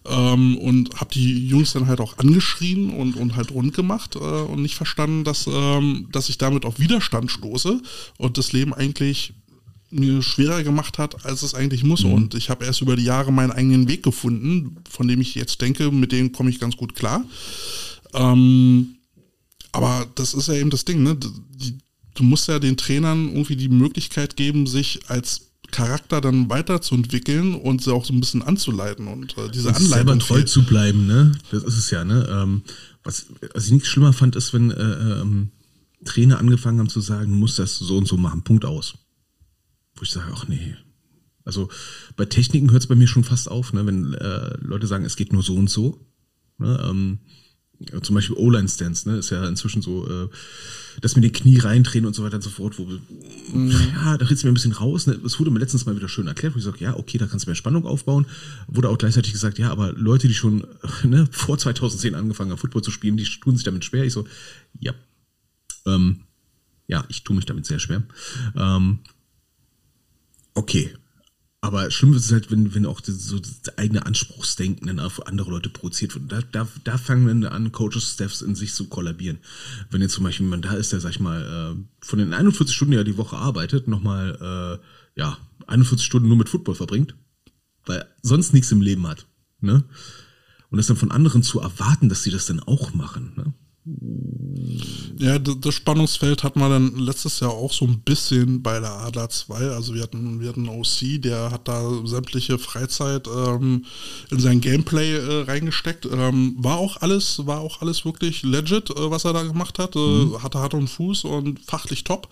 [0.05, 4.19] Ähm, und habe die Jungs dann halt auch angeschrien und, und halt rund gemacht äh,
[4.19, 7.81] und nicht verstanden, dass, ähm, dass ich damit auf Widerstand stoße
[8.19, 9.33] und das Leben eigentlich
[9.91, 12.05] mir schwerer gemacht hat, als es eigentlich muss.
[12.05, 12.13] Mhm.
[12.13, 15.61] Und ich habe erst über die Jahre meinen eigenen Weg gefunden, von dem ich jetzt
[15.61, 17.25] denke, mit dem komme ich ganz gut klar.
[18.13, 18.97] Ähm,
[19.73, 21.17] aber das ist ja eben das Ding, ne?
[22.15, 27.83] Du musst ja den Trainern irgendwie die Möglichkeit geben, sich als Charakter dann weiterzuentwickeln und
[27.83, 29.95] sie auch so ein bisschen anzuleiten und äh, diese und Anleitung.
[29.95, 30.49] selber treu fehlt.
[30.49, 31.33] zu bleiben, ne?
[31.51, 32.29] Das ist es ja, ne?
[32.31, 32.63] Ähm,
[33.03, 35.51] was, was ich nicht schlimmer fand, ist, wenn äh, ähm,
[36.05, 38.95] Trainer angefangen haben zu sagen, muss das so und so machen, Punkt aus.
[39.97, 40.77] Wo ich sage, ach nee.
[41.45, 41.69] Also
[42.17, 43.87] bei Techniken hört es bei mir schon fast auf, ne?
[43.87, 46.07] wenn äh, Leute sagen, es geht nur so und so.
[46.59, 46.87] Ne?
[46.89, 47.19] Ähm,
[48.03, 50.29] zum Beispiel O-Line-Stance, ne, ist ja inzwischen so, äh,
[51.01, 53.71] dass mir die Knie reindrehen und so weiter und so fort, wo, mhm.
[53.71, 55.07] ja, da red's mir ein bisschen raus.
[55.07, 55.19] Ne?
[55.25, 57.47] Es wurde mir letztens mal wieder schön erklärt, wo ich sage, ja, okay, da kannst
[57.47, 58.27] du mehr Spannung aufbauen.
[58.67, 60.67] Wurde auch gleichzeitig gesagt, ja, aber Leute, die schon
[61.05, 64.05] ne, vor 2010 angefangen haben, Football zu spielen, die tun sich damit schwer.
[64.05, 64.27] Ich so,
[64.81, 64.95] ja,
[65.87, 66.21] ähm,
[66.87, 68.03] ja, ich tue mich damit sehr schwer.
[68.57, 68.99] Ähm,
[70.55, 70.95] okay,
[71.65, 75.29] aber schlimm ist es halt, wenn, wenn auch das, so das eigene Anspruchsdenken dann auf
[75.29, 76.31] andere Leute projiziert wird.
[76.31, 79.39] Da, da, da fangen dann an, Coaches, Staffs in sich zu kollabieren.
[79.89, 82.75] Wenn jetzt zum Beispiel jemand da ist, der, sag ich mal, äh, von den 41
[82.75, 84.81] Stunden, die er die Woche arbeitet, nochmal,
[85.15, 87.15] äh, ja, 41 Stunden nur mit Football verbringt,
[87.87, 89.27] weil sonst nichts im Leben hat,
[89.61, 89.85] ne?
[90.69, 93.55] Und das dann von anderen zu erwarten, dass sie das dann auch machen, ne?
[95.19, 99.29] Ja, das Spannungsfeld hat man dann letztes Jahr auch so ein bisschen bei der Adler
[99.29, 99.55] 2.
[99.71, 103.85] Also wir hatten, wir hatten OC, der hat da sämtliche Freizeit ähm,
[104.31, 106.07] in sein Gameplay äh, reingesteckt.
[106.07, 109.97] Ähm, war auch alles, war auch alles wirklich legit, äh, was er da gemacht hat.
[109.97, 110.43] Äh, mhm.
[110.43, 112.29] Hatte Hand und Fuß und fachlich top.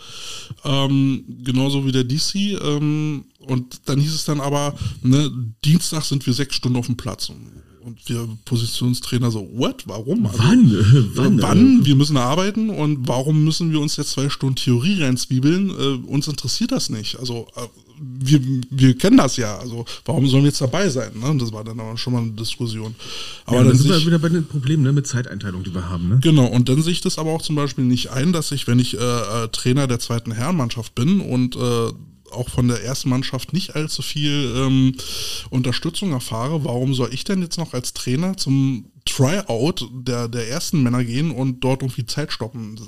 [0.65, 2.61] Ähm, genauso wie der DC.
[2.63, 5.33] Ähm, und dann hieß es dann aber, ne,
[5.65, 7.33] Dienstag sind wir sechs Stunden auf dem Platz.
[7.85, 9.85] Und wir Positionstrainer so, what?
[9.87, 10.27] Warum?
[10.27, 11.11] Also, wann?
[11.15, 11.43] wann?
[11.43, 11.87] Wann?
[11.87, 15.71] Wir müssen arbeiten und warum müssen wir uns jetzt zwei Stunden Theorie reinzwiebeln?
[15.71, 17.19] Äh, uns interessiert das nicht.
[17.19, 17.63] Also äh,
[18.01, 18.41] wir,
[18.71, 19.59] wir kennen das ja.
[19.59, 21.11] Also warum sollen wir jetzt dabei sein?
[21.15, 21.37] Ne?
[21.39, 22.95] Das war dann aber schon mal eine Diskussion.
[23.45, 24.93] Aber ja, dann sind wir wieder bei den Problemen ne?
[24.93, 26.09] mit Zeiteinteilung, die wir haben.
[26.09, 26.19] Ne?
[26.23, 28.79] Genau, und dann sehe ich das aber auch zum Beispiel nicht ein, dass ich, wenn
[28.79, 31.93] ich äh, äh Trainer der zweiten Herrenmannschaft bin und äh,
[32.33, 34.95] auch von der ersten Mannschaft nicht allzu viel ähm,
[35.51, 40.83] Unterstützung erfahre, warum soll ich denn jetzt noch als Trainer zum Tryout der, der ersten
[40.83, 42.79] Männer gehen und dort irgendwie Zeit stoppen?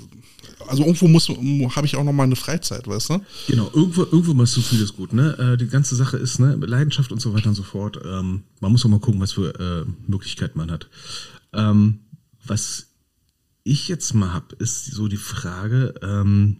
[0.67, 1.29] Also irgendwo muss
[1.75, 3.21] habe ich auch noch mal eine Freizeit, weißt du?
[3.47, 5.37] Genau, irgendwo, irgendwo mal zu viel ist gut, ne?
[5.37, 7.99] Äh, die ganze Sache ist, ne, Leidenschaft und so weiter und so fort.
[8.03, 10.89] Ähm, man muss auch mal gucken, was für äh, Möglichkeiten man hat.
[11.53, 11.99] Ähm,
[12.45, 12.87] was
[13.63, 16.57] ich jetzt mal habe, ist so die Frage, ähm,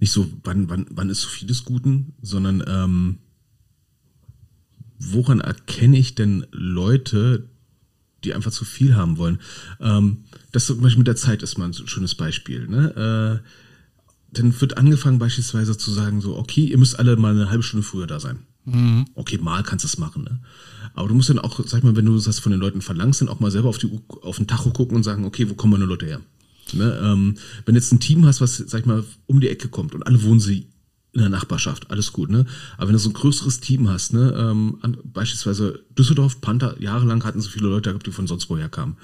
[0.00, 3.18] nicht so, wann, wann, wann ist so viel des Guten, sondern ähm,
[4.98, 7.48] woran erkenne ich denn Leute,
[8.24, 9.40] die einfach zu viel haben wollen?
[9.80, 12.66] Ähm, das zum Beispiel mit der Zeit ist mal ein schönes Beispiel.
[12.66, 13.42] Ne?
[13.42, 13.48] Äh,
[14.32, 17.86] dann wird angefangen beispielsweise zu sagen, so, okay, ihr müsst alle mal eine halbe Stunde
[17.86, 18.40] früher da sein.
[18.64, 19.06] Mhm.
[19.14, 20.40] Okay, mal kannst du es machen, ne?
[20.94, 23.28] Aber du musst dann auch, sag mal, wenn du das von den Leuten verlangst, dann
[23.28, 23.90] auch mal selber auf, die,
[24.22, 26.20] auf den Tacho gucken und sagen, okay, wo kommen meine Leute her?
[26.72, 27.34] Ne, ähm,
[27.66, 30.22] wenn jetzt ein Team hast, was, sag ich mal, um die Ecke kommt und alle
[30.22, 30.68] wohnen sie
[31.12, 32.44] in der Nachbarschaft, alles gut, ne?
[32.76, 37.22] Aber wenn du so ein größeres Team hast, ne, ähm, an, beispielsweise Düsseldorf, Panther, jahrelang
[37.24, 38.96] hatten so viele Leute gehabt, die von sonst woher kamen.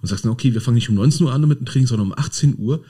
[0.00, 2.08] Und sagst, na, okay, wir fangen nicht um 19 Uhr an mit dem Training, sondern
[2.08, 2.84] um 18 Uhr.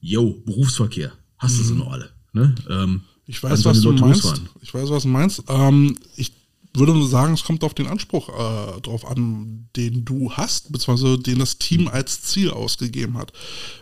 [0.00, 1.58] Yo, Berufsverkehr, hast mhm.
[1.58, 2.54] du sie noch alle, ne?
[2.70, 4.42] Ähm, ich weiß, was du meinst.
[4.62, 5.42] Ich weiß, was du meinst.
[5.48, 6.32] Ähm, ich
[6.74, 11.38] würde sagen, es kommt auf den Anspruch äh, drauf an, den du hast, beziehungsweise den
[11.38, 13.32] das Team als Ziel ausgegeben hat.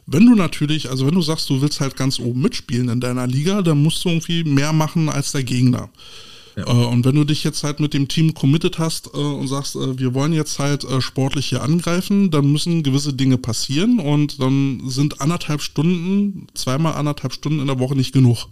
[0.06, 3.26] Wenn du natürlich, also wenn du sagst, du willst halt ganz oben mitspielen in deiner
[3.26, 5.90] Liga, dann musst du irgendwie mehr machen als der Gegner.
[6.56, 6.66] Ja.
[6.66, 9.76] Äh, und wenn du dich jetzt halt mit dem Team committed hast äh, und sagst,
[9.76, 14.40] äh, wir wollen jetzt halt äh, sportlich hier angreifen, dann müssen gewisse Dinge passieren und
[14.40, 18.48] dann sind anderthalb Stunden, zweimal anderthalb Stunden in der Woche nicht genug.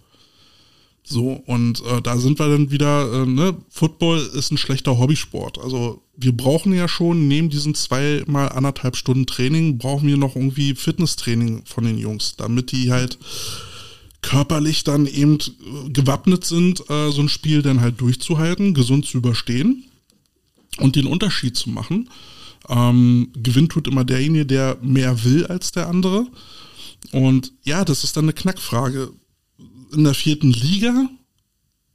[1.07, 5.59] So, und äh, da sind wir dann wieder, äh, ne, Football ist ein schlechter Hobbysport.
[5.59, 10.75] Also wir brauchen ja schon, neben diesen zweimal anderthalb Stunden Training, brauchen wir noch irgendwie
[10.75, 13.19] Fitnesstraining von den Jungs, damit die halt
[14.23, 19.19] körperlich dann eben äh, gewappnet sind, äh, so ein Spiel dann halt durchzuhalten, gesund zu
[19.19, 19.85] überstehen
[20.79, 22.09] und den Unterschied zu machen.
[22.67, 26.27] Ähm, gewinnt tut immer derjenige, der mehr will als der andere.
[27.13, 29.13] Und ja, das ist dann eine Knackfrage
[29.95, 31.09] in der vierten Liga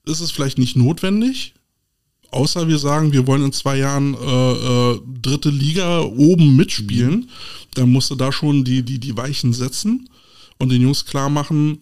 [0.06, 1.54] ist es vielleicht nicht notwendig,
[2.32, 7.28] außer wir sagen, wir wollen in zwei Jahren äh, äh, dritte Liga oben mitspielen, mhm.
[7.76, 10.10] dann musst du da schon die, die, die Weichen setzen
[10.58, 11.80] und den Jungs klar machen,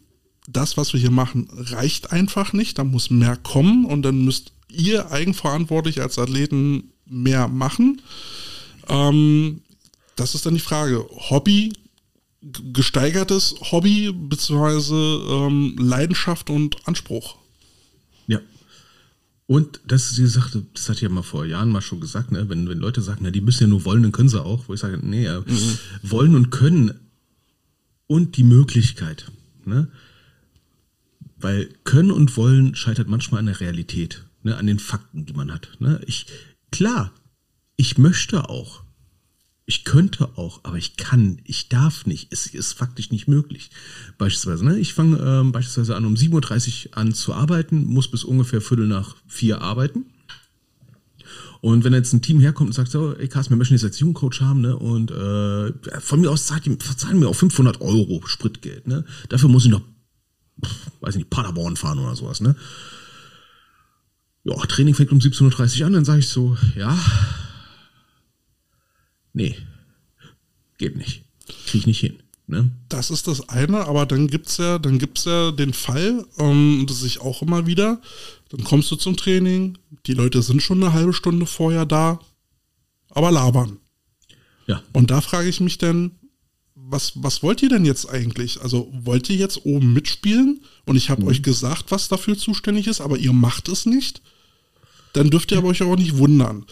[0.48, 4.53] das, was wir hier machen, reicht einfach nicht, da muss mehr kommen und dann müsst
[4.69, 8.02] ihr eigenverantwortlich als Athleten mehr machen.
[8.88, 9.61] Ähm,
[10.15, 11.06] das ist dann die Frage.
[11.30, 11.73] Hobby
[12.74, 14.94] gesteigertes Hobby bzw.
[14.94, 17.38] Ähm, Leidenschaft und Anspruch.
[18.28, 18.40] Ja.
[19.45, 22.32] Und das ist die Sache, das hatte ich ja mal vor Jahren mal schon gesagt,
[22.32, 22.49] ne?
[22.49, 24.74] wenn, wenn Leute sagen, na, die müssen ja nur wollen, dann können sie auch, wo
[24.74, 25.78] ich sage, nee, mhm.
[26.03, 26.94] wollen und können
[28.07, 29.32] und die Möglichkeit.
[29.65, 29.88] Ne?
[31.38, 34.57] Weil können und wollen scheitert manchmal an der Realität, ne?
[34.57, 35.69] an den Fakten, die man hat.
[35.80, 36.02] Ne?
[36.07, 36.26] Ich,
[36.72, 37.14] klar,
[37.76, 38.84] ich möchte auch.
[39.69, 42.31] Ich könnte auch, aber ich kann, ich darf nicht.
[42.31, 43.69] Es ist faktisch nicht möglich.
[44.18, 44.80] Beispielsweise, ne?
[44.80, 48.88] ich fange ähm, beispielsweise an, um 7.30 Uhr an zu arbeiten, muss bis ungefähr Viertel
[48.88, 50.06] nach vier arbeiten.
[51.60, 53.99] Und wenn jetzt ein Team herkommt und sagt so, ey Carsten, wir möchten jetzt als
[53.99, 58.88] Jugendcoach haben, ne, und äh, von mir aus zahlen, zahlen mir auch 500 Euro Spritgeld,
[58.88, 59.81] ne, dafür muss ich noch,
[61.02, 62.56] weiß ich nicht, Paderborn fahren oder sowas, ne.
[64.45, 66.98] Ja, Training fängt um 17.30 Uhr an, dann sage ich so, ja,
[69.38, 69.55] nee,
[70.77, 71.23] geht nicht,
[71.65, 72.18] kriege ich nicht hin.
[72.47, 72.72] Ne?
[72.89, 77.03] Das ist das eine, aber dann gibt's ja, dann gibt's ja den Fall, ähm, das
[77.03, 78.01] ich auch immer wieder,
[78.49, 82.19] dann kommst du zum Training, die Leute sind schon eine halbe Stunde vorher da,
[83.09, 83.80] aber labern.
[84.65, 84.81] Ja.
[84.93, 86.11] Und da frage ich mich dann,
[86.73, 88.61] was, was wollt ihr denn jetzt eigentlich?
[88.61, 90.61] Also wollt ihr jetzt oben mitspielen?
[90.85, 91.27] Und ich habe mhm.
[91.27, 94.22] euch gesagt, was dafür zuständig ist, aber ihr macht es nicht?
[95.11, 96.65] Dann dürft ihr aber euch auch nicht wundern.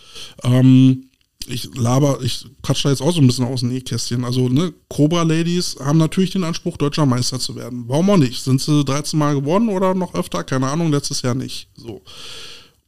[0.44, 1.10] Ähm,
[1.48, 4.24] ich laber, ich quatsch da jetzt auch so ein bisschen aus dem Nähkästchen.
[4.24, 7.86] Also, ne, Cobra Ladies haben natürlich den Anspruch, deutscher Meister zu werden.
[7.88, 8.44] Warum auch nicht?
[8.44, 10.44] Sind sie 13 Mal gewonnen oder noch öfter?
[10.44, 11.70] Keine Ahnung, letztes Jahr nicht.
[11.76, 12.02] So.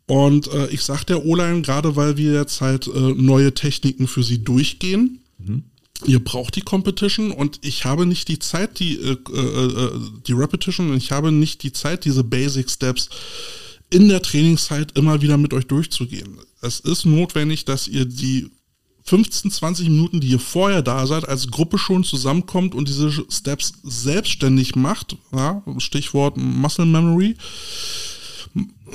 [0.07, 4.23] Und äh, ich sag der O-Line, gerade weil wir jetzt halt äh, neue Techniken für
[4.23, 5.65] sie durchgehen, mhm.
[6.05, 9.91] ihr braucht die Competition und ich habe nicht die Zeit, die, äh, äh, äh
[10.25, 13.09] die Repetition, ich habe nicht die Zeit, diese Basic Steps
[13.89, 16.39] in der Trainingszeit immer wieder mit euch durchzugehen.
[16.61, 18.49] Es ist notwendig, dass ihr die
[19.03, 23.73] 15, 20 Minuten, die ihr vorher da seid, als Gruppe schon zusammenkommt und diese Steps
[23.83, 25.15] selbstständig macht.
[25.31, 27.37] Ja, Stichwort Muscle Memory.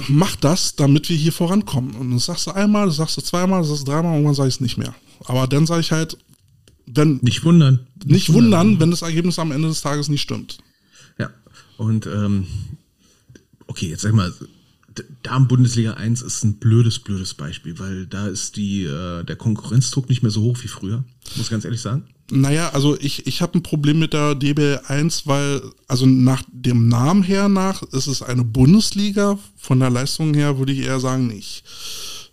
[0.09, 1.94] Macht das, damit wir hier vorankommen.
[1.94, 4.35] Und das sagst du einmal, das sagst du zweimal, das sagst du dreimal, und irgendwann
[4.35, 4.94] sage ich es nicht mehr.
[5.24, 6.19] Aber dann sage ich halt,
[6.86, 7.19] wenn.
[7.23, 7.86] Nicht wundern.
[7.97, 10.59] Nicht, nicht wundern, wundern, wenn das Ergebnis am Ende des Tages nicht stimmt.
[11.19, 11.31] Ja.
[11.78, 12.47] Und ähm,
[13.66, 14.32] okay, jetzt sag ich mal,
[15.23, 20.23] Damen-Bundesliga 1 ist ein blödes, blödes Beispiel, weil da ist die, äh, der Konkurrenzdruck nicht
[20.23, 21.05] mehr so hoch wie früher,
[21.36, 22.05] muss ich ganz ehrlich sagen.
[22.31, 26.89] Naja, also ich, ich habe ein Problem mit der DBL 1, weil, also nach dem
[26.89, 31.27] Namen her nach, ist es eine Bundesliga, von der Leistung her würde ich eher sagen
[31.27, 31.64] nicht.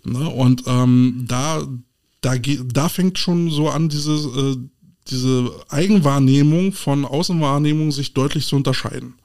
[0.06, 0.30] Ne?
[0.30, 1.68] Und ähm, da,
[2.22, 4.58] da, da fängt schon so an, diese, äh,
[5.10, 9.16] diese Eigenwahrnehmung von Außenwahrnehmung sich deutlich zu unterscheiden.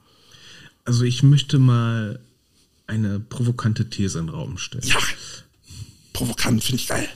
[0.83, 2.19] Also ich möchte mal
[2.87, 4.87] eine provokante These in den Raum stellen.
[4.87, 4.97] Ja,
[6.13, 7.07] provokant finde ich geil.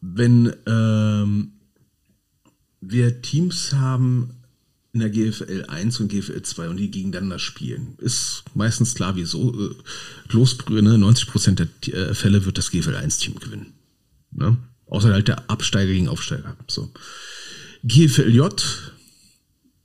[0.00, 1.52] Wenn ähm,
[2.80, 4.34] wir Teams haben
[4.92, 9.52] in der GFL 1 und GFL 2 und die gegeneinander spielen, ist meistens klar, wieso.
[9.52, 9.74] Äh,
[10.30, 10.94] Losbrühe, ne?
[10.96, 13.74] 90% der äh, Fälle wird das GFL 1-Team gewinnen.
[14.30, 14.56] Ne?
[14.86, 16.56] Außer halt der Absteiger gegen Aufsteiger.
[16.66, 16.90] So.
[17.84, 18.40] GFLJ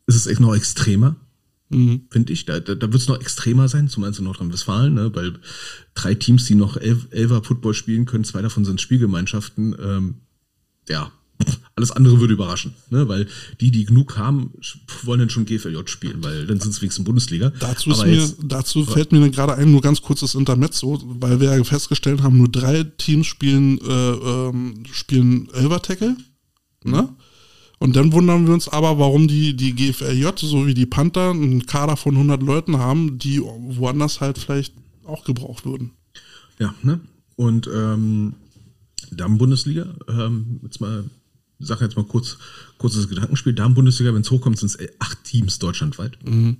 [0.08, 1.16] ist es noch extremer.
[1.74, 2.02] Mhm.
[2.10, 2.45] Finde ich.
[2.45, 5.12] Da, da, da wird es noch extremer sein, zumindest in Nordrhein-Westfalen, ne?
[5.14, 5.34] weil
[5.95, 9.76] drei Teams, die noch Elf, Elfer Football spielen können, zwei davon sind Spielgemeinschaften.
[9.82, 10.16] Ähm,
[10.90, 11.12] ja,
[11.76, 13.08] alles andere würde überraschen, ne?
[13.08, 13.28] weil
[13.60, 14.52] die, die genug haben,
[15.04, 17.52] wollen dann schon GFLJ spielen, weil dann sind es wenigstens Bundesliga.
[17.60, 21.64] Dazu, mir, jetzt, dazu fällt mir gerade ein, nur ganz kurzes Intermezzo, weil wir ja
[21.64, 26.16] festgestellt haben, nur drei Teams spielen, äh, ähm, spielen Elver-Tackle.
[26.86, 27.10] Ne?
[27.84, 31.66] Und dann wundern wir uns aber, warum die, die GFLJ, so wie die Panther, einen
[31.66, 34.74] Kader von 100 Leuten haben, die woanders halt vielleicht
[35.04, 35.92] auch gebraucht würden.
[36.60, 37.02] Ja, ne?
[37.36, 38.36] Und ähm,
[39.12, 41.04] Damen-Bundesliga, ähm, jetzt mal,
[41.60, 42.38] sag jetzt mal kurz,
[42.78, 43.52] kurzes Gedankenspiel.
[43.52, 46.18] Damen-Bundesliga, wenn es hochkommt, sind es acht Teams deutschlandweit.
[46.24, 46.60] Mhm.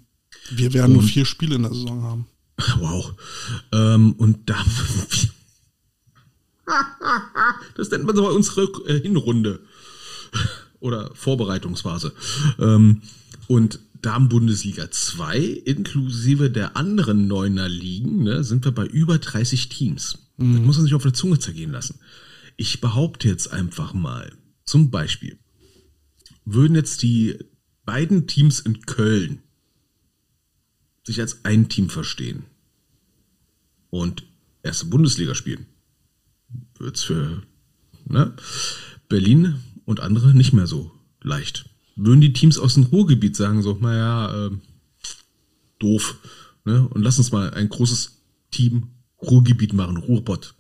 [0.50, 2.26] Wir werden und, nur vier Spiele in der Saison haben.
[2.80, 3.14] Wow.
[3.72, 4.58] Ähm, und da.
[7.78, 9.62] das nennt man so bei unserer äh, Hinrunde
[10.84, 12.14] oder Vorbereitungsphase.
[12.60, 13.01] Ähm,
[13.47, 20.19] und Damen-Bundesliga 2, inklusive der anderen Neuner Ligen, ne, sind wir bei über 30 Teams.
[20.38, 20.57] Mhm.
[20.57, 21.99] Das muss man sich auf der Zunge zergehen lassen.
[22.57, 24.34] Ich behaupte jetzt einfach mal,
[24.65, 25.39] zum Beispiel,
[26.45, 27.39] würden jetzt die
[27.85, 29.41] beiden Teams in Köln
[31.05, 32.43] sich als ein Team verstehen
[33.89, 34.23] und
[34.64, 35.65] erste Bundesliga spielen,
[36.77, 37.41] wird es für
[38.05, 38.34] ne,
[39.07, 39.55] Berlin
[39.85, 40.91] und andere nicht mehr so
[41.22, 41.69] leicht.
[41.95, 44.51] Würden die Teams aus dem Ruhrgebiet sagen, so, naja, äh,
[45.80, 46.18] doof,
[46.65, 46.88] ne?
[46.88, 48.88] Und lass uns mal ein großes Team
[49.22, 50.55] Ruhrgebiet machen, Ruhrbott.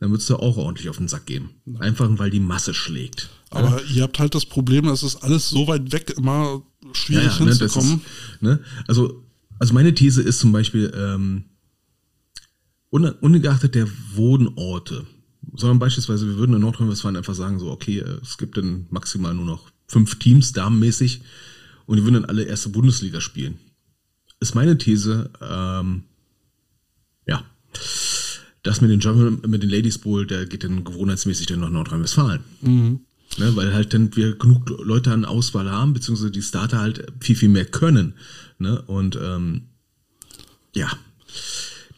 [0.00, 1.50] Dann würdest du auch ordentlich auf den Sack gehen.
[1.78, 3.28] Einfach weil die Masse schlägt.
[3.50, 3.94] Aber ja?
[3.94, 6.62] ihr habt halt das Problem, es ist alles so weit weg, immer
[6.92, 8.00] schwierig ja, ja, ne, hinzukommen.
[8.40, 8.64] Ne, ist, ne?
[8.88, 9.24] Also,
[9.58, 11.44] also meine These ist zum Beispiel, ähm,
[12.90, 15.06] ungeachtet der Wohnorte,
[15.54, 19.34] sondern beispielsweise, wir würden in Nordrhein-Westfalen einfach sagen, so, okay, äh, es gibt dann maximal
[19.34, 21.22] nur noch fünf Teams, damenmäßig,
[21.86, 23.58] und die würden dann alle erste Bundesliga spielen.
[24.38, 26.04] Ist meine These, ähm,
[27.26, 27.44] ja,
[28.62, 32.40] das mit den, German, mit den Ladies Bowl, der geht dann gewohnheitsmäßig dann nach Nordrhein-Westfalen.
[32.60, 33.00] Mhm.
[33.38, 37.36] Ne, weil halt dann wir genug Leute an Auswahl haben, beziehungsweise die Starter halt viel,
[37.36, 38.14] viel mehr können.
[38.58, 38.82] Ne?
[38.82, 39.68] Und ähm,
[40.74, 40.90] ja,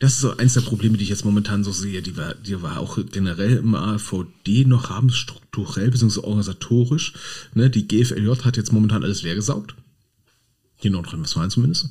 [0.02, 2.60] das ist so eins der Probleme, die ich jetzt momentan so sehe, die wir, die
[2.60, 6.22] wir auch generell im AVD noch haben, strukturell bzw.
[6.22, 7.12] organisatorisch.
[7.54, 7.70] Ne?
[7.70, 9.76] Die GFLJ hat jetzt momentan alles leer gesaugt.
[10.80, 11.90] In Nordrhein-Westfalen zumindest.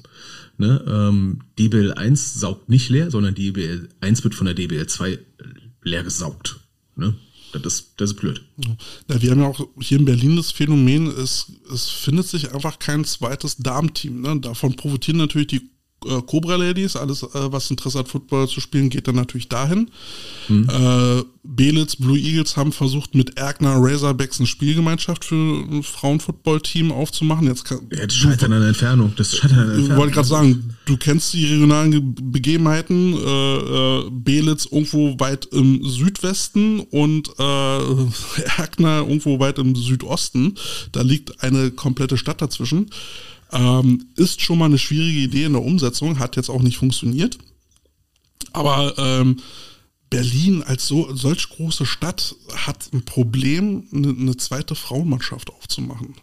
[0.58, 0.84] Ne?
[0.86, 5.18] Ähm, DBL 1 saugt nicht leer, sondern DBL 1 wird von der DBL 2
[5.82, 6.60] leer gesaugt.
[6.98, 7.16] Ne?
[7.54, 8.44] Das ist, das ist blöd.
[9.08, 12.78] Ja, wir haben ja auch hier in Berlin das Phänomen, es, es findet sich einfach
[12.78, 14.20] kein zweites Darmteam.
[14.20, 14.42] Ne?
[14.42, 15.72] Davon profitieren natürlich die
[16.06, 19.90] äh, Cobra Ladies, alles, äh, was Interesse hat, Football zu spielen, geht dann natürlich dahin.
[20.48, 20.68] Mhm.
[20.70, 27.48] Äh, Belitz, Blue Eagles haben versucht, mit Erkner Razorbacks eine Spielgemeinschaft für ein Frauenfootball-Team aufzumachen.
[27.48, 29.14] Jetzt kann, ja, das scheitert an der Entfernung.
[29.16, 29.92] Das scheitert an der Entfernung.
[29.92, 33.14] Ich wollte gerade sagen, du kennst die regionalen Begebenheiten.
[33.14, 37.42] Äh, äh, Belitz irgendwo weit im Südwesten und äh,
[38.58, 40.56] Erkner irgendwo weit im Südosten.
[40.92, 42.90] Da liegt eine komplette Stadt dazwischen.
[43.52, 47.38] Ähm, ist schon mal eine schwierige Idee in der Umsetzung, hat jetzt auch nicht funktioniert.
[48.54, 49.38] Aber ähm,
[50.10, 56.16] Berlin als so solch große Stadt hat ein Problem, eine, eine, zweite Frauenmannschaft aufzumachen.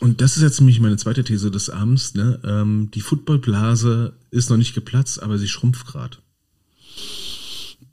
[0.00, 2.14] Und das ist jetzt nämlich meine zweite These des Abends.
[2.14, 2.40] Ne?
[2.44, 6.18] Ähm, die Footballblase ist noch nicht geplatzt, aber sie schrumpft gerade.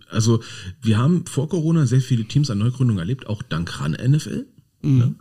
[0.10, 0.42] Also
[0.82, 4.46] wir haben vor Corona sehr viele Teams an Neugründungen erlebt, auch dank RAN NFL.
[4.82, 4.98] Mhm.
[4.98, 5.16] Ne?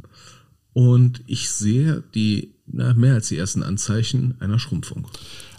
[0.73, 5.07] Und ich sehe die na, mehr als die ersten Anzeichen einer Schrumpfung.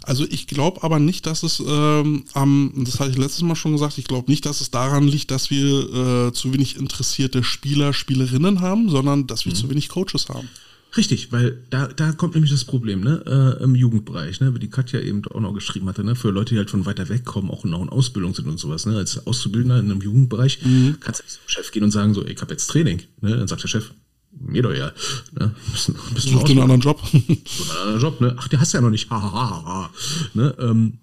[0.02, 3.72] Also ich glaube aber nicht, dass es ähm, am, das hatte ich letztes Mal schon
[3.72, 7.92] gesagt, ich glaube nicht, dass es daran liegt, dass wir äh, zu wenig interessierte Spieler,
[7.92, 9.56] Spielerinnen haben, sondern dass wir mhm.
[9.56, 10.48] zu wenig Coaches haben.
[10.96, 14.70] Richtig, weil da, da kommt nämlich das Problem, ne, äh, im Jugendbereich, ne, wie die
[14.70, 17.48] Katja eben auch noch geschrieben hatte, ne, für Leute, die halt von weiter weg kommen,
[17.48, 20.96] auch noch in Ausbildung sind und sowas, ne, als Auszubildender in einem Jugendbereich, mhm.
[20.98, 23.46] kannst du nicht zum Chef gehen und sagen so, ich habe jetzt Training, ne, dann
[23.46, 23.92] sagt der Chef,
[24.32, 24.92] mir doch ja.
[25.32, 25.54] Ne?
[25.72, 27.00] Bist, bist Such dir einen anderen Job.
[27.12, 28.36] Such einen anderen Job, ne?
[28.38, 29.10] Ach, der hast du ja noch nicht.
[29.10, 29.90] Ha, ha, ha, ha.
[30.34, 30.54] Ne?
[30.58, 30.98] Ähm,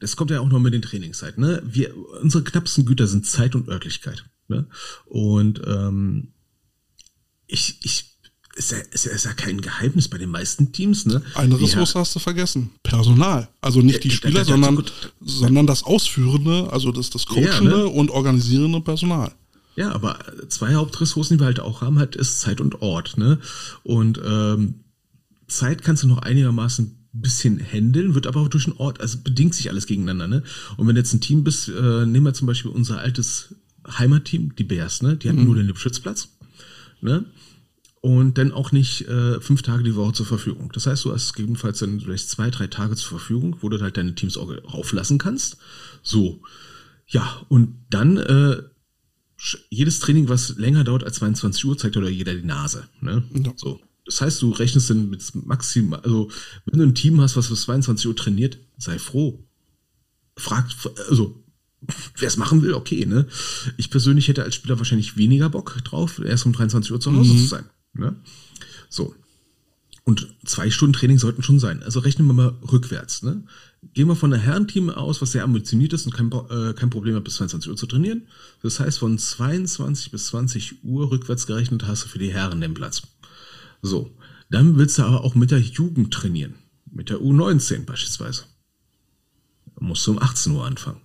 [0.00, 1.42] das kommt ja auch noch mit den Trainingszeiten.
[1.42, 1.62] Ne?
[1.64, 4.24] Wir, unsere knappsten Güter sind Zeit und Örtlichkeit.
[4.48, 4.66] Ne?
[5.06, 6.28] Und ähm,
[7.46, 8.16] ich, ich
[8.56, 11.04] ist ja, ist, ja, ist ja kein Geheimnis bei den meisten Teams.
[11.04, 11.22] Ne?
[11.34, 12.00] Eine Ressource ja.
[12.00, 12.70] hast du vergessen.
[12.82, 13.48] Personal.
[13.60, 14.82] Also nicht die Spieler, sondern,
[15.20, 17.86] sondern das Ausführende, also das, das Coachende ja, ne?
[17.86, 19.32] und organisierende Personal.
[19.76, 23.18] Ja, aber zwei Hauptressourcen, die wir halt auch haben, halt ist Zeit und Ort.
[23.18, 23.38] Ne?
[23.82, 24.84] Und ähm,
[25.46, 29.18] Zeit kannst du noch einigermaßen ein bisschen handeln, wird aber auch durch den Ort, also
[29.22, 30.28] bedingt sich alles gegeneinander.
[30.28, 30.42] Ne?
[30.76, 33.54] Und wenn du jetzt ein Team bist, äh, nehmen wir zum Beispiel unser altes
[33.86, 35.16] Heimatteam, die Bears, ne?
[35.16, 35.44] die hatten mhm.
[35.44, 36.28] nur den Lipschützplatz.
[37.02, 37.26] Ne?
[38.06, 40.70] und dann auch nicht äh, fünf Tage die Woche zur Verfügung.
[40.72, 43.96] Das heißt, du hast gegebenenfalls dann vielleicht zwei, drei Tage zur Verfügung, wo du halt
[43.96, 45.56] deine Teams auch auflassen kannst.
[46.04, 46.40] So.
[47.08, 48.62] Ja, und dann äh,
[49.70, 52.88] jedes Training, was länger dauert als 22 Uhr, zeigt oder jeder die Nase.
[53.00, 53.22] Ne?
[53.44, 53.52] Ja.
[53.56, 53.80] So.
[54.04, 56.30] Das heißt, du rechnest dann mit maximal, also
[56.64, 59.44] wenn du ein Team hast, was bis 22 Uhr trainiert, sei froh.
[60.36, 60.68] Frag,
[61.08, 61.42] also
[62.16, 63.26] wer es machen will, okay, ne?
[63.76, 67.32] Ich persönlich hätte als Spieler wahrscheinlich weniger Bock drauf, erst um 23 Uhr zu Hause
[67.32, 67.38] mhm.
[67.38, 67.64] zu sein.
[67.94, 68.16] Ne?
[68.88, 69.14] So.
[70.04, 71.82] Und zwei Stunden Training sollten schon sein.
[71.82, 73.22] Also rechnen wir mal rückwärts.
[73.22, 73.42] Ne?
[73.94, 77.14] Gehen wir von einem Herrenteam aus, was sehr ambitioniert ist und kein, äh, kein Problem
[77.14, 78.26] hat, bis 22 Uhr zu trainieren.
[78.62, 82.74] Das heißt, von 22 bis 20 Uhr rückwärts gerechnet hast du für die Herren den
[82.74, 83.02] Platz.
[83.82, 84.10] So,
[84.50, 86.54] dann willst du aber auch mit der Jugend trainieren.
[86.90, 88.44] Mit der U19 beispielsweise.
[89.74, 91.00] Da musst du um 18 Uhr anfangen.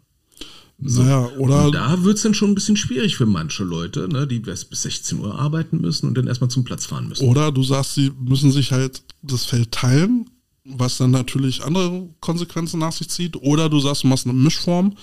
[0.84, 1.04] So.
[1.04, 1.66] Naja, oder.
[1.66, 4.68] Und da wird es dann schon ein bisschen schwierig für manche Leute, ne, die bis
[4.70, 7.28] 16 Uhr arbeiten müssen und dann erstmal zum Platz fahren müssen.
[7.28, 10.30] Oder du sagst, sie müssen sich halt das Feld teilen,
[10.64, 13.36] was dann natürlich andere Konsequenzen nach sich zieht.
[13.38, 14.96] Oder du sagst, du machst eine Mischform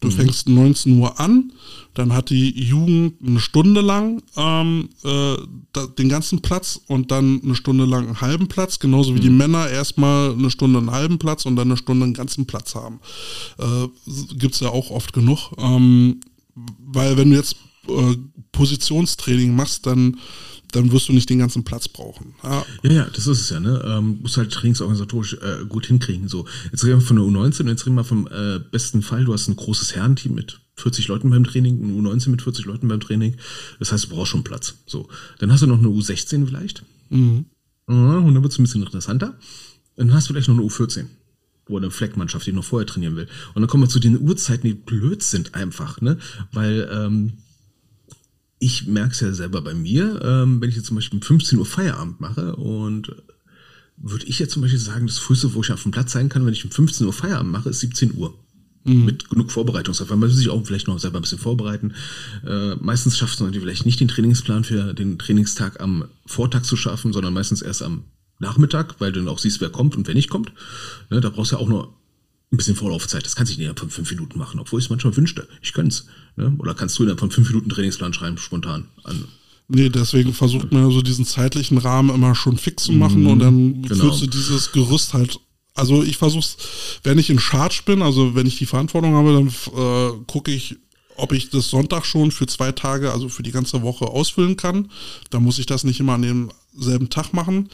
[0.00, 0.12] Du mhm.
[0.12, 1.52] fängst 19 Uhr an,
[1.92, 5.36] dann hat die Jugend eine Stunde lang ähm, äh,
[5.98, 9.22] den ganzen Platz und dann eine Stunde lang einen halben Platz, genauso wie mhm.
[9.22, 12.74] die Männer erstmal eine Stunde einen halben Platz und dann eine Stunde einen ganzen Platz
[12.74, 13.00] haben.
[13.58, 13.88] Äh,
[14.36, 15.52] Gibt es ja auch oft genug.
[15.58, 16.20] Ähm,
[16.78, 17.56] weil wenn du jetzt
[17.88, 18.16] äh,
[18.52, 20.16] Positionstraining machst, dann
[20.70, 22.34] dann wirst du nicht den ganzen Platz brauchen.
[22.42, 23.82] Ja, ja, ja das ist es ja, ne?
[23.86, 26.28] Ähm, musst halt trainingsorganisatorisch äh, gut hinkriegen.
[26.28, 29.24] So, jetzt reden wir von der U19 und jetzt reden wir vom äh, besten Fall.
[29.24, 32.88] Du hast ein großes Herrenteam mit 40 Leuten beim Training, ein U19 mit 40 Leuten
[32.88, 33.36] beim Training.
[33.78, 34.74] Das heißt, du brauchst schon Platz.
[34.86, 36.84] So, dann hast du noch eine U16 vielleicht.
[37.10, 37.46] Mhm.
[37.86, 39.36] Und dann wird es ein bisschen interessanter.
[39.96, 41.06] Dann hast du vielleicht noch eine U14
[41.70, 43.28] wo eine Fleckmannschaft, die noch vorher trainieren will.
[43.54, 46.18] Und dann kommen wir zu den Uhrzeiten, die blöd sind einfach, ne?
[46.52, 47.34] Weil ähm,
[48.60, 51.58] ich merke es ja selber bei mir, ähm, wenn ich jetzt zum Beispiel um 15
[51.58, 53.10] Uhr Feierabend mache und
[53.96, 56.44] würde ich jetzt zum Beispiel sagen, das früheste, wo ich auf dem Platz sein kann,
[56.46, 58.38] wenn ich um 15 Uhr Feierabend mache, ist 17 Uhr.
[58.84, 59.04] Mhm.
[59.04, 60.08] Mit genug Vorbereitungszeit.
[60.08, 61.94] Man muss sich auch vielleicht noch selber ein bisschen vorbereiten.
[62.46, 66.76] Äh, meistens schaffst du natürlich vielleicht nicht den Trainingsplan für den Trainingstag am Vortag zu
[66.76, 68.04] schaffen, sondern meistens erst am
[68.38, 70.52] Nachmittag, weil du dann auch siehst, wer kommt und wer nicht kommt.
[71.10, 71.94] Ne, da brauchst du ja auch nur
[72.52, 73.24] ein bisschen Vorlaufzeit.
[73.24, 75.46] Das kannst du nicht innerhalb von fünf Minuten machen, obwohl ich es manchmal wünschte.
[75.60, 76.06] Ich könnte es.
[76.36, 76.54] Ne?
[76.58, 79.24] Oder kannst du innerhalb von fünf Minuten Trainingsplan schreiben, spontan an
[79.72, 83.38] Nee, deswegen versucht man so diesen zeitlichen Rahmen immer schon fix zu machen mhm, und
[83.38, 84.04] dann genau.
[84.04, 85.38] führst du dieses Gerüst halt.
[85.74, 86.56] Also ich versuch's,
[87.04, 90.76] wenn ich in Charge bin, also wenn ich die Verantwortung habe, dann äh, gucke ich,
[91.14, 94.90] ob ich das Sonntag schon für zwei Tage, also für die ganze Woche ausfüllen kann.
[95.30, 96.22] Da muss ich das nicht immer an
[96.74, 97.68] demselben Tag machen.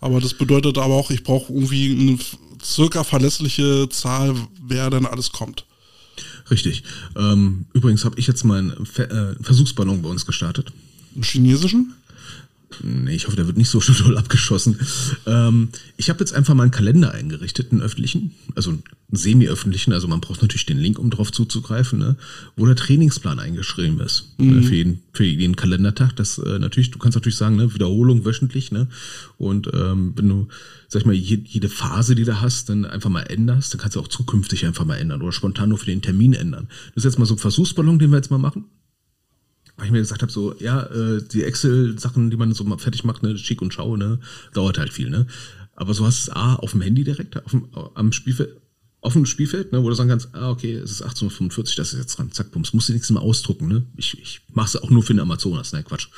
[0.00, 2.18] Aber das bedeutet aber auch, ich brauche irgendwie eine
[2.62, 5.66] circa verlässliche Zahl, wer dann alles kommt.
[6.50, 6.82] Richtig.
[7.16, 10.72] Ähm, übrigens habe ich jetzt mal einen Ver äh, Versuchsballon bei uns gestartet.
[11.14, 11.94] Einen chinesischen?
[12.82, 14.78] Nee, ich hoffe, der wird nicht so doll abgeschossen.
[15.26, 20.08] Ähm, ich habe jetzt einfach mal einen Kalender eingerichtet, einen öffentlichen, also einen semi-öffentlichen, also
[20.08, 22.16] man braucht natürlich den Link, um drauf zuzugreifen, ne,
[22.56, 24.62] wo der Trainingsplan eingeschrieben ist ne, mhm.
[24.62, 26.14] für, jeden, für jeden Kalendertag.
[26.16, 28.88] Das äh, natürlich, du kannst natürlich sagen, ne, Wiederholung wöchentlich, ne?
[29.36, 30.48] Und ähm, wenn du,
[30.88, 33.96] sag ich mal, je, jede Phase, die du hast, dann einfach mal änderst, dann kannst
[33.96, 36.68] du auch zukünftig einfach mal ändern oder spontan nur für den Termin ändern.
[36.94, 38.64] Das ist jetzt mal so ein Versuchsballon, den wir jetzt mal machen
[39.80, 43.02] weil ich mir gesagt habe, so, ja, äh, die Excel-Sachen, die man so mal fertig
[43.02, 44.20] macht, ne, schick und schau, ne,
[44.52, 45.26] dauert halt viel, ne.
[45.74, 48.60] Aber so hast du es A auf dem Handy direkt, auf dem, am Spielfeld,
[49.00, 51.98] auf dem Spielfeld, ne, wo du sagen kannst, ah, okay, es ist 1845, das ist
[51.98, 53.86] jetzt dran, zack, bums, musst du nichts mehr ausdrucken, ne?
[53.96, 56.08] Ich, ich mach's auch nur für den Amazonas, ne, Quatsch.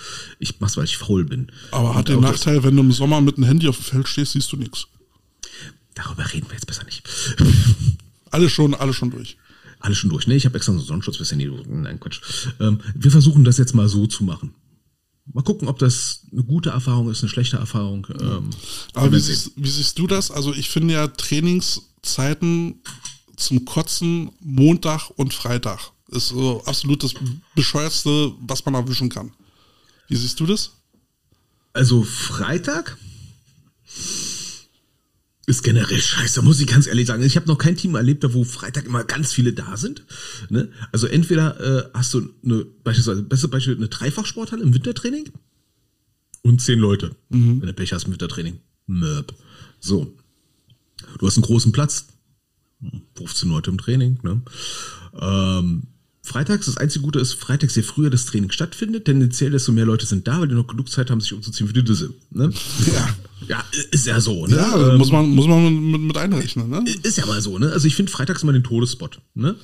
[0.40, 1.52] Ich mach's, weil ich faul bin.
[1.70, 4.08] Aber und hat den Nachteil, wenn du im Sommer mit einem Handy auf dem Feld
[4.08, 4.88] stehst, siehst du nichts.
[5.94, 7.08] Darüber reden wir jetzt besser nicht.
[8.32, 9.36] alles schon, alles schon durch
[9.82, 10.26] alles schon durch.
[10.26, 11.50] Ne, ich habe extra so einen Sonnenschutz fürs Handy.
[11.66, 12.20] Nein, Quatsch.
[12.60, 14.54] Ähm, wir versuchen das jetzt mal so zu machen.
[15.32, 18.06] Mal gucken, ob das eine gute Erfahrung ist, eine schlechte Erfahrung.
[18.20, 18.50] Ähm,
[18.94, 20.30] Aber wie siehst, wie siehst, du das?
[20.30, 22.82] Also ich finde ja Trainingszeiten
[23.36, 27.14] zum Kotzen Montag und Freitag ist so absolut das
[27.54, 29.32] bescheuerste, was man erwischen kann.
[30.08, 30.72] Wie siehst du das?
[31.72, 32.98] Also Freitag?
[35.46, 37.22] Ist generell scheiße, muss ich ganz ehrlich sagen.
[37.22, 40.04] Ich habe noch kein Team erlebt, wo Freitag immer ganz viele da sind.
[40.50, 40.70] Ne?
[40.92, 45.30] Also entweder äh, hast du eine, beispielsweise, beste Beispiel, eine Dreifachsporthalle im Wintertraining
[46.42, 47.60] und zehn Leute, mhm.
[47.60, 48.60] wenn du Pech hast im Wintertraining.
[48.86, 49.34] Möb.
[49.80, 50.16] So.
[51.18, 52.06] Du hast einen großen Platz,
[53.16, 54.20] 15 Leute im Training.
[54.22, 54.42] Ne?
[55.20, 55.82] Ähm,
[56.22, 60.06] Freitags, das einzige Gute ist, freitags, je früher das Training stattfindet, tendenziell desto mehr Leute
[60.06, 62.14] sind da, weil die noch genug Zeit haben, sich umzuziehen für die Düsse.
[62.30, 62.52] Ne?
[62.92, 63.08] Ja.
[63.48, 64.56] Ja, ist ja so, ne?
[64.56, 66.84] Ja, ähm, muss man, muss man mit, mit einrechnen, ne?
[67.02, 67.72] Ist ja mal so, ne?
[67.72, 69.56] Also ich finde freitags immer den Todesspot, ne?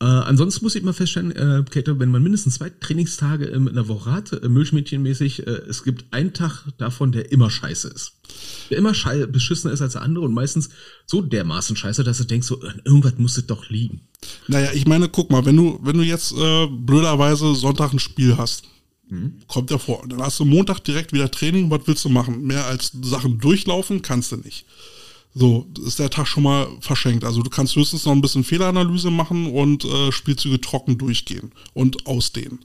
[0.00, 3.88] Äh, ansonsten muss ich mal feststellen, äh, Kate, wenn man mindestens zwei Trainingstage in einer
[3.88, 8.12] Woche hat, äh, Milchmädchenmäßig, äh, es gibt einen Tag davon, der immer scheiße ist.
[8.70, 10.70] Der immer schei beschissener ist als der andere und meistens
[11.06, 14.02] so dermaßen scheiße, dass du denkst, so, irgendwas muss es doch liegen.
[14.48, 18.36] Naja, ich meine, guck mal, wenn du, wenn du jetzt äh, blöderweise Sonntag ein Spiel
[18.36, 18.64] hast,
[19.08, 19.34] mhm.
[19.48, 20.04] kommt ja vor.
[20.08, 22.42] Dann hast du Montag direkt wieder Training, was willst du machen?
[22.42, 24.66] Mehr als Sachen durchlaufen kannst du nicht.
[25.34, 27.24] So, ist der Tag schon mal verschenkt.
[27.24, 32.06] Also du kannst höchstens noch ein bisschen Fehleranalyse machen und äh, Spielzüge trocken durchgehen und
[32.06, 32.60] ausdehnen.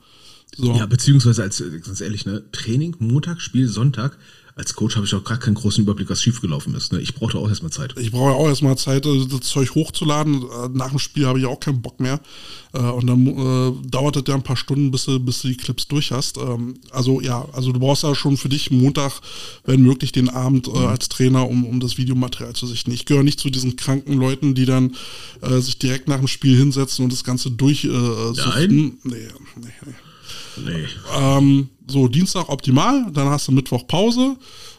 [0.55, 0.75] So.
[0.75, 4.17] Ja, beziehungsweise als, ganz ehrlich, ne, Training, Montag, Spiel, Sonntag,
[4.59, 6.91] als Coach habe ich auch gar keinen großen Überblick, was schiefgelaufen ist.
[6.91, 6.99] Ne?
[6.99, 7.95] Ich brauchte auch erstmal Zeit.
[7.97, 10.43] Ich brauche auch erstmal Zeit, also das Zeug hochzuladen.
[10.43, 12.19] Äh, nach dem Spiel habe ich auch keinen Bock mehr.
[12.73, 15.55] Äh, und dann äh, dauert es ja ein paar Stunden, bis du, bis du die
[15.55, 16.37] Clips durch hast.
[16.37, 19.21] Ähm, also ja, also du brauchst ja schon für dich Montag,
[19.63, 20.87] wenn möglich, den Abend äh, mhm.
[20.87, 22.91] als Trainer, um, um das Videomaterial zu sichten.
[22.91, 24.93] Ich gehöre nicht zu diesen kranken Leuten, die dann
[25.39, 28.97] äh, sich direkt nach dem Spiel hinsetzen und das Ganze durch äh, Nein.
[29.03, 29.93] Nee, nee, nee.
[30.65, 30.85] Nee.
[31.17, 34.37] Ähm, so, Dienstag optimal, dann hast du Mittwoch Pause,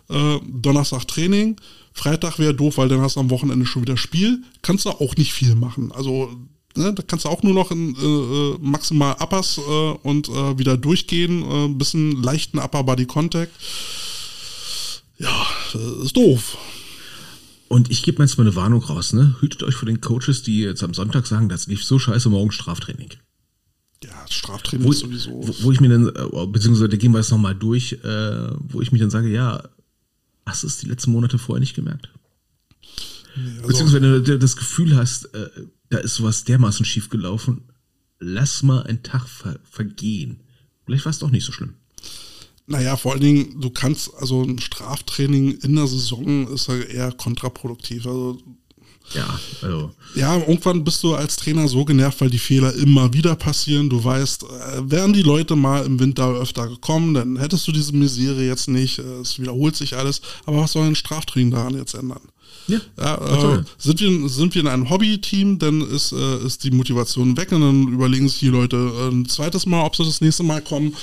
[0.09, 1.57] äh, Donnerstag Training,
[1.93, 4.43] Freitag wäre doof, weil dann hast du am Wochenende schon wieder Spiel.
[4.63, 5.93] Kannst du auch nicht viel machen.
[5.93, 6.31] Also,
[6.77, 10.59] ne, da kannst du auch nur noch in, äh, äh maximal Uppers äh, und äh,
[10.59, 13.53] wieder durchgehen, äh, ein bisschen leichten Upper Body Contact.
[15.19, 15.47] Ja,
[16.03, 16.57] ist doof.
[17.69, 19.37] Und ich gebe mir jetzt mal eine Warnung raus, ne?
[19.41, 22.51] Hütet euch vor den Coaches, die jetzt am Sonntag sagen, das lief so scheiße, morgen
[22.51, 23.11] Straftraining.
[24.03, 25.31] Ja, Straftraining wo, sowieso.
[25.33, 28.81] Wo, wo, ich mir dann, äh, beziehungsweise da gehen wir jetzt nochmal durch, äh, wo
[28.81, 29.63] ich mir dann sage, ja,
[30.47, 32.09] hast du es die letzten Monate vorher nicht gemerkt?
[33.37, 35.49] Nee, also beziehungsweise wenn du das Gefühl hast, äh,
[35.91, 37.63] da ist sowas dermaßen schief gelaufen,
[38.19, 40.41] lass mal einen Tag ver vergehen.
[40.87, 41.75] Vielleicht war es doch nicht so schlimm.
[42.67, 47.13] Naja, vor allen Dingen, du kannst, also ein Straftraining in der Saison ist ja eher
[47.13, 48.07] kontraproduktiv.
[48.07, 48.41] Also
[49.15, 49.91] Ja, also.
[50.15, 53.89] Ja, irgendwann bist du als Trainer so genervt, weil die Fehler immer wieder passieren.
[53.91, 57.95] Du weißt, äh, wären die Leute mal im Winter öfter gekommen, dann hättest du diese
[57.95, 58.99] Misere jetzt nicht.
[58.99, 60.21] Äh, es wiederholt sich alles.
[60.47, 62.21] Aber was soll ein Straftraining daran jetzt ändern?
[62.69, 66.71] Ja, Ja, äh, sind, wir, sind wir in einem Hobby-Team, dann ist, äh, ist die
[66.71, 70.21] Motivation weg und dann überlegen sich die Leute äh, ein zweites Mal, ob sie das
[70.21, 70.95] nächste Mal kommen.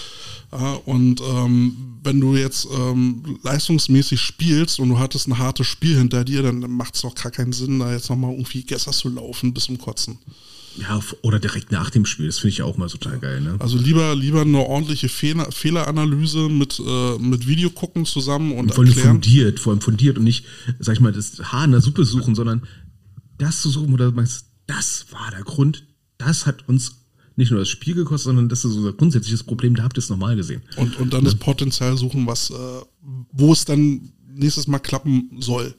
[0.51, 5.97] Ja, und ähm, wenn du jetzt ähm, leistungsmäßig spielst und du hattest ein hartes Spiel
[5.97, 9.09] hinter dir, dann macht es doch gar keinen Sinn, da jetzt nochmal irgendwie Gässer zu
[9.09, 10.17] laufen bis zum Kotzen.
[10.77, 12.27] Ja, oder direkt nach dem Spiel.
[12.27, 13.55] Das finde ich auch mal total geil, ne?
[13.59, 18.73] Also lieber, lieber eine ordentliche Fehler, Fehleranalyse mit, äh, mit Video gucken zusammen und, Und
[18.73, 19.09] vor allem erklären.
[19.15, 20.45] fundiert, vor allem fundiert und nicht,
[20.79, 22.63] sag ich mal, das Haar in der Suppe suchen, sondern
[23.37, 25.83] das zu suchen, wo du meinst, das war der Grund,
[26.17, 27.03] das hat uns
[27.35, 30.09] nicht nur das Spiel gekostet, sondern das ist unser grundsätzliches Problem, da habt ihr es
[30.09, 30.61] nochmal gesehen.
[30.75, 32.53] Und, und dann das Potenzial suchen, was, äh,
[33.31, 35.75] wo es dann nächstes Mal klappen soll.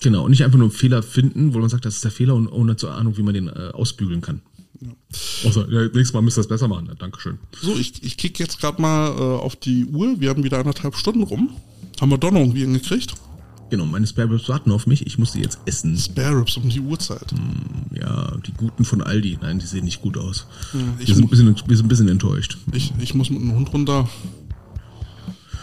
[0.00, 2.34] Genau, und nicht einfach nur einen Fehler finden, wo man sagt, das ist der Fehler
[2.34, 4.42] und ohne zur Ahnung, wie man den äh, ausbügeln kann.
[5.44, 6.86] Außer, ja, nächstes Mal müsst ihr das besser machen.
[6.86, 7.38] Ja, Dankeschön.
[7.60, 10.20] So, ich, ich kicke jetzt gerade mal äh, auf die Uhr.
[10.20, 11.50] Wir haben wieder anderthalb Stunden rum.
[12.00, 13.14] Haben wir doch noch irgendwie hingekriegt.
[13.70, 15.06] Genau, meine Spare Ribs warten auf mich.
[15.06, 15.96] Ich muss die jetzt essen.
[15.98, 17.34] Spare Ribs um die Uhrzeit.
[17.92, 19.38] Ja, die guten von Aldi.
[19.42, 20.46] Nein, die sehen nicht gut aus.
[21.00, 22.56] ich wir, sind ein bisschen, wir sind ein bisschen enttäuscht.
[22.72, 24.08] Ich, ich muss mit dem Hund runter.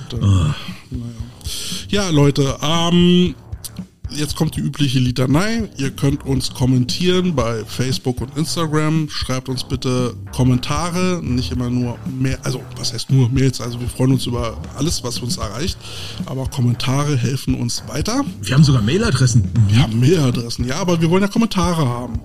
[0.09, 0.55] Dann, naja.
[1.89, 3.33] Ja, Leute, ähm,
[4.11, 5.69] jetzt kommt die übliche Litanei.
[5.77, 9.09] Ihr könnt uns kommentieren bei Facebook und Instagram.
[9.09, 13.87] Schreibt uns bitte Kommentare, nicht immer nur mehr, also was heißt nur Mails, also wir
[13.87, 15.77] freuen uns über alles, was uns erreicht,
[16.25, 18.23] aber Kommentare helfen uns weiter.
[18.41, 19.49] Wir haben sogar Mailadressen.
[19.67, 22.19] Wir haben Mailadressen, ja, aber wir wollen ja Kommentare haben.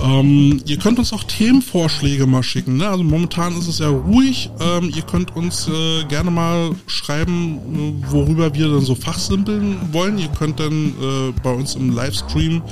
[0.00, 2.76] Ähm, ihr könnt uns auch Themenvorschläge mal schicken.
[2.76, 2.88] Ne?
[2.88, 4.50] Also momentan ist es ja ruhig.
[4.60, 10.18] Ähm, ihr könnt uns äh, gerne mal schreiben, äh, worüber wir dann so fachsimpeln wollen.
[10.18, 12.62] Ihr könnt dann äh, bei uns im Livestream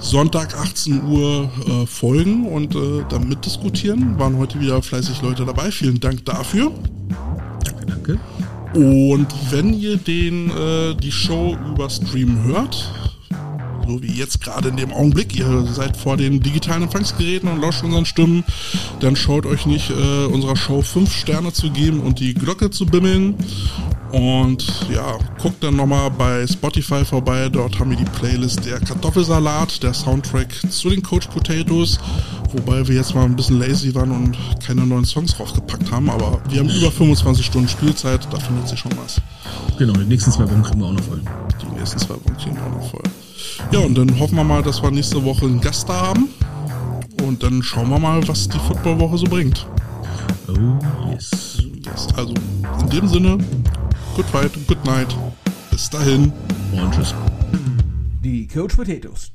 [0.00, 4.18] Sonntag 18 Uhr äh, folgen und äh, dann mitdiskutieren.
[4.18, 5.70] Waren heute wieder fleißig Leute dabei.
[5.70, 6.72] Vielen Dank dafür.
[7.64, 8.18] Danke, danke.
[8.74, 12.90] Und wenn ihr den, äh, die Show über Stream hört,
[13.90, 17.82] so wie jetzt gerade in dem Augenblick, ihr seid vor den digitalen Empfangsgeräten und lauscht
[17.82, 18.44] unseren Stimmen,
[19.00, 22.86] dann schaut euch nicht, äh, unserer Show fünf Sterne zu geben und die Glocke zu
[22.86, 23.34] bimmeln.
[24.12, 27.48] Und ja, guckt dann nochmal bei Spotify vorbei.
[27.48, 32.00] Dort haben wir die Playlist der Kartoffelsalat, der Soundtrack zu den Coach Potatoes.
[32.52, 34.36] Wobei wir jetzt mal ein bisschen lazy waren und
[34.66, 36.10] keine neuen Songs draufgepackt haben.
[36.10, 39.20] Aber wir haben über 25 Stunden Spielzeit, da findet sich schon was.
[39.78, 41.22] Genau, die nächsten zwei Wochen kriegen wir auch noch voll.
[41.62, 43.02] Die nächsten zwei Wochen kriegen wir auch noch voll.
[43.70, 46.28] Ja, und dann hoffen wir mal, dass wir nächste Woche einen Gast da haben.
[47.22, 49.66] Und dann schauen wir mal, was die Footballwoche so bringt.
[50.48, 51.62] Oh, yes.
[51.84, 52.08] Yes.
[52.16, 52.34] Also,
[52.80, 53.38] in dem Sinne,
[54.16, 55.14] good fight, good night.
[55.70, 56.32] Bis dahin.
[56.72, 57.14] Und tschüss.
[58.22, 59.32] Die Coach Potatoes